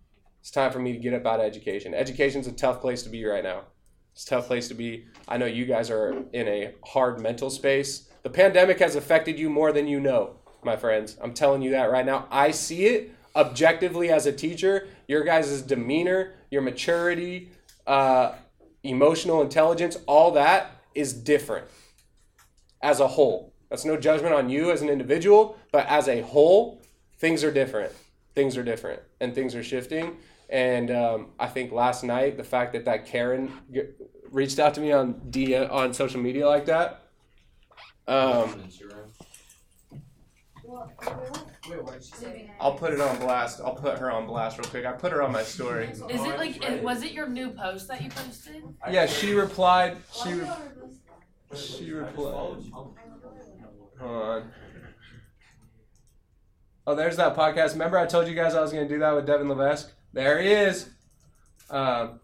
It's 0.40 0.50
time 0.50 0.72
for 0.72 0.78
me 0.78 0.92
to 0.92 0.98
get 0.98 1.14
up 1.14 1.26
out 1.26 1.40
of 1.40 1.46
education. 1.46 1.94
Education's 1.94 2.46
a 2.46 2.52
tough 2.52 2.80
place 2.80 3.02
to 3.02 3.08
be 3.08 3.24
right 3.24 3.42
now. 3.42 3.62
It's 4.12 4.24
a 4.24 4.30
tough 4.30 4.46
place 4.46 4.68
to 4.68 4.74
be. 4.74 5.06
I 5.28 5.36
know 5.36 5.46
you 5.46 5.66
guys 5.66 5.90
are 5.90 6.24
in 6.32 6.48
a 6.48 6.74
hard 6.84 7.20
mental 7.20 7.50
space. 7.50 8.08
The 8.22 8.30
pandemic 8.30 8.78
has 8.78 8.96
affected 8.96 9.38
you 9.38 9.50
more 9.50 9.72
than 9.72 9.86
you 9.86 10.00
know 10.00 10.36
my 10.64 10.76
friends. 10.76 11.16
I'm 11.20 11.34
telling 11.34 11.62
you 11.62 11.70
that 11.70 11.90
right 11.90 12.06
now. 12.06 12.26
I 12.30 12.50
see 12.50 12.86
it 12.86 13.12
objectively 13.34 14.10
as 14.10 14.26
a 14.26 14.32
teacher. 14.32 14.88
Your 15.06 15.22
guys' 15.22 15.62
demeanor 15.62 16.32
your 16.50 16.62
maturity 16.62 17.50
uh, 17.86 18.32
emotional 18.82 19.42
intelligence 19.42 19.96
all 20.06 20.32
that 20.32 20.75
is 20.96 21.12
different 21.12 21.66
as 22.82 23.00
a 23.00 23.06
whole. 23.06 23.52
That's 23.70 23.84
no 23.84 23.96
judgment 23.96 24.34
on 24.34 24.48
you 24.48 24.70
as 24.70 24.82
an 24.82 24.88
individual, 24.88 25.56
but 25.72 25.86
as 25.86 26.08
a 26.08 26.22
whole, 26.22 26.82
things 27.18 27.42
are 27.42 27.50
different. 27.52 27.92
Things 28.34 28.56
are 28.56 28.62
different, 28.62 29.02
and 29.20 29.34
things 29.34 29.54
are 29.54 29.62
shifting. 29.62 30.16
And 30.48 30.90
um, 30.90 31.28
I 31.38 31.48
think 31.48 31.72
last 31.72 32.04
night, 32.04 32.36
the 32.36 32.44
fact 32.44 32.72
that 32.74 32.84
that 32.84 33.06
Karen 33.06 33.52
g- 33.72 33.82
reached 34.30 34.58
out 34.58 34.74
to 34.74 34.80
me 34.80 34.92
on 34.92 35.20
D 35.30 35.56
on 35.56 35.92
social 35.94 36.20
media 36.20 36.46
like 36.46 36.66
that. 36.66 37.02
Um, 38.06 38.68
Wait, 41.70 41.82
what 41.82 41.92
did 41.94 42.04
she 42.04 42.12
say? 42.12 42.50
I'll 42.60 42.74
put 42.74 42.92
it 42.92 43.00
on 43.00 43.18
blast. 43.18 43.60
I'll 43.60 43.74
put 43.74 43.98
her 43.98 44.10
on 44.10 44.26
blast 44.26 44.58
real 44.58 44.68
quick. 44.68 44.84
I 44.84 44.92
put 44.92 45.12
her 45.12 45.22
on 45.22 45.32
my 45.32 45.42
story. 45.42 45.88
Is 45.88 46.00
it 46.00 46.38
like, 46.38 46.64
it, 46.64 46.82
was 46.82 47.02
it 47.02 47.12
your 47.12 47.28
new 47.28 47.50
post 47.50 47.88
that 47.88 48.02
you 48.02 48.10
posted? 48.10 48.62
Yeah, 48.90 49.06
she 49.06 49.34
replied. 49.34 49.96
She 50.12 50.34
re- 50.34 50.50
she 51.54 51.92
replied. 51.92 52.62
Hold 52.72 52.98
on. 54.00 54.52
Oh, 56.86 56.94
there's 56.94 57.16
that 57.16 57.34
podcast. 57.34 57.72
Remember, 57.72 57.98
I 57.98 58.06
told 58.06 58.28
you 58.28 58.34
guys 58.34 58.54
I 58.54 58.60
was 58.60 58.72
going 58.72 58.86
to 58.86 58.94
do 58.94 59.00
that 59.00 59.14
with 59.14 59.26
Devin 59.26 59.48
Levesque? 59.48 59.92
There 60.12 60.40
he 60.40 60.52
is. 60.52 60.88
Um, 61.68 62.20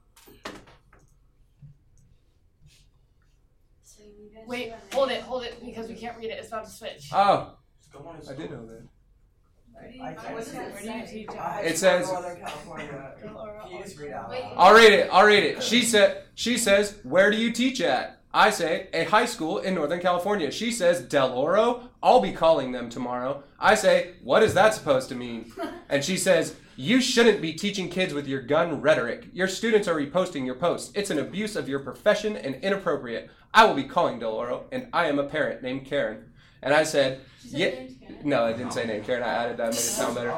Wait, 4.47 4.73
hold 4.93 5.11
it, 5.11 5.23
hold 5.23 5.45
it, 5.45 5.65
because 5.65 5.89
we 5.89 5.95
can't 5.95 6.17
read 6.19 6.31
it. 6.31 6.39
It's 6.39 6.49
about 6.49 6.65
to 6.65 6.71
switch. 6.71 7.11
oh, 7.13 7.55
I 8.29 8.35
did 8.35 8.51
know 8.51 8.67
that. 8.67 8.83
I 9.83 10.13
Where 10.13 10.41
it- 10.41 11.09
do 11.09 11.17
you 11.19 11.27
teach 11.27 11.37
at? 11.37 11.79
Says- 11.79 12.09
Northern 12.11 12.37
California. 12.41 13.13
Can 13.21 13.71
you 13.71 13.83
just 13.83 13.99
read 13.99 14.13
out 14.13 14.31
loud? 14.31 14.53
I'll 14.57 14.75
read 14.75 14.93
it. 14.93 15.09
I'll 15.13 15.27
read 15.27 15.43
it. 15.43 15.63
She 15.63 15.83
said. 15.83 16.23
She 16.35 16.57
says, 16.57 16.95
"Where 17.03 17.31
do 17.31 17.37
you 17.37 17.53
teach 17.53 17.81
at?" 17.81 18.19
I 18.35 18.49
say, 18.51 18.89
"A 18.95 19.05
high 19.05 19.27
school 19.27 19.59
in 19.59 19.75
Northern 19.75 20.01
California." 20.01 20.51
She 20.51 20.71
says, 20.71 21.03
"Del 21.03 21.33
Oro." 21.33 21.91
I'll 22.03 22.21
be 22.21 22.33
calling 22.33 22.73
them 22.73 22.89
tomorrow. 22.89 23.43
I 23.61 23.75
say, 23.75 24.13
"What 24.25 24.43
is 24.43 24.55
that 24.55 24.75
supposed 24.75 25.09
to 25.11 25.15
mean?" 25.15 25.53
And 25.91 26.03
she 26.03 26.17
says, 26.17 26.55
"You 26.75 27.03
shouldn't 27.03 27.43
be 27.43 27.53
teaching 27.53 27.91
kids 27.91 28.15
with 28.15 28.27
your 28.27 28.41
gun 28.41 28.81
rhetoric. 28.81 29.27
Your 29.35 29.47
students 29.49 29.87
are 29.89 29.95
reposting 29.95 30.47
your 30.47 30.55
posts. 30.55 30.91
It's 30.95 31.11
an 31.11 31.19
abuse 31.19 31.55
of 31.55 31.69
your 31.69 31.81
profession 31.81 32.35
and 32.35 32.55
inappropriate. 32.65 33.29
I 33.53 33.67
will 33.67 33.75
be 33.75 33.85
calling 33.85 34.19
Del 34.19 34.33
Oro, 34.33 34.65
and 34.73 34.87
I 34.95 35.07
am 35.09 35.19
a 35.19 35.25
parent 35.25 35.63
named 35.63 35.85
Karen." 35.85 36.32
And 36.63 36.73
I 36.75 36.85
said, 36.85 37.21
"Yeah." 37.45 37.71
No, 38.25 38.45
I 38.45 38.53
didn't 38.53 38.73
say 38.73 38.87
name 38.87 39.03
Karen. 39.03 39.23
I 39.23 39.29
added 39.29 39.57
that, 39.57 39.71
made 39.71 39.75
it 39.75 39.81
sound 39.81 40.15
better. 40.15 40.35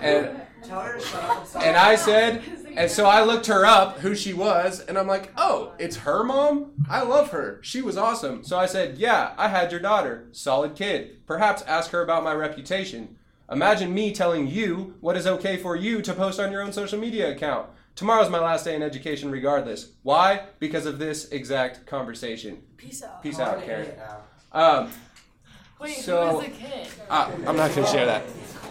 And 0.00 0.42
Tell 0.62 0.80
her 0.80 0.98
to 0.98 1.00
shut 1.00 1.22
up. 1.22 1.62
and 1.62 1.76
I 1.76 1.94
said, 1.94 2.42
and 2.76 2.90
so 2.90 3.06
I 3.06 3.22
looked 3.22 3.46
her 3.46 3.64
up, 3.64 3.98
who 4.00 4.14
she 4.14 4.34
was, 4.34 4.80
and 4.80 4.98
I'm 4.98 5.06
like, 5.06 5.32
oh, 5.36 5.72
it's 5.78 5.98
her 5.98 6.24
mom? 6.24 6.72
I 6.88 7.02
love 7.02 7.30
her. 7.30 7.60
She 7.62 7.80
was 7.80 7.96
awesome. 7.96 8.42
So 8.44 8.58
I 8.58 8.66
said, 8.66 8.98
yeah, 8.98 9.34
I 9.38 9.48
had 9.48 9.70
your 9.70 9.80
daughter. 9.80 10.28
Solid 10.32 10.74
kid. 10.74 11.24
Perhaps 11.26 11.62
ask 11.62 11.92
her 11.92 12.02
about 12.02 12.24
my 12.24 12.34
reputation. 12.34 13.16
Imagine 13.50 13.94
me 13.94 14.12
telling 14.12 14.48
you 14.48 14.96
what 15.00 15.16
is 15.16 15.26
okay 15.26 15.56
for 15.56 15.76
you 15.76 16.02
to 16.02 16.12
post 16.12 16.38
on 16.40 16.52
your 16.52 16.62
own 16.62 16.72
social 16.72 16.98
media 16.98 17.30
account. 17.30 17.68
Tomorrow's 17.94 18.30
my 18.30 18.38
last 18.38 18.64
day 18.64 18.76
in 18.76 18.82
education, 18.82 19.30
regardless. 19.30 19.92
Why? 20.02 20.42
Because 20.58 20.86
of 20.86 20.98
this 20.98 21.28
exact 21.30 21.86
conversation. 21.86 22.62
Peace 22.76 23.02
out. 23.02 23.22
Peace 23.22 23.38
out, 23.40 23.64
Karen. 23.64 23.90
Um, 24.52 24.90
Wait, 25.80 25.96
So- 25.96 26.26
who 26.26 26.40
is 26.40 26.46
the 26.46 26.50
kid? 26.52 26.86
uh, 27.08 27.30
I'm 27.46 27.56
not 27.56 27.74
going 27.74 27.86
to 27.86 27.92
share 27.92 28.06
that. 28.06 28.24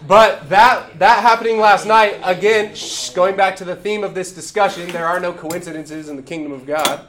But 0.08 0.47
that 0.49 0.99
that 0.99 1.22
happening 1.22 1.60
last 1.60 1.86
night 1.86 2.20
again, 2.24 2.76
shh, 2.76 3.10
going 3.10 3.36
back 3.36 3.55
to 3.58 3.66
the 3.66 3.76
theme 3.76 4.03
of 4.03 4.14
this 4.14 4.32
discussion, 4.32 4.89
there 4.91 5.05
are 5.08 5.20
no 5.20 5.34
coincidences 5.34 6.08
in 6.08 6.16
the 6.16 6.22
kingdom 6.22 6.51
of 6.51 6.66
God. 6.66 7.01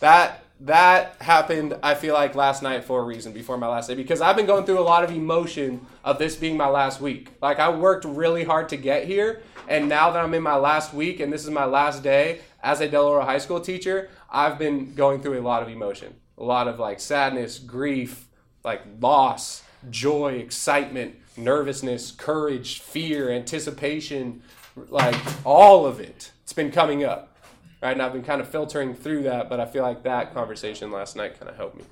That 0.00 0.42
that 0.60 1.16
happened, 1.20 1.76
I 1.82 1.94
feel 1.94 2.14
like 2.14 2.34
last 2.34 2.62
night 2.62 2.84
for 2.84 3.00
a 3.00 3.04
reason 3.04 3.32
before 3.32 3.56
my 3.58 3.68
last 3.68 3.88
day 3.88 3.94
because 3.94 4.20
I've 4.20 4.36
been 4.36 4.46
going 4.46 4.64
through 4.64 4.80
a 4.80 4.82
lot 4.82 5.04
of 5.04 5.10
emotion 5.12 5.86
of 6.02 6.18
this 6.18 6.34
being 6.34 6.56
my 6.56 6.68
last 6.68 7.00
week. 7.00 7.28
Like 7.40 7.58
I 7.60 7.68
worked 7.68 8.04
really 8.04 8.44
hard 8.44 8.68
to 8.70 8.76
get 8.76 9.04
here, 9.06 9.42
and 9.68 9.88
now 9.88 10.10
that 10.10 10.22
I'm 10.22 10.34
in 10.34 10.42
my 10.42 10.56
last 10.56 10.92
week 10.92 11.20
and 11.20 11.32
this 11.32 11.44
is 11.44 11.50
my 11.50 11.64
last 11.64 12.02
day 12.02 12.40
as 12.62 12.80
a 12.80 12.88
Del 12.88 13.06
Oro 13.06 13.24
High 13.24 13.38
School 13.38 13.60
teacher, 13.60 14.08
I've 14.30 14.58
been 14.58 14.94
going 14.94 15.22
through 15.22 15.38
a 15.38 15.42
lot 15.42 15.62
of 15.62 15.68
emotion, 15.68 16.14
a 16.36 16.42
lot 16.42 16.68
of 16.68 16.78
like 16.80 17.00
sadness, 17.00 17.58
grief, 17.58 18.26
like 18.66 18.82
loss, 19.00 19.62
joy, 19.88 20.32
excitement, 20.32 21.14
nervousness, 21.36 22.10
courage, 22.10 22.80
fear, 22.80 23.30
anticipation, 23.30 24.42
like 24.88 25.16
all 25.46 25.86
of 25.86 26.00
it. 26.00 26.32
It's 26.42 26.52
been 26.52 26.72
coming 26.72 27.04
up. 27.04 27.32
Right? 27.80 27.92
And 27.92 28.02
I've 28.02 28.12
been 28.12 28.24
kind 28.24 28.40
of 28.40 28.48
filtering 28.48 28.94
through 28.94 29.22
that, 29.22 29.48
but 29.48 29.60
I 29.60 29.66
feel 29.66 29.82
like 29.82 30.02
that 30.02 30.34
conversation 30.34 30.90
last 30.90 31.14
night 31.14 31.38
kind 31.38 31.48
of 31.48 31.56
helped 31.56 31.76
me. 31.76 31.84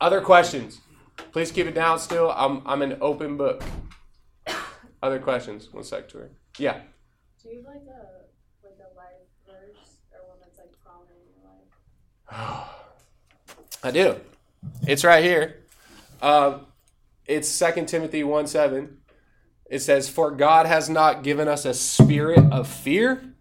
Other 0.00 0.20
questions? 0.20 0.80
Please 1.32 1.52
keep 1.52 1.66
it 1.66 1.74
down 1.74 1.98
still. 1.98 2.32
I'm, 2.32 2.62
I'm 2.64 2.82
an 2.82 2.96
open 3.00 3.36
book. 3.36 3.62
Other 5.02 5.18
questions? 5.18 5.72
One 5.72 5.84
sec, 5.84 6.08
Tori. 6.08 6.28
Yeah. 6.58 6.80
Do 7.42 7.50
you 7.50 7.56
have 7.56 7.66
like 7.66 7.82
a 7.86 8.64
like 8.64 8.78
a 8.78 8.96
life 8.96 9.26
verse 9.46 9.96
or 10.12 10.28
one 10.28 10.38
that's 10.40 10.58
like 10.58 10.72
prominent 10.82 11.18
in 11.26 11.42
your 11.42 11.50
life? 12.48 12.68
I 13.84 13.90
do. 13.90 14.16
It's 14.86 15.04
right 15.04 15.22
here. 15.22 15.61
Uh, 16.22 16.60
it's 17.26 17.58
2 17.58 17.84
Timothy 17.86 18.22
1 18.22 18.46
7. 18.46 18.98
It 19.68 19.80
says, 19.80 20.08
For 20.08 20.30
God 20.30 20.66
has 20.66 20.88
not 20.88 21.24
given 21.24 21.48
us 21.48 21.64
a 21.64 21.74
spirit 21.74 22.52
of 22.52 22.68
fear. 22.68 23.34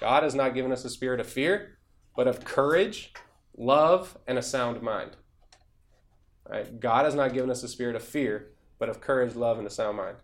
God 0.00 0.22
has 0.22 0.34
not 0.34 0.54
given 0.54 0.72
us 0.72 0.84
a 0.84 0.90
spirit 0.90 1.20
of 1.20 1.26
fear, 1.26 1.78
but 2.16 2.26
of 2.26 2.44
courage, 2.44 3.12
love, 3.56 4.16
and 4.26 4.38
a 4.38 4.42
sound 4.42 4.80
mind. 4.80 5.16
Right? 6.48 6.80
God 6.80 7.04
has 7.04 7.14
not 7.14 7.34
given 7.34 7.50
us 7.50 7.62
a 7.62 7.68
spirit 7.68 7.96
of 7.96 8.02
fear, 8.02 8.50
but 8.78 8.88
of 8.88 9.00
courage, 9.00 9.34
love, 9.34 9.58
and 9.58 9.66
a 9.66 9.70
sound 9.70 9.96
mind. 9.98 10.16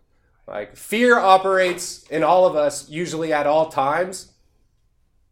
Like 0.47 0.75
fear 0.75 1.19
operates 1.19 2.03
in 2.03 2.23
all 2.23 2.47
of 2.47 2.55
us 2.55 2.89
usually 2.89 3.33
at 3.33 3.45
all 3.45 3.69
times. 3.69 4.31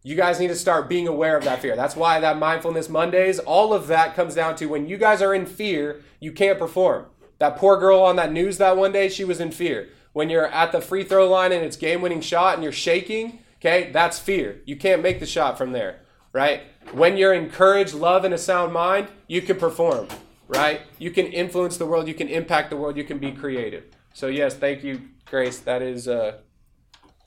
You 0.06 0.16
guys 0.16 0.38
need 0.38 0.50
to 0.50 0.56
start 0.56 0.90
being 0.90 1.08
aware 1.08 1.38
of 1.38 1.46
that 1.46 1.62
fear. 1.62 1.78
That's 1.78 1.96
why 1.96 2.20
that 2.20 2.38
mindfulness 2.38 2.90
Mondays, 2.90 3.40
all 3.40 3.74
of 3.74 3.88
that 3.88 4.16
comes 4.16 4.36
down 4.36 4.58
to 4.58 4.66
when 4.66 4.86
you 4.86 4.98
guys 4.98 5.22
are 5.22 5.34
in 5.34 5.46
fear, 5.46 6.02
you 6.20 6.34
can't 6.34 6.60
perform. 6.60 7.06
That 7.40 7.56
poor 7.56 7.80
girl 7.80 8.02
on 8.02 8.18
that 8.18 8.32
news 8.32 8.58
that 8.58 8.76
one 8.76 8.92
day, 8.92 9.08
she 9.08 9.24
was 9.24 9.40
in 9.40 9.52
fear. 9.52 9.88
When 10.12 10.30
you're 10.30 10.48
at 10.48 10.74
the 10.74 10.82
free 10.82 11.06
throw 11.06 11.30
line 11.30 11.54
and 11.54 11.64
it's 11.64 11.78
game 11.78 12.02
winning 12.02 12.20
shot 12.20 12.56
and 12.56 12.64
you're 12.64 12.74
shaking, 12.74 13.40
okay, 13.60 13.92
that's 13.94 14.20
fear. 14.20 14.62
You 14.66 14.76
can't 14.76 15.02
make 15.02 15.22
the 15.22 15.26
shot 15.26 15.58
from 15.58 15.72
there, 15.72 16.02
right? 16.34 16.64
When 16.92 17.16
you're 17.16 17.34
encouraged, 17.34 17.94
love, 17.94 18.26
and 18.26 18.34
a 18.34 18.38
sound 18.38 18.74
mind, 18.74 19.08
you 19.28 19.42
can 19.42 19.58
perform, 19.58 20.10
right? 20.50 20.82
You 21.00 21.12
can 21.12 21.28
influence 21.28 21.78
the 21.78 21.86
world, 21.86 22.10
you 22.10 22.14
can 22.14 22.28
impact 22.28 22.70
the 22.72 22.78
world, 22.78 22.98
you 22.98 23.06
can 23.06 23.20
be 23.20 23.32
creative. 23.32 23.86
So 24.14 24.28
yes, 24.28 24.54
thank 24.54 24.84
you, 24.84 25.02
Grace. 25.26 25.60
That 25.60 25.82
is 25.82 26.10
uh, 26.10 26.40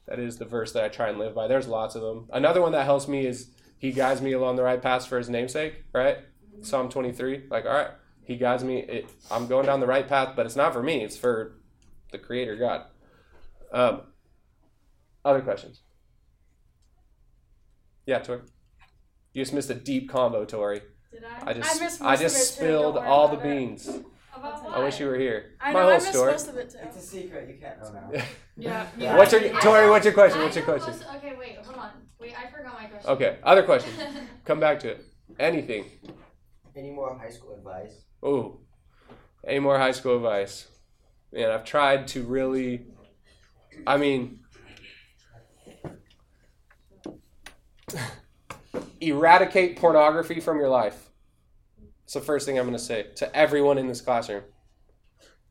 that 0.09 0.19
is 0.19 0.39
the 0.39 0.45
verse 0.45 0.73
that 0.73 0.85
I 0.85 0.89
try 0.89 1.09
and 1.09 1.19
live 1.19 1.35
by. 1.35 1.49
There's 1.49 1.67
lots 1.69 1.95
of 1.95 2.03
them. 2.03 2.29
Another 2.33 2.61
one 2.63 2.73
that 2.73 2.85
helps 2.85 3.09
me 3.09 3.27
is 3.27 3.51
He 3.79 3.93
guides 3.93 4.21
me 4.23 4.33
along 4.33 4.57
the 4.57 4.63
right 4.63 4.81
path 4.81 5.07
for 5.07 5.19
His 5.19 5.29
namesake. 5.29 5.85
Right, 5.93 6.19
Psalm 6.63 6.89
23. 6.89 7.45
Like, 7.51 7.67
all 7.67 7.73
right, 7.73 7.91
He 8.23 8.37
guides 8.37 8.65
me. 8.65 8.81
It, 8.81 9.11
I'm 9.31 9.47
going 9.47 9.67
down 9.67 9.81
the 9.81 9.87
right 9.87 10.07
path, 10.07 10.35
but 10.37 10.47
it's 10.47 10.57
not 10.57 10.73
for 10.73 10.83
me. 10.83 11.03
It's 11.03 11.17
for 11.17 11.59
the 12.13 12.19
Creator 12.19 12.57
God. 12.57 12.85
Um, 13.73 14.03
other 15.25 15.41
questions? 15.41 15.83
Yeah, 18.07 18.21
Tori. 18.21 18.41
You 19.33 19.43
just 19.43 19.53
missed 19.53 19.69
a 19.71 19.75
deep 19.75 20.09
combo, 20.09 20.45
Tori. 20.45 20.81
Did 21.13 21.25
I? 21.25 21.51
I 21.51 21.53
just 21.53 21.81
missed 21.81 22.03
I 22.03 22.17
just 22.17 22.37
of 22.37 22.43
it 22.43 22.45
too, 22.45 22.67
spilled 22.67 22.97
all 22.97 23.29
the 23.29 23.37
beans. 23.37 23.89
it. 23.89 24.05
Beans. 24.43 24.61
About 24.61 24.65
what? 24.65 24.75
I 24.79 24.85
wish 24.85 25.01
you 25.01 25.07
were 25.07 25.17
here. 25.19 25.53
I 25.61 25.73
My 25.73 25.81
know, 25.81 25.85
whole 25.85 25.91
I 25.91 25.95
missed 25.95 26.09
story. 26.13 26.33
most 26.33 26.49
of 26.49 26.57
it 26.57 26.71
too. 26.71 26.79
It's 26.83 26.97
a 26.97 27.01
secret. 27.01 27.49
You 27.49 27.57
can't 27.61 27.81
know 27.81 27.93
now. 27.93 28.25
Yeah. 28.99 29.17
What's 29.17 29.33
your 29.33 29.43
Tori? 29.61 29.91
What's 29.91 30.05
your 30.07 30.15
question? 30.15 30.41
What's 30.41 30.57
your 30.57 30.65
question? 30.65 30.93
most- 30.93 31.05
okay, 31.17 31.35
wait, 31.39 31.57
hold 31.65 31.77
on. 31.77 31.91
Wait, 32.19 32.33
I 32.39 32.51
forgot 32.51 32.73
my 32.75 32.87
question. 32.87 33.11
Okay, 33.11 33.39
other 33.43 33.63
question. 33.63 33.93
Come 34.47 34.61
back 34.61 34.81
to 34.81 34.89
it. 34.93 35.05
Anything. 35.39 35.85
Any 36.75 36.91
more 36.91 37.19
high 37.19 37.29
school 37.31 37.55
advice? 37.55 38.05
Ooh. 38.25 38.61
Any 39.47 39.59
more 39.59 39.79
high 39.79 39.93
school 39.93 40.17
advice? 40.17 40.67
Man, 41.33 41.51
I've 41.51 41.65
tried 41.65 42.09
to 42.09 42.23
really. 42.23 42.87
I 43.87 43.99
mean, 43.99 44.41
eradicate 49.01 49.77
pornography 49.77 50.41
from 50.41 50.59
your 50.59 50.69
life. 50.69 51.06
It's 52.07 52.15
the 52.15 52.21
first 52.21 52.47
thing 52.47 52.57
I'm 52.57 52.67
going 52.67 52.79
to 52.79 52.83
say 52.83 53.09
to 53.17 53.37
everyone 53.37 53.79
in 53.79 53.89
this 53.89 54.01
classroom. 54.01 54.45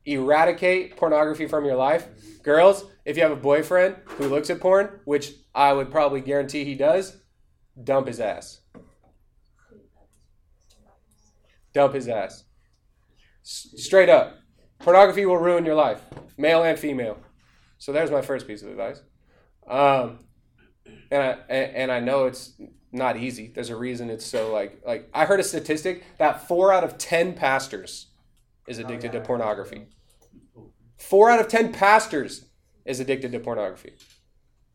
Eradicate 0.06 0.96
pornography 0.96 1.46
from 1.46 1.66
your 1.66 1.76
life. 1.76 2.08
Girls, 2.42 2.86
if 3.04 3.14
you 3.14 3.22
have 3.22 3.32
a 3.32 3.36
boyfriend 3.36 3.96
who 4.06 4.28
looks 4.28 4.48
at 4.48 4.58
porn, 4.58 5.00
which 5.04 5.34
I 5.54 5.74
would 5.74 5.90
probably 5.90 6.22
guarantee 6.22 6.64
he 6.64 6.74
does, 6.74 7.18
dump 7.84 8.06
his 8.06 8.20
ass. 8.20 8.62
Dump 11.74 11.92
his 11.92 12.08
ass. 12.08 12.44
S- 13.44 13.74
straight 13.76 14.08
up. 14.08 14.38
Pornography 14.78 15.26
will 15.26 15.36
ruin 15.36 15.66
your 15.66 15.74
life, 15.74 16.00
male 16.38 16.62
and 16.62 16.78
female. 16.78 17.18
So 17.76 17.92
there's 17.92 18.10
my 18.10 18.22
first 18.22 18.46
piece 18.46 18.62
of 18.62 18.70
advice. 18.70 19.02
Um, 19.68 20.20
and 21.10 21.22
I 21.22 21.36
and, 21.50 21.76
and 21.76 21.92
I 21.92 22.00
know 22.00 22.24
it's 22.24 22.58
not 22.92 23.16
easy. 23.16 23.52
There's 23.54 23.70
a 23.70 23.76
reason 23.76 24.10
it's 24.10 24.24
so 24.24 24.52
like 24.52 24.80
like 24.86 25.08
I 25.12 25.24
heard 25.24 25.40
a 25.40 25.44
statistic 25.44 26.04
that 26.18 26.46
four 26.48 26.72
out 26.72 26.84
of 26.84 26.98
ten 26.98 27.34
pastors 27.34 28.08
is 28.66 28.78
addicted 28.78 29.12
to 29.12 29.20
pornography. 29.20 29.86
Four 30.98 31.30
out 31.30 31.40
of 31.40 31.48
ten 31.48 31.72
pastors 31.72 32.46
is 32.84 33.00
addicted 33.00 33.32
to 33.32 33.40
pornography. 33.40 33.94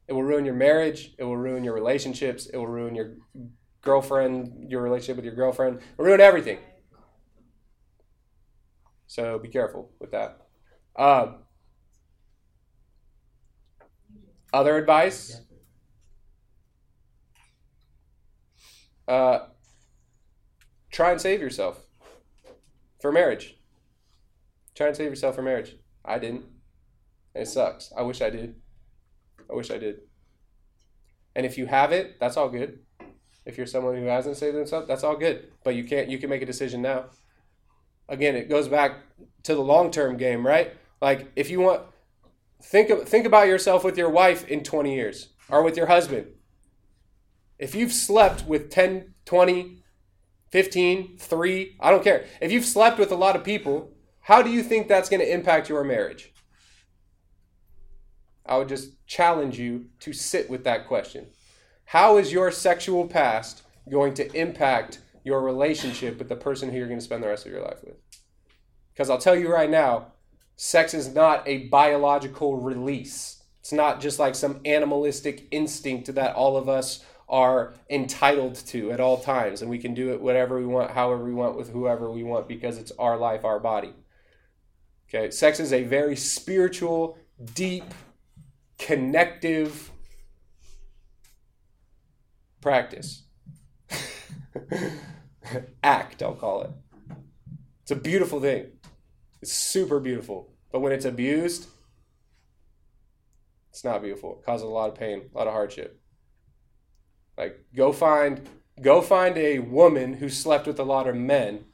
It 0.07 0.13
will 0.13 0.23
ruin 0.23 0.45
your 0.45 0.55
marriage. 0.55 1.13
It 1.17 1.23
will 1.23 1.37
ruin 1.37 1.63
your 1.63 1.73
relationships. 1.73 2.47
It 2.47 2.57
will 2.57 2.67
ruin 2.67 2.95
your 2.95 3.15
girlfriend, 3.81 4.69
your 4.69 4.81
relationship 4.81 5.15
with 5.15 5.25
your 5.25 5.35
girlfriend. 5.35 5.77
It 5.77 5.83
will 5.97 6.05
ruin 6.05 6.21
everything. 6.21 6.59
So 9.07 9.39
be 9.39 9.49
careful 9.49 9.91
with 9.99 10.11
that. 10.11 10.41
Um, 10.95 11.43
other 14.53 14.77
advice? 14.77 15.41
Uh, 19.11 19.47
try 20.89 21.11
and 21.11 21.19
save 21.19 21.41
yourself 21.41 21.81
for 23.01 23.11
marriage. 23.11 23.57
Try 24.73 24.87
and 24.87 24.95
save 24.95 25.09
yourself 25.09 25.35
for 25.35 25.41
marriage. 25.41 25.75
I 26.05 26.17
didn't. 26.17 26.45
And 27.35 27.43
it 27.43 27.47
sucks. 27.47 27.91
I 27.97 28.03
wish 28.03 28.21
I 28.21 28.29
did. 28.29 28.55
I 29.49 29.53
wish 29.53 29.69
I 29.69 29.77
did. 29.77 29.99
And 31.35 31.45
if 31.45 31.57
you 31.57 31.65
have 31.65 31.91
it, 31.91 32.21
that's 32.21 32.37
all 32.37 32.47
good. 32.47 32.79
If 33.45 33.57
you're 33.57 33.67
someone 33.67 33.97
who 33.97 34.05
hasn't 34.05 34.37
saved 34.37 34.55
themselves, 34.55 34.87
that's 34.87 35.03
all 35.03 35.17
good. 35.17 35.51
But 35.65 35.75
you 35.75 35.83
can't. 35.83 36.07
You 36.07 36.17
can 36.17 36.29
make 36.29 36.41
a 36.41 36.45
decision 36.45 36.81
now. 36.81 37.07
Again, 38.07 38.37
it 38.37 38.47
goes 38.47 38.69
back 38.69 38.95
to 39.43 39.53
the 39.53 39.61
long 39.61 39.91
term 39.91 40.15
game, 40.15 40.47
right? 40.47 40.73
Like 41.01 41.33
if 41.35 41.49
you 41.49 41.59
want, 41.59 41.81
think 42.63 42.89
think 43.09 43.25
about 43.25 43.49
yourself 43.49 43.83
with 43.83 43.97
your 43.97 44.09
wife 44.09 44.47
in 44.47 44.63
20 44.63 44.95
years 44.95 45.33
or 45.49 45.63
with 45.63 45.75
your 45.75 45.87
husband. 45.87 46.27
If 47.61 47.75
you've 47.75 47.93
slept 47.93 48.47
with 48.47 48.71
10, 48.71 49.13
20, 49.25 49.83
15, 50.49 51.17
3, 51.19 51.77
I 51.79 51.91
don't 51.91 52.03
care. 52.03 52.25
If 52.41 52.51
you've 52.51 52.65
slept 52.65 52.97
with 52.97 53.11
a 53.11 53.15
lot 53.15 53.35
of 53.35 53.43
people, 53.43 53.91
how 54.21 54.41
do 54.41 54.49
you 54.49 54.63
think 54.63 54.87
that's 54.87 55.09
going 55.09 55.19
to 55.19 55.31
impact 55.31 55.69
your 55.69 55.83
marriage? 55.83 56.33
I 58.47 58.57
would 58.57 58.67
just 58.67 59.05
challenge 59.05 59.59
you 59.59 59.85
to 59.99 60.11
sit 60.11 60.49
with 60.49 60.63
that 60.63 60.87
question. 60.87 61.27
How 61.85 62.17
is 62.17 62.33
your 62.33 62.49
sexual 62.49 63.05
past 63.05 63.61
going 63.87 64.15
to 64.15 64.33
impact 64.35 64.99
your 65.23 65.41
relationship 65.41 66.17
with 66.17 66.29
the 66.29 66.35
person 66.35 66.71
who 66.71 66.77
you're 66.77 66.87
going 66.87 66.99
to 66.99 67.05
spend 67.05 67.21
the 67.21 67.27
rest 67.27 67.45
of 67.45 67.51
your 67.51 67.61
life 67.61 67.83
with? 67.83 67.97
Because 68.91 69.11
I'll 69.11 69.19
tell 69.19 69.35
you 69.35 69.53
right 69.53 69.69
now, 69.69 70.13
sex 70.55 70.95
is 70.95 71.13
not 71.13 71.47
a 71.47 71.67
biological 71.67 72.57
release. 72.57 73.43
It's 73.59 73.71
not 73.71 74.01
just 74.01 74.17
like 74.17 74.33
some 74.33 74.61
animalistic 74.65 75.47
instinct 75.51 76.15
that 76.15 76.35
all 76.35 76.57
of 76.57 76.67
us 76.67 77.05
are 77.31 77.73
entitled 77.89 78.55
to 78.55 78.91
at 78.91 78.99
all 78.99 79.17
times, 79.17 79.61
and 79.61 79.71
we 79.71 79.79
can 79.79 79.93
do 79.93 80.11
it 80.11 80.21
whatever 80.21 80.59
we 80.59 80.65
want, 80.65 80.91
however 80.91 81.23
we 81.23 81.33
want, 81.33 81.57
with 81.57 81.71
whoever 81.71 82.11
we 82.11 82.23
want, 82.23 82.47
because 82.47 82.77
it's 82.77 82.91
our 82.99 83.17
life, 83.17 83.45
our 83.45 83.59
body. 83.59 83.93
Okay, 85.07 85.31
sex 85.31 85.59
is 85.59 85.71
a 85.71 85.83
very 85.83 86.15
spiritual, 86.17 87.17
deep, 87.53 87.85
connective 88.77 89.91
practice. 92.59 93.23
Act, 95.83 96.21
I'll 96.21 96.35
call 96.35 96.63
it. 96.63 96.71
It's 97.81 97.91
a 97.91 97.95
beautiful 97.95 98.41
thing. 98.41 98.67
It's 99.41 99.53
super 99.53 99.99
beautiful. 99.99 100.53
But 100.71 100.81
when 100.81 100.91
it's 100.91 101.05
abused, 101.05 101.67
it's 103.69 103.83
not 103.83 104.01
beautiful. 104.01 104.39
It 104.39 104.45
causes 104.45 104.63
a 104.63 104.67
lot 104.67 104.89
of 104.89 104.95
pain, 104.95 105.29
a 105.33 105.37
lot 105.37 105.47
of 105.47 105.53
hardship. 105.53 106.00
Like 107.37 107.63
go 107.75 107.91
find 107.91 108.47
go 108.81 109.01
find 109.01 109.37
a 109.37 109.59
woman 109.59 110.13
who 110.13 110.29
slept 110.29 110.67
with 110.67 110.79
a 110.79 110.83
lot 110.83 111.07
of 111.07 111.15
men 111.15 111.65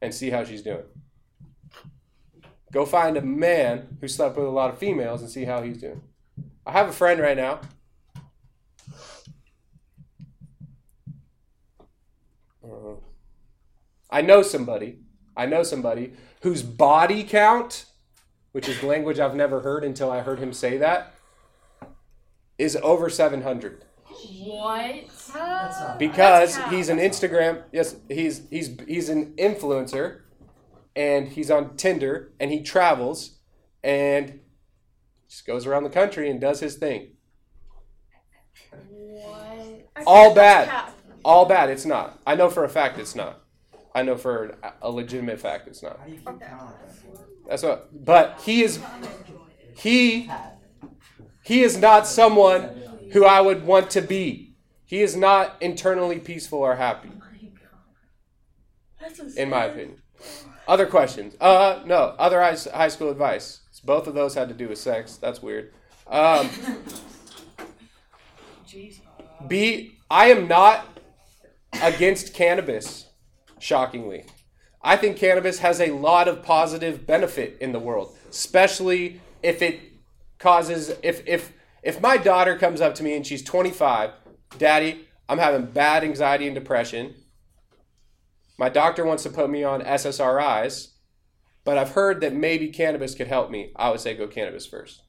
and 0.00 0.14
see 0.14 0.30
how 0.30 0.44
she's 0.44 0.62
doing. 0.62 0.84
Go 2.72 2.86
find 2.86 3.16
a 3.16 3.22
man 3.22 3.98
who 4.00 4.08
slept 4.08 4.36
with 4.36 4.46
a 4.46 4.50
lot 4.50 4.70
of 4.70 4.78
females 4.78 5.22
and 5.22 5.30
see 5.30 5.44
how 5.44 5.62
he's 5.62 5.78
doing. 5.78 6.02
I 6.64 6.72
have 6.72 6.88
a 6.88 6.92
friend 6.92 7.20
right 7.20 7.36
now. 7.36 7.60
Uh, 12.64 12.94
I 14.08 14.22
know 14.22 14.42
somebody. 14.42 14.98
I 15.36 15.46
know 15.46 15.62
somebody 15.62 16.12
whose 16.42 16.62
body 16.62 17.24
count, 17.24 17.86
which 18.52 18.68
is 18.68 18.82
language 18.82 19.18
I've 19.18 19.34
never 19.34 19.60
heard 19.60 19.84
until 19.84 20.10
I 20.10 20.20
heard 20.20 20.38
him 20.38 20.52
say 20.52 20.76
that, 20.78 21.14
is 22.58 22.76
over 22.76 23.10
700 23.10 23.84
What? 24.10 25.98
because 25.98 26.56
That's 26.56 26.70
he's 26.70 26.88
an 26.88 26.98
Instagram. 26.98 27.62
Yes, 27.72 27.96
he's 28.08 28.48
he's 28.50 28.76
he's 28.86 29.08
an 29.08 29.34
influencer, 29.36 30.22
and 30.96 31.28
he's 31.28 31.50
on 31.50 31.76
Tinder, 31.76 32.32
and 32.40 32.50
he 32.50 32.62
travels, 32.62 33.38
and 33.82 34.40
just 35.28 35.46
goes 35.46 35.66
around 35.66 35.84
the 35.84 35.90
country 35.90 36.28
and 36.28 36.40
does 36.40 36.60
his 36.60 36.76
thing. 36.76 37.12
What? 38.88 39.88
All 40.06 40.34
bad, 40.34 40.92
all 41.24 41.46
bad. 41.46 41.70
It's 41.70 41.86
not. 41.86 42.20
I 42.26 42.34
know 42.34 42.50
for 42.50 42.64
a 42.64 42.68
fact 42.68 42.98
it's 42.98 43.14
not. 43.14 43.44
I 43.94 44.02
know 44.02 44.16
for 44.16 44.56
a 44.82 44.90
legitimate 44.90 45.40
fact 45.40 45.68
it's 45.68 45.82
not. 45.82 45.98
How 45.98 46.06
do 46.06 46.12
you 46.12 46.18
keep 46.18 46.24
count 46.24 46.42
on 46.62 46.72
that? 46.86 47.48
That's 47.48 47.62
what. 47.62 48.04
But 48.04 48.40
he 48.44 48.62
is 48.62 48.80
he 49.74 50.30
he 51.44 51.62
is 51.62 51.78
not 51.78 52.06
someone 52.06 52.89
who 53.12 53.24
I 53.24 53.40
would 53.40 53.64
want 53.64 53.90
to 53.90 54.00
be. 54.00 54.54
He 54.86 55.02
is 55.02 55.16
not 55.16 55.56
internally 55.60 56.18
peaceful 56.18 56.58
or 56.58 56.76
happy. 56.76 57.10
That's 59.00 59.18
in 59.36 59.50
my 59.50 59.64
opinion. 59.66 60.02
Other 60.68 60.86
questions? 60.86 61.34
Uh, 61.40 61.80
no. 61.86 62.14
Other 62.18 62.40
high, 62.40 62.56
high 62.72 62.88
school 62.88 63.10
advice. 63.10 63.60
Both 63.82 64.06
of 64.06 64.14
those 64.14 64.34
had 64.34 64.48
to 64.48 64.54
do 64.54 64.68
with 64.68 64.78
sex. 64.78 65.16
That's 65.16 65.42
weird. 65.42 65.72
Um, 66.06 66.48
Jeez. 68.68 69.00
B. 69.48 69.98
I 70.10 70.26
am 70.26 70.48
not 70.48 70.86
against 71.82 72.34
cannabis. 72.34 73.06
Shockingly, 73.58 74.24
I 74.82 74.96
think 74.96 75.16
cannabis 75.18 75.58
has 75.58 75.80
a 75.80 75.90
lot 75.90 76.28
of 76.28 76.42
positive 76.42 77.06
benefit 77.06 77.58
in 77.60 77.72
the 77.72 77.78
world, 77.78 78.16
especially 78.30 79.20
if 79.42 79.60
it 79.60 79.80
causes 80.38 80.92
if 81.02 81.22
if 81.26 81.52
if 81.82 82.00
my 82.00 82.16
daughter 82.16 82.56
comes 82.56 82.80
up 82.80 82.94
to 82.96 83.02
me 83.02 83.16
and 83.16 83.26
she's 83.26 83.42
25, 83.42 84.10
Daddy, 84.58 85.08
I'm 85.28 85.38
having 85.38 85.66
bad 85.66 86.04
anxiety 86.04 86.46
and 86.46 86.54
depression. 86.54 87.14
My 88.58 88.68
doctor 88.68 89.04
wants 89.04 89.22
to 89.22 89.30
put 89.30 89.48
me 89.48 89.64
on 89.64 89.80
SSRIs, 89.80 90.88
but 91.64 91.78
I've 91.78 91.92
heard 91.92 92.20
that 92.20 92.34
maybe 92.34 92.68
cannabis 92.68 93.14
could 93.14 93.28
help 93.28 93.50
me. 93.50 93.72
I 93.76 93.90
would 93.90 94.00
say 94.00 94.14
go 94.14 94.26
cannabis 94.26 94.66
first. 94.66 95.02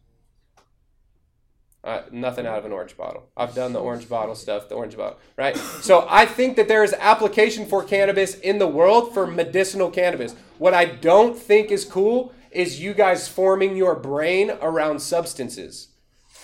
Uh, 1.83 2.03
nothing 2.11 2.45
out 2.45 2.59
of 2.59 2.65
an 2.65 2.71
orange 2.71 2.95
bottle. 2.95 3.27
I've 3.35 3.55
done 3.55 3.73
the 3.73 3.79
orange 3.79 4.07
bottle 4.07 4.35
stuff, 4.35 4.69
the 4.69 4.75
orange 4.75 4.95
bottle, 4.95 5.17
right? 5.35 5.57
So 5.57 6.05
I 6.07 6.27
think 6.27 6.55
that 6.57 6.67
there 6.67 6.83
is 6.83 6.93
application 6.99 7.65
for 7.65 7.83
cannabis 7.83 8.35
in 8.35 8.59
the 8.59 8.67
world 8.67 9.15
for 9.15 9.25
medicinal 9.25 9.89
cannabis. 9.89 10.35
What 10.59 10.75
I 10.75 10.85
don't 10.85 11.35
think 11.35 11.71
is 11.71 11.83
cool 11.83 12.33
is 12.51 12.79
you 12.79 12.93
guys 12.93 13.27
forming 13.27 13.75
your 13.75 13.95
brain 13.95 14.51
around 14.61 14.99
substances. 15.01 15.87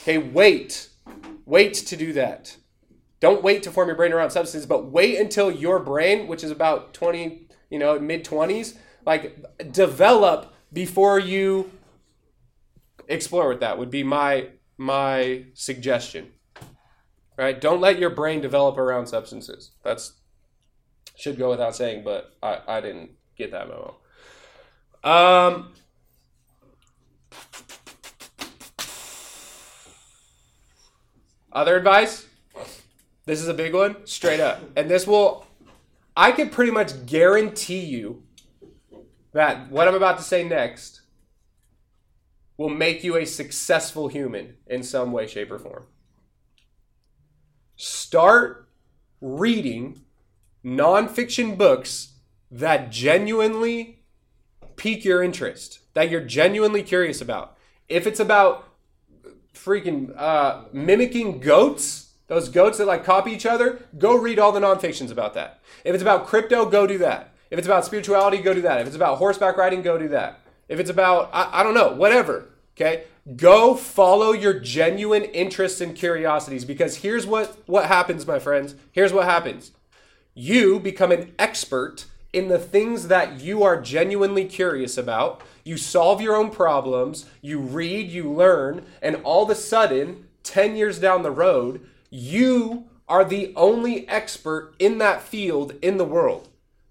Okay, 0.08 0.20
wait. 0.20 0.88
Wait 1.46 1.74
to 1.74 1.98
do 1.98 2.14
that. 2.14 2.56
Don't 3.20 3.44
wait 3.44 3.62
to 3.64 3.72
form 3.72 3.90
your 3.90 3.98
brain 3.98 4.14
around 4.14 4.30
substances, 4.30 4.66
but 4.66 4.90
wait 4.90 5.20
until 5.20 5.52
your 5.52 5.80
brain, 5.80 6.28
which 6.28 6.46
is 6.46 6.52
about 6.52 6.94
20, 6.94 7.50
you 7.70 7.78
know, 7.78 8.00
mid 8.00 8.24
20s, 8.24 8.78
like 9.06 9.38
develop 9.70 10.54
before 10.72 11.20
you 11.20 11.72
explore 13.10 13.50
with 13.50 13.60
that 13.60 13.78
would 13.78 13.92
be 13.92 14.02
my 14.02 14.48
my 14.78 15.44
suggestion. 15.54 16.32
Right? 17.38 17.60
Don't 17.60 17.82
let 17.82 18.00
your 18.00 18.10
brain 18.10 18.40
develop 18.40 18.78
around 18.78 19.08
substances. 19.08 19.72
That's 19.84 20.14
should 21.18 21.38
go 21.38 21.50
without 21.50 21.76
saying, 21.76 22.06
but 22.06 22.32
I, 22.42 22.62
I 22.66 22.80
didn't 22.80 23.10
get 23.38 23.52
that 23.52 23.68
memo. 23.68 23.98
Um 25.04 25.74
Other 31.58 31.76
advice? 31.76 32.28
This 33.26 33.42
is 33.42 33.48
a 33.48 33.54
big 33.54 33.74
one, 33.74 34.06
straight 34.06 34.40
up. 34.40 34.62
And 34.76 34.88
this 34.88 35.08
will 35.08 35.48
I 36.16 36.32
can 36.32 36.52
pretty 36.52 36.72
much 36.72 37.08
guarantee 37.08 37.80
you 37.80 38.22
that 39.32 39.72
what 39.72 39.88
I'm 39.88 39.96
about 39.96 40.18
to 40.20 40.24
say 40.24 40.44
next 40.44 41.02
will 42.58 42.70
make 42.70 43.04
you 43.04 43.18
a 43.18 43.26
successful 43.26 44.08
human 44.08 44.58
in 44.68 44.84
some 44.84 45.12
way, 45.12 45.26
shape, 45.26 45.50
or 45.50 45.58
form. 45.58 45.86
Start 47.76 48.70
reading 49.20 50.02
nonfiction 50.64 51.58
books 51.58 52.20
that 52.52 52.92
genuinely 52.92 54.04
pique 54.76 55.04
your 55.04 55.24
interest, 55.24 55.80
that 55.96 56.12
you're 56.12 56.22
genuinely 56.22 56.84
curious 56.84 57.20
about. 57.20 57.58
If 57.90 58.06
it's 58.06 58.20
about 58.20 58.67
freaking 59.68 60.18
uh, 60.18 60.62
mimicking 60.72 61.40
goats, 61.40 62.14
those 62.28 62.48
goats 62.48 62.78
that 62.78 62.88
like 62.88 63.04
copy 63.04 63.32
each 63.32 63.46
other, 63.46 63.80
go 63.98 64.16
read 64.16 64.40
all 64.40 64.54
the 64.54 64.62
nonfictions 64.62 65.12
about 65.12 65.34
that. 65.34 65.60
If 65.84 65.94
it's 65.94 66.02
about 66.02 66.26
crypto, 66.26 66.66
go 66.66 66.88
do 66.88 66.98
that. 67.00 67.34
If 67.52 67.60
it's 67.60 67.68
about 67.68 67.86
spirituality, 67.86 68.38
go 68.38 68.54
do 68.54 68.62
that. 68.62 68.80
If 68.80 68.88
it's 68.88 68.96
about 68.96 69.18
horseback 69.18 69.58
riding, 69.58 69.82
go 69.82 69.98
do 69.98 70.08
that. 70.10 70.40
If 70.70 70.80
it's 70.80 70.90
about, 70.90 71.30
I, 71.34 71.60
I 71.60 71.64
don't 71.64 71.74
know, 71.74 71.94
whatever, 71.94 72.46
okay? 72.76 73.04
Go 73.36 73.76
follow 73.76 74.32
your 74.32 74.58
genuine 74.58 75.24
interests 75.24 75.82
and 75.82 75.96
curiosities 75.96 76.64
because 76.64 76.98
here's 76.98 77.28
what, 77.28 77.58
what 77.66 77.88
happens, 77.88 78.26
my 78.26 78.40
friends. 78.40 78.76
Here's 78.92 79.12
what 79.12 79.26
happens. 79.26 79.72
You 80.34 80.80
become 80.80 81.12
an 81.12 81.34
expert 81.38 82.06
in 82.32 82.48
the 82.48 82.60
things 82.60 83.08
that 83.08 83.42
you 83.42 83.64
are 83.64 83.82
genuinely 83.82 84.46
curious 84.46 84.98
about. 84.98 85.42
You 85.68 85.76
solve 85.76 86.22
your 86.22 86.38
own 86.38 86.50
problems, 86.50 87.26
you 87.42 87.60
read, 87.60 88.10
you 88.10 88.32
learn, 88.32 88.86
and 89.02 89.18
all 89.18 89.44
of 89.44 89.50
a 89.50 89.56
sudden, 89.56 90.26
10 90.44 90.78
years 90.78 90.98
down 90.98 91.24
the 91.24 91.32
road, 91.32 91.86
you 92.10 92.86
are 93.10 93.26
the 93.26 93.52
only 93.54 94.08
expert 94.08 94.76
in 94.80 94.98
that 95.00 95.22
field 95.22 95.74
in 95.82 95.98
the 95.98 96.06
world. 96.06 96.48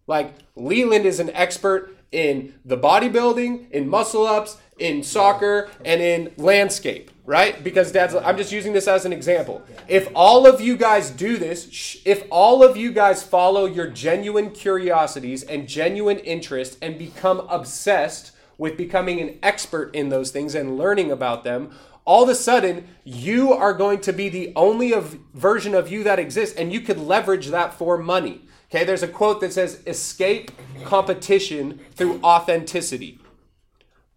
Like 0.06 0.34
Leland 0.56 1.06
is 1.06 1.20
an 1.20 1.30
expert 1.30 1.96
in 2.12 2.52
the 2.66 2.76
bodybuilding, 2.76 3.70
in 3.70 3.88
muscle 3.88 4.26
ups, 4.26 4.58
in 4.78 5.02
soccer, 5.02 5.70
and 5.82 6.02
in 6.02 6.34
landscape, 6.36 7.10
right? 7.24 7.64
Because 7.64 7.92
dad's 7.92 8.14
I'm 8.14 8.36
just 8.36 8.52
using 8.52 8.74
this 8.74 8.86
as 8.86 9.06
an 9.06 9.12
example. 9.12 9.62
If 9.88 10.10
all 10.14 10.46
of 10.46 10.60
you 10.60 10.76
guys 10.76 11.10
do 11.10 11.38
this, 11.38 11.96
if 12.04 12.24
all 12.30 12.62
of 12.62 12.76
you 12.76 12.92
guys 12.92 13.22
follow 13.22 13.64
your 13.64 13.86
genuine 13.86 14.50
curiosities 14.50 15.44
and 15.44 15.66
genuine 15.66 16.18
interest 16.18 16.76
and 16.82 16.98
become 16.98 17.40
obsessed 17.48 18.32
with 18.58 18.76
becoming 18.76 19.20
an 19.20 19.38
expert 19.42 19.94
in 19.94 20.08
those 20.08 20.30
things 20.30 20.54
and 20.54 20.78
learning 20.78 21.10
about 21.10 21.44
them, 21.44 21.70
all 22.04 22.22
of 22.22 22.28
a 22.28 22.34
sudden 22.34 22.88
you 23.04 23.52
are 23.52 23.74
going 23.74 24.00
to 24.00 24.12
be 24.12 24.28
the 24.28 24.52
only 24.56 24.92
of, 24.92 25.18
version 25.34 25.74
of 25.74 25.90
you 25.90 26.02
that 26.04 26.18
exists 26.18 26.56
and 26.56 26.72
you 26.72 26.80
could 26.80 26.98
leverage 26.98 27.48
that 27.48 27.74
for 27.74 27.98
money. 27.98 28.42
Okay, 28.70 28.84
there's 28.84 29.02
a 29.02 29.08
quote 29.08 29.40
that 29.40 29.52
says 29.52 29.82
escape 29.86 30.50
competition 30.84 31.80
through 31.94 32.20
authenticity. 32.22 33.20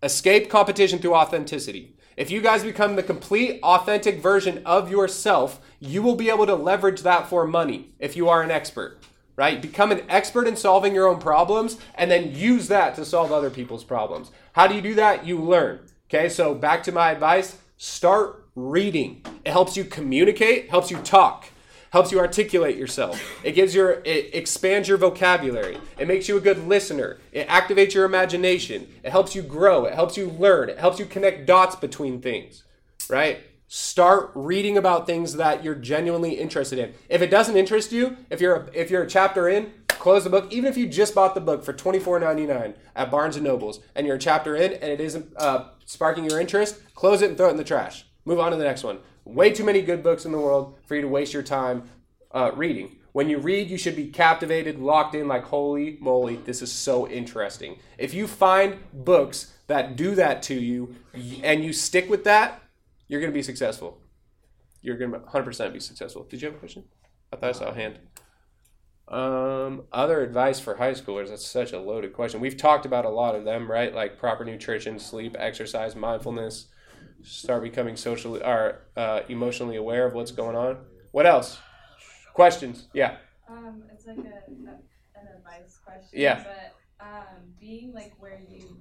Escape 0.02 0.50
competition 0.50 1.00
through 1.00 1.16
authenticity. 1.16 1.96
If 2.18 2.32
you 2.32 2.42
guys 2.42 2.64
become 2.64 2.96
the 2.96 3.04
complete 3.04 3.60
authentic 3.64 4.22
version 4.22 4.62
of 4.66 4.92
yourself, 4.92 5.62
you 5.80 6.02
will 6.02 6.16
be 6.16 6.30
able 6.30 6.46
to 6.48 6.56
leverage 6.56 7.02
that 7.04 7.28
for 7.28 7.48
money 7.48 7.94
if 8.00 8.16
you 8.16 8.28
are 8.28 8.42
an 8.42 8.52
expert, 8.52 9.00
right? 9.40 9.62
Become 9.62 9.94
an 9.94 10.02
expert 10.10 10.48
in 10.48 10.58
solving 10.58 10.94
your 10.94 11.08
own 11.08 11.18
problems 11.18 11.78
and 11.96 12.12
then 12.12 12.36
use 12.36 12.68
that 12.68 12.94
to 12.96 13.06
solve 13.06 13.32
other 13.32 13.50
people's 13.50 13.86
problems. 13.86 14.32
How 14.52 14.68
do 14.68 14.76
you 14.76 14.82
do 14.82 14.96
that? 14.96 15.26
You 15.26 15.40
learn. 15.40 15.80
Okay, 16.10 16.28
so 16.28 16.54
back 16.54 16.84
to 16.84 16.92
my 16.92 17.12
advice 17.12 17.58
start 17.78 18.46
reading. 18.54 19.24
It 19.46 19.52
helps 19.52 19.78
you 19.78 19.86
communicate, 19.86 20.70
helps 20.70 20.92
you 20.92 20.98
talk 20.98 21.46
helps 21.92 22.12
you 22.12 22.20
articulate 22.20 22.76
yourself. 22.76 23.20
It 23.44 23.54
gives 23.54 23.74
your 23.74 24.02
it 24.06 24.36
expands 24.36 24.88
your 24.88 24.98
vocabulary. 24.98 25.80
It 25.98 26.08
makes 26.08 26.28
you 26.28 26.38
a 26.38 26.42
good 26.42 26.68
listener. 26.68 27.18
It 27.32 27.48
activates 27.48 27.94
your 27.94 28.06
imagination. 28.06 28.88
It 29.04 29.10
helps 29.10 29.34
you 29.36 29.42
grow. 29.42 29.86
It 29.86 29.96
helps 29.96 30.18
you 30.18 30.30
learn. 30.30 30.70
It 30.70 30.78
helps 30.78 31.00
you 31.00 31.06
connect 31.06 31.48
dots 31.48 31.76
between 31.76 32.22
things. 32.22 32.64
Right? 33.10 33.40
Start 33.72 34.32
reading 34.34 34.78
about 34.78 35.05
things 35.05 35.36
that 35.36 35.63
you're 35.63 35.76
genuinely 35.76 36.32
interested 36.32 36.80
in. 36.80 36.91
If 37.07 37.22
it 37.22 37.30
doesn't 37.30 37.55
interest 37.55 37.91
you, 37.91 38.17
if 38.32 38.41
you're 38.41 38.55
a, 38.55 38.70
if 38.74 38.89
you're 38.89 39.03
a 39.03 39.07
chapter 39.07 39.47
in, 39.47 39.72
close 39.88 40.24
the 40.24 40.32
book. 40.32 40.51
Even 40.51 40.72
if 40.72 40.76
you 40.76 40.88
just 40.88 41.13
bought 41.13 41.36
the 41.36 41.39
book 41.39 41.63
for 41.63 41.72
$24.99 41.72 42.74
at 42.95 43.11
Barnes 43.11 43.36
and 43.36 43.45
Nobles 43.45 43.80
and 43.93 44.07
you're 44.07 44.15
a 44.15 44.20
chapter 44.20 44.55
in 44.55 44.74
and 44.74 44.91
it 44.91 44.99
isn't 44.99 45.32
uh, 45.38 45.65
sparking 45.86 46.28
your 46.28 46.39
interest, 46.39 46.80
close 46.95 47.22
it 47.22 47.30
and 47.30 47.38
throw 47.38 47.47
it 47.49 47.51
in 47.51 47.57
the 47.57 47.63
trash. 47.63 48.05
Move 48.26 48.39
on 48.39 48.49
to 48.49 48.57
the 48.57 48.63
next 48.63 48.84
one. 48.84 48.97
Way 49.24 49.51
too 49.51 49.63
many 49.63 49.84
good 49.84 50.01
books 50.01 50.26
in 50.26 50.32
the 50.32 50.39
world 50.39 50.76
for 50.88 50.95
you 50.95 51.03
to 51.03 51.07
waste 51.07 51.32
your 51.32 51.43
time 51.43 51.84
uh, 52.32 52.49
reading. 52.55 52.95
When 53.11 53.30
you 53.30 53.38
read, 53.38 53.70
you 53.70 53.78
should 53.78 53.95
be 53.95 54.07
captivated, 54.07 54.80
locked 54.80 55.13
in, 55.13 55.28
like, 55.28 55.43
holy 55.43 55.99
moly, 55.99 56.38
this 56.38 56.63
is 56.63 56.72
so 56.72 57.07
interesting. 57.07 57.78
If 57.99 58.15
you 58.15 58.26
find 58.26 58.78
books 58.93 59.53
that 59.67 59.95
do 59.95 60.15
that 60.15 60.41
to 60.43 60.55
you 60.55 60.95
and 61.43 61.63
you 61.63 61.72
stick 61.72 62.09
with 62.09 62.24
that, 62.24 62.63
you're 63.10 63.20
going 63.20 63.34
to 63.34 63.38
be 63.38 63.43
successful. 63.43 63.99
You're 64.82 64.97
going 64.97 65.12
to 65.12 65.20
100% 65.20 65.74
be 65.74 65.80
successful. 65.82 66.24
Did 66.24 66.41
you 66.41 66.47
have 66.47 66.55
a 66.55 66.60
question? 66.60 66.86
I 67.34 67.36
thought 67.36 67.49
I 67.49 67.51
saw 67.51 67.70
a 67.70 67.74
hand. 67.74 67.99
Um, 69.10 69.84
other 69.91 70.22
advice 70.22 70.60
for 70.60 70.76
high 70.76 70.93
schoolers, 70.93 71.30
that's 71.30 71.45
such 71.45 71.74
a 71.74 71.80
loaded 71.80 72.14
question. 72.14 72.39
We've 72.39 72.55
talked 72.55 72.86
about 72.86 73.05
a 73.05 73.10
lot 73.10 73.36
of 73.36 73.43
them, 73.43 73.70
right? 73.70 73.93
Like 73.93 74.20
proper 74.20 74.45
nutrition, 74.45 74.99
sleep, 74.99 75.36
exercise, 75.38 75.95
mindfulness, 75.95 76.68
start 77.24 77.64
becoming 77.64 77.95
socially 77.97 78.41
or 78.41 78.84
uh, 78.95 79.22
emotionally 79.28 79.76
aware 79.76 80.05
of 80.05 80.14
what's 80.14 80.32
going 80.32 80.55
on. 80.55 80.78
What 81.12 81.26
else? 81.26 81.57
Questions? 82.36 82.88
Yeah. 82.93 83.18
Um, 83.49 83.84
it's 83.91 84.05
like 84.05 84.20
a, 84.20 84.22
a 84.22 85.20
an 85.20 85.28
advice 85.36 85.80
question. 85.84 86.10
Yeah. 86.14 86.43
But 86.43 87.05
um, 87.05 87.53
being 87.60 87.93
like 87.93 88.14
where 88.20 88.39
you 88.47 88.78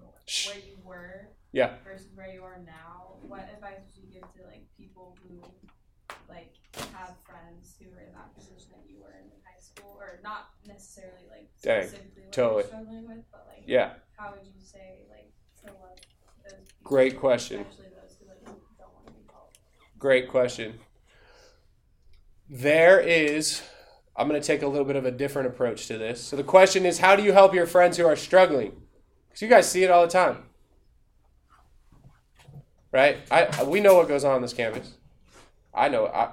where 0.47 0.59
you 0.59 0.79
were. 0.85 1.29
Yeah. 1.53 1.77
Versus 1.83 2.09
where 2.15 2.31
you 2.31 2.43
are 2.43 2.61
now, 2.67 3.08
what 3.29 3.49
advice 3.55 3.79
would 3.85 3.97
you 4.03 4.09
give 4.13 4.27
to 4.35 4.43
like 4.49 4.65
people 4.77 5.17
who 5.23 5.41
like 6.29 6.55
have 6.95 7.15
friends 7.25 7.77
who 7.79 7.87
are 7.97 8.03
in 8.03 8.13
that 8.13 8.35
position 8.35 8.73
that 8.73 8.85
you 8.89 9.01
were 9.01 9.13
in 9.13 9.27
in 9.31 9.39
high 9.45 9.61
school, 9.61 9.97
or 10.01 10.21
not 10.25 10.49
necessarily 10.67 11.25
like 11.31 11.49
Dang, 11.63 11.83
specifically 11.87 12.23
what 12.25 12.33
totally. 12.33 12.63
you're 12.63 12.69
struggling 12.69 13.09
with, 13.09 13.25
but 13.31 13.47
like 13.49 13.65
Yeah. 13.67 13.93
how 14.17 14.33
would 14.33 14.45
you 14.45 14.53
say 14.61 15.05
like 15.11 15.33
to 15.65 15.67
love 15.81 15.97
those 16.45 16.53
people, 16.53 16.83
Great 16.85 17.19
question. 17.21 17.65
those 17.65 17.77
who 18.19 18.29
like 18.29 18.45
don't 18.79 18.93
want 18.95 19.07
to 19.07 19.13
be 19.13 19.25
called. 19.27 19.51
Great 19.99 20.29
question. 20.29 20.79
There 22.51 22.99
is, 22.99 23.61
I'm 24.17 24.27
going 24.27 24.41
to 24.41 24.47
take 24.47 24.63
a 24.63 24.67
little 24.67 24.87
bit 24.87 24.97
of 24.97 25.05
a 25.05 25.11
different 25.11 25.49
approach 25.49 25.87
to 25.89 25.99
this. 25.99 26.23
So 26.23 26.35
the 26.37 26.43
question 26.43 26.87
is, 26.87 26.99
how 26.99 27.15
do 27.15 27.23
you 27.23 27.33
help 27.33 27.53
your 27.55 27.67
friends 27.67 27.99
who 27.99 28.07
are 28.07 28.17
struggling? 28.17 28.73
Because 29.29 29.43
you 29.43 29.49
guys 29.49 29.71
see 29.71 29.85
it 29.85 29.91
all 29.91 30.03
the 30.07 30.11
time, 30.13 30.45
right? 32.93 33.19
I 33.31 33.63
we 33.65 33.81
know 33.81 33.95
what 33.95 34.09
goes 34.09 34.25
on 34.25 34.35
on 34.35 34.43
this 34.43 34.53
campus. 34.53 34.95
I 35.75 35.89
know. 35.89 36.07
I 36.07 36.31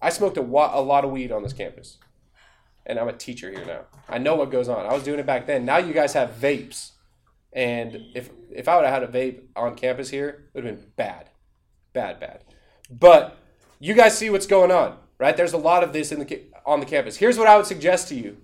I 0.00 0.10
smoked 0.10 0.36
a, 0.36 0.42
wa- 0.42 0.72
a 0.74 0.80
lot 0.80 1.04
of 1.04 1.10
weed 1.10 1.30
on 1.30 1.42
this 1.42 1.52
campus, 1.52 1.98
and 2.86 2.98
I'm 2.98 3.08
a 3.08 3.12
teacher 3.12 3.50
here 3.50 3.64
now. 3.64 3.82
I 4.08 4.18
know 4.18 4.34
what 4.34 4.50
goes 4.50 4.68
on. 4.68 4.84
I 4.86 4.92
was 4.92 5.04
doing 5.04 5.20
it 5.20 5.26
back 5.26 5.46
then. 5.46 5.64
Now 5.64 5.78
you 5.78 5.92
guys 5.92 6.12
have 6.14 6.30
vapes, 6.40 6.90
and 7.52 7.96
if 8.14 8.30
if 8.50 8.68
I 8.68 8.76
would 8.76 8.84
have 8.84 9.02
had 9.02 9.02
a 9.04 9.12
vape 9.12 9.42
on 9.54 9.74
campus 9.76 10.10
here, 10.10 10.28
it 10.54 10.58
would 10.58 10.64
have 10.64 10.76
been 10.76 10.90
bad, 10.96 11.30
bad, 11.92 12.18
bad. 12.18 12.44
But 12.90 13.36
you 13.78 13.94
guys 13.94 14.16
see 14.16 14.30
what's 14.30 14.46
going 14.46 14.70
on, 14.70 14.96
right? 15.18 15.36
There's 15.36 15.52
a 15.52 15.58
lot 15.58 15.84
of 15.84 15.92
this 15.92 16.12
in 16.12 16.18
the 16.20 16.42
on 16.66 16.80
the 16.80 16.86
campus. 16.86 17.16
Here's 17.16 17.38
what 17.38 17.46
I 17.46 17.56
would 17.56 17.66
suggest 17.66 18.08
to 18.08 18.14
you, 18.14 18.38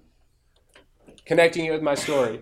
connecting 1.24 1.64
it 1.64 1.70
with 1.72 1.82
my 1.82 1.94
story. 1.94 2.40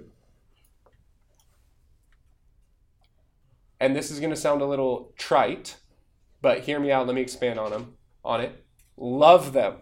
And 3.80 3.94
this 3.94 4.10
is 4.10 4.20
going 4.20 4.30
to 4.30 4.36
sound 4.36 4.62
a 4.62 4.66
little 4.66 5.12
trite, 5.16 5.76
but 6.40 6.60
hear 6.60 6.80
me 6.80 6.90
out. 6.90 7.06
Let 7.06 7.14
me 7.14 7.22
expand 7.22 7.58
on 7.58 7.70
them 7.70 7.96
on 8.24 8.40
it. 8.40 8.64
Love 8.96 9.52
them. 9.52 9.76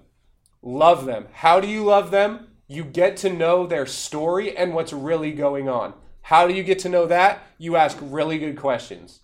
Love 0.62 1.06
them. 1.06 1.26
How 1.32 1.60
do 1.60 1.66
you 1.66 1.84
love 1.84 2.10
them? 2.10 2.48
You 2.66 2.84
get 2.84 3.16
to 3.18 3.32
know 3.32 3.66
their 3.66 3.86
story 3.86 4.56
and 4.56 4.74
what's 4.74 4.92
really 4.92 5.32
going 5.32 5.68
on. 5.68 5.94
How 6.22 6.46
do 6.46 6.54
you 6.54 6.62
get 6.62 6.78
to 6.80 6.88
know 6.88 7.06
that? 7.06 7.42
You 7.58 7.76
ask 7.76 7.98
really 8.00 8.38
good 8.38 8.56
questions 8.56 9.20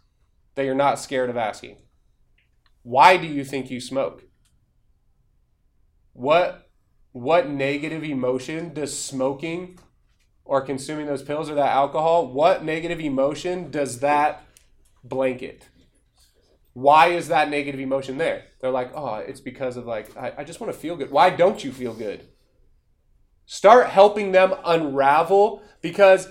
that 0.54 0.64
you're 0.64 0.74
not 0.74 0.98
scared 0.98 1.30
of 1.30 1.36
asking. 1.36 1.76
Why 2.82 3.16
do 3.16 3.26
you 3.26 3.44
think 3.44 3.70
you 3.70 3.80
smoke? 3.80 4.24
What 6.12 6.66
what 7.12 7.48
negative 7.48 8.04
emotion 8.04 8.72
does 8.72 8.96
smoking 8.96 9.78
or 10.44 10.60
consuming 10.60 11.06
those 11.06 11.22
pills 11.22 11.50
or 11.50 11.54
that 11.54 11.72
alcohol, 11.72 12.26
what 12.26 12.64
negative 12.64 13.00
emotion 13.00 13.70
does 13.70 14.00
that 14.00 14.44
blanket? 15.04 15.68
Why 16.72 17.08
is 17.08 17.28
that 17.28 17.50
negative 17.50 17.80
emotion 17.80 18.18
there? 18.18 18.44
They're 18.60 18.70
like, 18.70 18.92
oh, 18.94 19.16
it's 19.16 19.40
because 19.40 19.76
of 19.76 19.86
like, 19.86 20.16
I, 20.16 20.32
I 20.38 20.44
just 20.44 20.60
want 20.60 20.72
to 20.72 20.78
feel 20.78 20.96
good. 20.96 21.10
Why 21.10 21.30
don't 21.30 21.64
you 21.64 21.72
feel 21.72 21.94
good? 21.94 22.28
Start 23.46 23.88
helping 23.88 24.32
them 24.32 24.54
unravel 24.64 25.62
because 25.82 26.28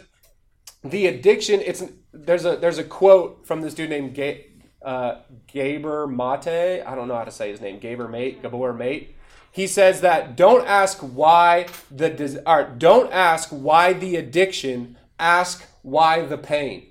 the 0.83 1.07
addiction, 1.07 1.61
it's 1.61 1.83
there's 2.13 2.45
a 2.45 2.55
there's 2.55 2.77
a 2.77 2.83
quote 2.83 3.45
from 3.45 3.61
this 3.61 3.73
dude 3.73 3.89
named 3.89 4.15
Ga- 4.15 4.47
uh, 4.81 5.15
Gabor 5.47 6.07
Mate. 6.07 6.81
I 6.85 6.95
don't 6.95 7.07
know 7.07 7.15
how 7.15 7.25
to 7.25 7.31
say 7.31 7.51
his 7.51 7.59
name. 7.59 7.79
Gabor 7.79 8.07
Mate, 8.07 8.41
Gabor 8.41 8.73
Mate. 8.73 9.15
He 9.51 9.67
says 9.67 10.01
that 10.01 10.37
don't 10.37 10.65
ask 10.67 10.99
why 10.99 11.67
the 11.91 12.41
or 12.45 12.73
don't 12.77 13.11
ask 13.11 13.49
why 13.49 13.93
the 13.93 14.15
addiction. 14.15 14.97
Ask 15.19 15.65
why 15.81 16.25
the 16.25 16.37
pain. 16.37 16.88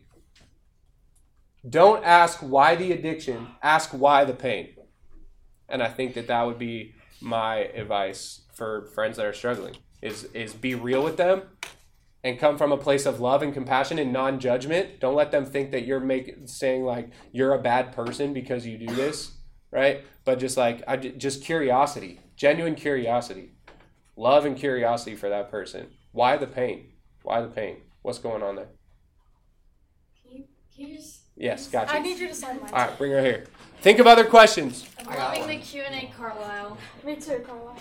Don't 1.69 2.05
ask 2.05 2.39
why 2.39 2.77
the 2.77 2.93
addiction. 2.93 3.49
Ask 3.62 3.91
why 3.91 4.25
the 4.25 4.35
pain. 4.35 4.75
And 5.69 5.83
I 5.83 5.89
think 5.89 6.14
that 6.14 6.29
that 6.29 6.47
would 6.47 6.59
be 6.59 6.95
my 7.21 7.57
advice 7.57 8.43
for 8.55 8.87
friends 8.95 9.16
that 9.16 9.27
are 9.27 9.33
struggling. 9.33 9.77
Is 10.01 10.25
is 10.33 10.55
be 10.55 10.77
real 10.77 11.03
with 11.03 11.16
them 11.16 11.43
and 12.23 12.39
come 12.39 12.57
from 12.57 12.73
a 12.73 12.77
place 12.77 13.07
of 13.07 13.21
love 13.21 13.43
and 13.43 13.53
compassion 13.53 13.99
and 13.99 14.12
non-judgment. 14.12 15.01
Don't 15.01 15.14
let 15.14 15.31
them 15.31 15.45
think 15.45 15.73
that 15.73 15.85
you're 15.85 16.01
making 16.01 16.47
saying 16.47 16.85
like 16.85 17.11
you're 17.33 17.55
a 17.55 17.61
bad 17.61 17.93
person 17.93 18.33
because 18.33 18.66
you 18.66 18.79
do 18.79 18.95
this, 18.95 19.33
right? 19.73 20.05
But 20.25 20.39
just 20.39 20.57
like 20.57 20.83
I 20.87 20.97
just 20.97 21.43
curiosity, 21.43 22.21
genuine 22.37 22.77
curiosity, 22.77 23.53
love 24.16 24.45
and 24.45 24.57
curiosity 24.57 25.16
for 25.16 25.29
that 25.29 25.51
person. 25.51 25.89
Why 26.12 26.37
the 26.37 26.47
pain? 26.47 26.93
Why 27.23 27.41
the 27.41 27.49
pain? 27.49 27.79
What's 28.03 28.19
going 28.19 28.43
on 28.43 28.57
there? 28.57 28.69
Can 30.23 30.39
you, 30.39 30.45
can 30.75 30.87
you 30.87 30.97
just? 30.97 31.18
Yes, 31.39 31.68
gotcha. 31.68 31.95
I 31.95 32.01
need 32.01 32.18
you 32.18 32.26
to 32.28 32.34
sign 32.34 32.61
mine. 32.61 32.70
All 32.72 32.86
right, 32.86 32.99
bring 32.99 33.12
her 33.12 33.22
here. 33.22 33.45
Think 33.80 34.01
of 34.01 34.09
other 34.09 34.24
questions. 34.24 34.84
I'm 34.99 35.16
loving 35.16 35.47
the 35.47 35.64
Q 35.64 35.82
and 35.82 35.95
A, 35.95 36.12
Carlisle. 36.16 36.76
Me 37.05 37.14
too, 37.14 37.39
Carla. 37.47 37.76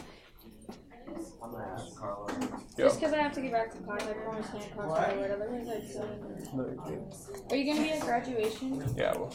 I'm 1.42 1.52
gonna 1.52 1.74
ask 1.74 1.96
Carla. 1.96 2.32
Just 2.78 3.00
because 3.00 3.14
I 3.14 3.18
have 3.18 3.34
to 3.34 3.42
get 3.42 3.52
back 3.52 3.72
to 3.72 3.78
class, 3.80 4.04
I 4.04 4.14
don't 4.14 4.28
want 4.28 4.44
to 4.44 4.48
stand 4.48 4.64
across 4.66 5.10
the 5.10 5.16
way. 5.16 5.32
Otherwise, 5.32 5.68
I'd. 5.98 7.52
Are 7.52 7.56
you 7.56 7.74
gonna 7.74 7.84
be 7.84 7.92
at 7.92 8.02
graduation? 8.02 8.94
Yeah. 8.96 9.14
Well, 9.14 9.34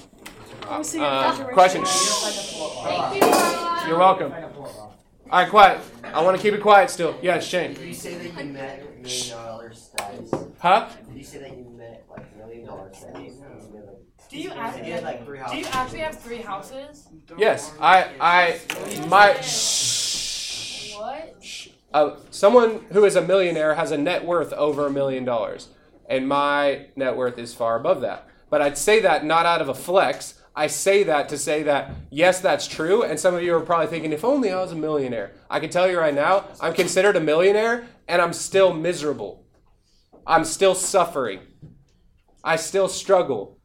I'll 0.69 0.85
see 0.85 0.99
you 0.99 1.05
uh, 1.05 1.37
at 1.37 1.53
graduation. 1.53 1.83
question. 1.83 1.85
Thank 2.85 3.15
you, 3.15 3.21
Carlisle. 3.21 3.89
You're 3.89 3.99
welcome. 3.99 4.33
All 4.33 5.41
right, 5.41 5.49
quiet. 5.49 5.81
I 6.05 6.23
want 6.23 6.37
to 6.37 6.43
keep 6.43 6.55
it 6.55 6.61
quiet 6.61 6.91
still. 6.91 7.19
Yes, 7.23 7.45
Shane. 7.45 7.75
Did 7.75 7.89
you 7.89 7.95
say 7.95 8.15
that 8.19 8.45
you 8.45 8.53
met 8.53 9.03
million 9.03 9.31
dollar 9.31 9.73
status? 9.73 10.31
Huh? 10.61 10.89
Did 11.09 11.17
you 11.19 11.25
say 11.25 11.39
that 11.39 11.57
you 11.57 11.65
met 11.77 12.05
like 12.09 12.37
million 12.37 12.67
dollar 12.67 12.93
status? 12.93 13.35
Do 14.33 14.39
you 14.39 14.49
You 14.49 14.55
actually 14.55 14.91
had 14.91 15.03
like 15.03 15.27
three 15.27 15.41
do 15.51 15.59
you 15.59 15.67
actually 15.73 15.99
have 15.99 16.19
three 16.19 16.39
houses? 16.39 17.07
Yes. 17.37 17.75
I. 17.79 18.09
I. 18.19 18.61
My. 19.07 19.39
Shh, 19.43 20.95
What? 20.95 21.35
Shh, 21.43 21.69
uh, 21.93 22.17
someone 22.31 22.87
who 22.93 23.05
is 23.05 23.15
a 23.15 23.21
millionaire 23.21 23.75
has 23.75 23.91
a 23.91 23.99
net 23.99 24.25
worth 24.25 24.55
over 24.55 24.87
a 24.87 24.91
million 24.91 25.27
dollars, 25.27 25.69
and 26.09 26.27
my 26.27 26.87
net 26.97 27.15
worth 27.15 27.37
is 27.37 27.53
far 27.53 27.79
above 27.79 28.01
that. 28.01 28.27
But 28.49 28.63
I'd 28.63 28.79
say 28.79 29.01
that 29.01 29.23
not 29.23 29.45
out 29.45 29.61
of 29.61 29.69
a 29.69 29.75
flex. 29.75 30.41
I 30.57 30.67
say 30.67 31.03
that 31.03 31.29
to 31.29 31.37
say 31.37 31.63
that 31.65 31.91
yes, 32.11 32.41
that's 32.41 32.67
true. 32.67 33.03
And 33.03 33.21
some 33.21 33.35
of 33.35 33.43
you 33.43 33.55
are 33.55 33.61
probably 33.61 33.89
thinking, 33.89 34.15
if 34.15 34.25
only 34.25 34.51
I 34.51 34.63
was 34.63 34.73
a 34.73 34.77
millionaire. 34.77 35.33
I 35.51 35.61
can 35.61 35.69
tell 35.69 35.91
you 35.91 35.99
right 35.99 36.15
now, 36.15 36.47
I'm 36.59 36.73
considered 36.73 37.17
a 37.17 37.21
millionaire, 37.21 37.87
and 38.09 38.23
I'm 38.23 38.33
still 38.33 38.73
miserable. 38.73 39.45
I'm 40.27 40.47
still 40.47 40.75
suffering. 40.75 41.41
I 42.43 42.57
still 42.57 42.89
struggle. 42.89 43.59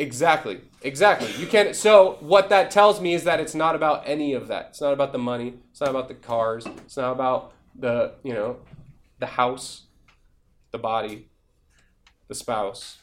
Exactly. 0.00 0.62
Exactly. 0.80 1.30
You 1.38 1.46
can't. 1.46 1.76
So 1.76 2.16
what 2.20 2.48
that 2.48 2.70
tells 2.70 3.02
me 3.02 3.12
is 3.12 3.24
that 3.24 3.38
it's 3.38 3.54
not 3.54 3.74
about 3.74 4.02
any 4.06 4.32
of 4.32 4.48
that. 4.48 4.68
It's 4.70 4.80
not 4.80 4.94
about 4.94 5.12
the 5.12 5.18
money. 5.18 5.54
It's 5.70 5.80
not 5.80 5.90
about 5.90 6.08
the 6.08 6.14
cars. 6.14 6.64
It's 6.64 6.96
not 6.96 7.12
about 7.12 7.52
the 7.78 8.14
you 8.22 8.32
know, 8.32 8.56
the 9.18 9.26
house, 9.26 9.82
the 10.70 10.78
body, 10.78 11.28
the 12.28 12.34
spouse. 12.34 13.02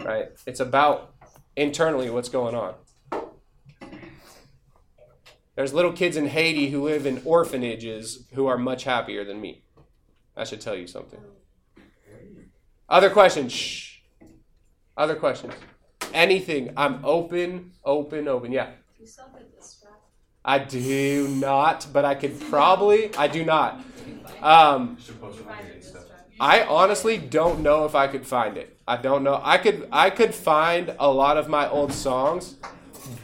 Right. 0.00 0.28
It's 0.46 0.60
about 0.60 1.12
internally 1.56 2.08
what's 2.08 2.28
going 2.28 2.54
on. 2.54 2.74
There's 5.56 5.74
little 5.74 5.92
kids 5.92 6.16
in 6.16 6.28
Haiti 6.28 6.70
who 6.70 6.84
live 6.84 7.04
in 7.04 7.20
orphanages 7.24 8.28
who 8.34 8.46
are 8.46 8.58
much 8.58 8.84
happier 8.84 9.24
than 9.24 9.40
me. 9.40 9.64
That 10.36 10.46
should 10.46 10.60
tell 10.60 10.76
you 10.76 10.86
something. 10.86 11.18
Other 12.88 13.10
questions? 13.10 13.52
Shh. 13.52 13.85
Other 14.96 15.14
questions? 15.14 15.52
Anything. 16.14 16.72
I'm 16.76 17.04
open, 17.04 17.72
open, 17.84 18.28
open. 18.28 18.52
Yeah. 18.52 18.70
You 18.98 19.06
still 19.06 19.24
have 19.24 19.42
this 19.54 19.76
strap. 19.78 20.00
I 20.44 20.58
do 20.58 21.28
not, 21.28 21.86
but 21.92 22.04
I 22.04 22.14
could 22.14 22.40
probably. 22.40 23.14
I 23.16 23.28
do 23.28 23.44
not. 23.44 23.84
Um, 24.42 24.96
I 26.40 26.62
honestly 26.62 27.18
don't 27.18 27.60
know 27.60 27.84
if 27.84 27.94
I 27.94 28.06
could 28.06 28.26
find 28.26 28.56
it. 28.56 28.78
I 28.88 28.96
don't 28.96 29.22
know. 29.22 29.40
I 29.42 29.58
could. 29.58 29.88
I 29.92 30.10
could 30.10 30.34
find 30.34 30.94
a 30.98 31.10
lot 31.10 31.36
of 31.36 31.48
my 31.48 31.68
old 31.68 31.92
songs, 31.92 32.56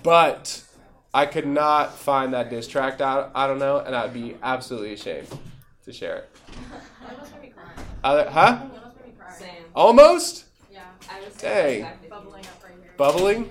but 0.02 0.62
I 1.14 1.26
could 1.26 1.46
not 1.46 1.94
find 1.94 2.34
that 2.34 2.50
diss 2.50 2.66
track. 2.66 3.00
I, 3.00 3.30
I 3.34 3.46
don't 3.46 3.58
know, 3.58 3.78
and 3.78 3.94
I'd 3.94 4.12
be 4.12 4.36
absolutely 4.42 4.94
ashamed 4.94 5.28
to 5.84 5.92
share 5.92 6.16
it. 6.16 6.30
That 7.02 7.18
must 7.18 7.40
me 7.40 7.48
cry. 7.48 7.84
Other, 8.02 8.30
huh? 8.30 8.40
That 8.40 8.84
must 8.84 8.96
make 8.96 9.06
me 9.06 9.12
cry. 9.18 9.34
Same. 9.34 9.64
Almost 9.74 10.36
Yeah, 10.36 10.42
I 10.42 10.42
was 10.42 10.51
Dang. 11.38 11.74
exactly 11.76 12.08
Bubbling 12.08 12.46
up 12.46 12.64
right 12.64 12.72
here. 12.82 12.92
bubbling. 12.96 13.50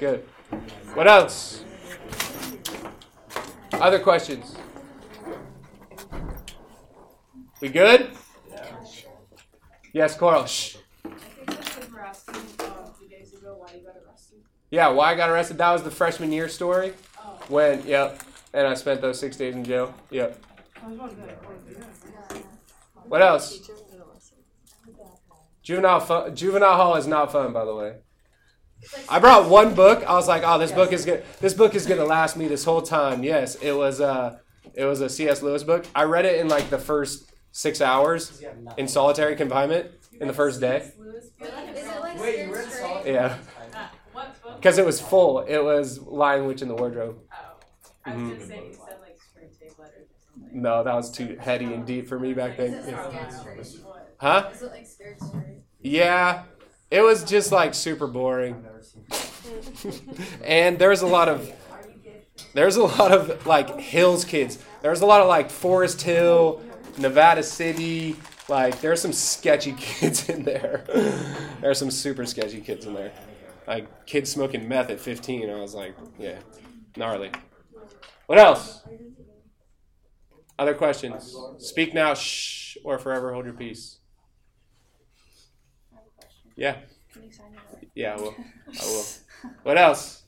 Good. 0.00 0.20
What 0.94 1.06
else? 1.08 1.64
Other 3.72 3.98
questions? 3.98 4.54
We 7.60 7.68
good? 7.68 8.10
Yes, 9.92 10.16
Coral. 10.16 10.46
Shh. 10.46 10.76
I 11.04 11.08
think 11.10 11.46
the 11.46 11.54
kid 11.80 11.92
were 11.92 12.00
asking 12.00 12.34
uh, 12.60 12.86
two 12.98 13.08
days 13.08 13.34
ago 13.34 13.56
why 13.58 13.72
you 13.74 13.84
got 13.84 13.94
arrested. 14.06 14.38
Yeah, 14.70 14.88
why 14.88 15.12
I 15.12 15.14
got 15.14 15.28
arrested? 15.30 15.58
That 15.58 15.70
was 15.72 15.82
the 15.82 15.90
freshman 15.90 16.32
year 16.32 16.48
story. 16.48 16.94
Oh. 17.18 17.38
When, 17.48 17.86
yep. 17.86 18.22
And 18.54 18.66
I 18.66 18.74
spent 18.74 19.00
those 19.00 19.18
six 19.20 19.36
days 19.36 19.54
in 19.54 19.64
jail. 19.64 19.94
Yep. 20.10 20.42
What 23.04 23.22
else? 23.22 23.70
Juvenile 25.62 26.00
fun, 26.00 26.34
juvenile 26.34 26.74
hall 26.76 26.96
is 26.96 27.06
not 27.06 27.30
fun, 27.32 27.52
by 27.52 27.64
the 27.64 27.74
way. 27.74 27.94
I 29.08 29.20
brought 29.20 29.48
one 29.48 29.74
book. 29.74 30.02
I 30.04 30.14
was 30.14 30.26
like, 30.26 30.42
"Oh, 30.44 30.58
this 30.58 30.72
book 30.72 30.92
is 30.92 31.04
good. 31.04 31.24
This 31.40 31.54
book 31.54 31.74
is 31.74 31.86
gonna 31.86 32.04
last 32.04 32.36
me 32.36 32.48
this 32.48 32.64
whole 32.64 32.82
time." 32.82 33.22
Yes, 33.22 33.54
it 33.56 33.72
was. 33.72 34.00
Uh, 34.00 34.38
it 34.74 34.84
was 34.84 35.00
a 35.00 35.08
C.S. 35.08 35.42
Lewis 35.42 35.62
book. 35.62 35.86
I 35.94 36.04
read 36.04 36.24
it 36.24 36.40
in 36.40 36.48
like 36.48 36.68
the 36.70 36.78
first 36.78 37.30
six 37.52 37.80
hours 37.80 38.42
in 38.76 38.88
solitary 38.88 39.36
confinement 39.36 39.90
in 40.20 40.26
the 40.26 40.34
first 40.34 40.60
day. 40.60 40.90
Lewis 40.98 41.26
Is 41.26 41.30
it 41.40 42.00
like 42.00 42.20
Wait, 42.20 42.46
you 42.46 42.54
read 42.54 42.64
Straight? 42.64 42.80
Solid? 42.80 43.06
Yeah, 43.06 43.38
What 44.12 44.34
because 44.56 44.78
it 44.78 44.86
was 44.86 45.00
full. 45.00 45.40
It 45.40 45.62
was 45.62 46.00
Lion 46.00 46.46
Witch 46.46 46.62
in 46.62 46.68
the 46.68 46.74
Wardrobe. 46.74 47.18
Oh. 47.32 47.36
I 48.04 48.16
was 48.16 48.32
gonna 48.32 48.46
say 48.46 48.66
you 48.66 48.72
said 48.74 48.96
like 49.00 49.16
Screwtape 49.16 49.78
Letters. 49.78 50.08
No, 50.52 50.82
that 50.82 50.94
was 50.94 51.10
too 51.10 51.36
heady 51.40 51.72
and 51.72 51.86
deep 51.86 52.08
for 52.08 52.18
me 52.18 52.32
back 52.34 52.56
then. 52.56 52.72
Yeah. 52.88 53.30
Scared 54.22 54.30
Straight? 54.30 54.30
What? 54.30 54.44
Huh? 54.44 54.50
Is 54.54 54.62
it 54.62 54.72
like 54.72 54.86
Scared 54.86 55.20
Straight? 55.20 55.62
Yeah, 55.80 56.42
it 56.90 57.00
was 57.02 57.24
just 57.24 57.52
like 57.52 57.74
super 57.74 58.06
boring. 58.06 58.54
I've 58.54 58.62
never 58.62 58.82
seen 58.82 59.04
and 60.44 60.78
there's 60.78 61.02
a 61.02 61.06
lot 61.06 61.28
of 61.28 61.50
there's 62.54 62.76
a 62.76 62.82
lot 62.82 63.12
of 63.12 63.46
like 63.46 63.78
hills 63.78 64.24
kids 64.24 64.58
there's 64.80 65.00
a 65.00 65.06
lot 65.06 65.20
of 65.20 65.28
like 65.28 65.50
forest 65.50 66.02
hill 66.02 66.62
nevada 66.98 67.42
city 67.42 68.16
like 68.48 68.80
there's 68.80 69.00
some 69.00 69.12
sketchy 69.12 69.72
kids 69.78 70.28
in 70.28 70.44
there 70.44 70.84
there's 71.60 71.78
some 71.78 71.90
super 71.90 72.24
sketchy 72.24 72.60
kids 72.60 72.86
in 72.86 72.94
there 72.94 73.12
like 73.66 74.06
kids 74.06 74.30
smoking 74.30 74.68
meth 74.68 74.90
at 74.90 75.00
15 75.00 75.50
i 75.50 75.60
was 75.60 75.74
like 75.74 75.94
yeah 76.18 76.38
gnarly 76.96 77.30
what 78.26 78.38
else 78.38 78.82
other 80.58 80.74
questions 80.74 81.36
speak 81.58 81.94
now 81.94 82.14
shh 82.14 82.76
or 82.84 82.98
forever 82.98 83.32
hold 83.32 83.44
your 83.44 83.54
peace 83.54 83.98
I 85.92 85.96
have 85.96 86.04
a 86.06 86.10
question. 86.20 86.51
Yeah 86.62 86.76
Can 87.12 87.24
you 87.24 87.32
sign 87.32 87.46
it? 87.82 87.88
yeah 87.94 88.14
i 88.14 88.16
will 88.16 88.34
i 88.80 88.84
will 88.86 89.04
what 89.64 89.76
else 89.76 90.22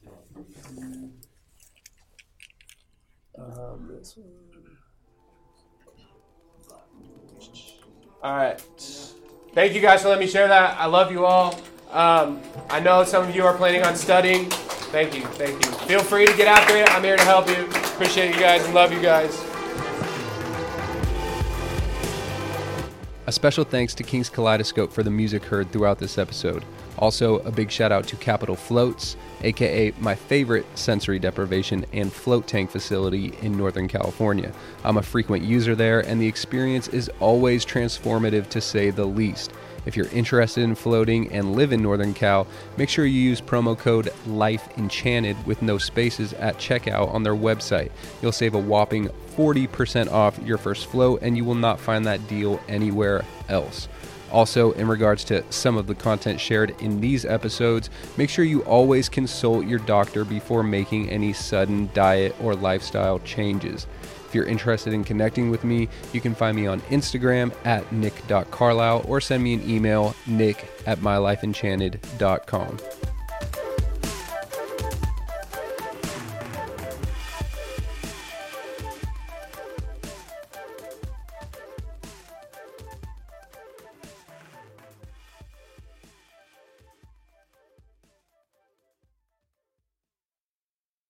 Um, 3.36 3.90
this 3.90 4.16
one. 4.16 4.28
All 8.22 8.36
right. 8.36 8.60
Thank 9.54 9.74
you 9.74 9.80
guys 9.80 10.02
for 10.02 10.08
letting 10.08 10.24
me 10.24 10.30
share 10.30 10.46
that. 10.46 10.78
I 10.78 10.86
love 10.86 11.10
you 11.10 11.26
all. 11.26 11.58
Um, 11.90 12.40
I 12.70 12.78
know 12.80 13.02
some 13.04 13.28
of 13.28 13.34
you 13.34 13.44
are 13.44 13.54
planning 13.56 13.82
on 13.82 13.96
studying. 13.96 14.48
Thank 14.94 15.14
you. 15.16 15.22
Thank 15.22 15.64
you. 15.66 15.72
Feel 15.88 16.00
free 16.00 16.26
to 16.26 16.36
get 16.36 16.46
after 16.46 16.76
it. 16.76 16.88
I'm 16.94 17.02
here 17.02 17.16
to 17.16 17.24
help 17.24 17.48
you. 17.48 17.66
Appreciate 17.94 18.32
you 18.34 18.40
guys 18.40 18.64
and 18.64 18.72
love 18.72 18.92
you 18.92 19.00
guys. 19.02 19.36
Special 23.34 23.64
thanks 23.64 23.94
to 23.94 24.02
King's 24.04 24.30
Kaleidoscope 24.30 24.92
for 24.92 25.02
the 25.02 25.10
music 25.10 25.44
heard 25.44 25.70
throughout 25.70 25.98
this 25.98 26.18
episode. 26.18 26.64
Also, 26.98 27.38
a 27.40 27.50
big 27.50 27.70
shout 27.70 27.90
out 27.90 28.06
to 28.06 28.16
Capital 28.16 28.54
Floats, 28.54 29.16
aka 29.42 29.92
my 29.98 30.14
favorite 30.14 30.64
sensory 30.76 31.18
deprivation 31.18 31.84
and 31.92 32.12
float 32.12 32.46
tank 32.46 32.70
facility 32.70 33.34
in 33.42 33.56
Northern 33.56 33.88
California. 33.88 34.52
I'm 34.84 34.98
a 34.98 35.02
frequent 35.02 35.42
user 35.42 35.74
there, 35.74 36.00
and 36.00 36.20
the 36.20 36.28
experience 36.28 36.86
is 36.88 37.10
always 37.18 37.66
transformative 37.66 38.48
to 38.50 38.60
say 38.60 38.90
the 38.90 39.04
least. 39.04 39.52
If 39.86 39.96
you're 39.96 40.08
interested 40.08 40.62
in 40.62 40.74
floating 40.74 41.32
and 41.32 41.54
live 41.54 41.72
in 41.72 41.82
Northern 41.82 42.14
Cal, 42.14 42.46
make 42.76 42.88
sure 42.88 43.04
you 43.04 43.20
use 43.20 43.40
promo 43.40 43.76
code 43.76 44.06
LIFEEnchanted 44.26 45.44
with 45.46 45.62
no 45.62 45.78
spaces 45.78 46.32
at 46.34 46.56
checkout 46.56 47.12
on 47.12 47.22
their 47.22 47.34
website. 47.34 47.90
You'll 48.22 48.32
save 48.32 48.54
a 48.54 48.58
whopping 48.58 49.08
40% 49.36 50.10
off 50.10 50.38
your 50.44 50.58
first 50.58 50.86
float, 50.86 51.20
and 51.22 51.36
you 51.36 51.44
will 51.44 51.54
not 51.54 51.80
find 51.80 52.06
that 52.06 52.26
deal 52.28 52.60
anywhere 52.68 53.24
else. 53.48 53.88
Also, 54.32 54.72
in 54.72 54.88
regards 54.88 55.22
to 55.24 55.44
some 55.50 55.76
of 55.76 55.86
the 55.86 55.94
content 55.94 56.40
shared 56.40 56.74
in 56.80 57.00
these 57.00 57.24
episodes, 57.24 57.88
make 58.16 58.28
sure 58.28 58.44
you 58.44 58.62
always 58.62 59.08
consult 59.08 59.66
your 59.66 59.78
doctor 59.78 60.24
before 60.24 60.64
making 60.64 61.08
any 61.08 61.32
sudden 61.32 61.88
diet 61.94 62.34
or 62.40 62.54
lifestyle 62.56 63.20
changes. 63.20 63.86
If 64.34 64.38
you're 64.38 64.46
interested 64.46 64.92
in 64.92 65.04
connecting 65.04 65.48
with 65.48 65.62
me, 65.62 65.88
you 66.12 66.20
can 66.20 66.34
find 66.34 66.56
me 66.56 66.66
on 66.66 66.80
Instagram 66.90 67.54
at 67.64 67.92
nick.carlisle 67.92 69.04
or 69.06 69.20
send 69.20 69.44
me 69.44 69.54
an 69.54 69.70
email, 69.70 70.16
nick 70.26 70.68
at 70.86 70.98
mylifeenchanted.com. 70.98 73.13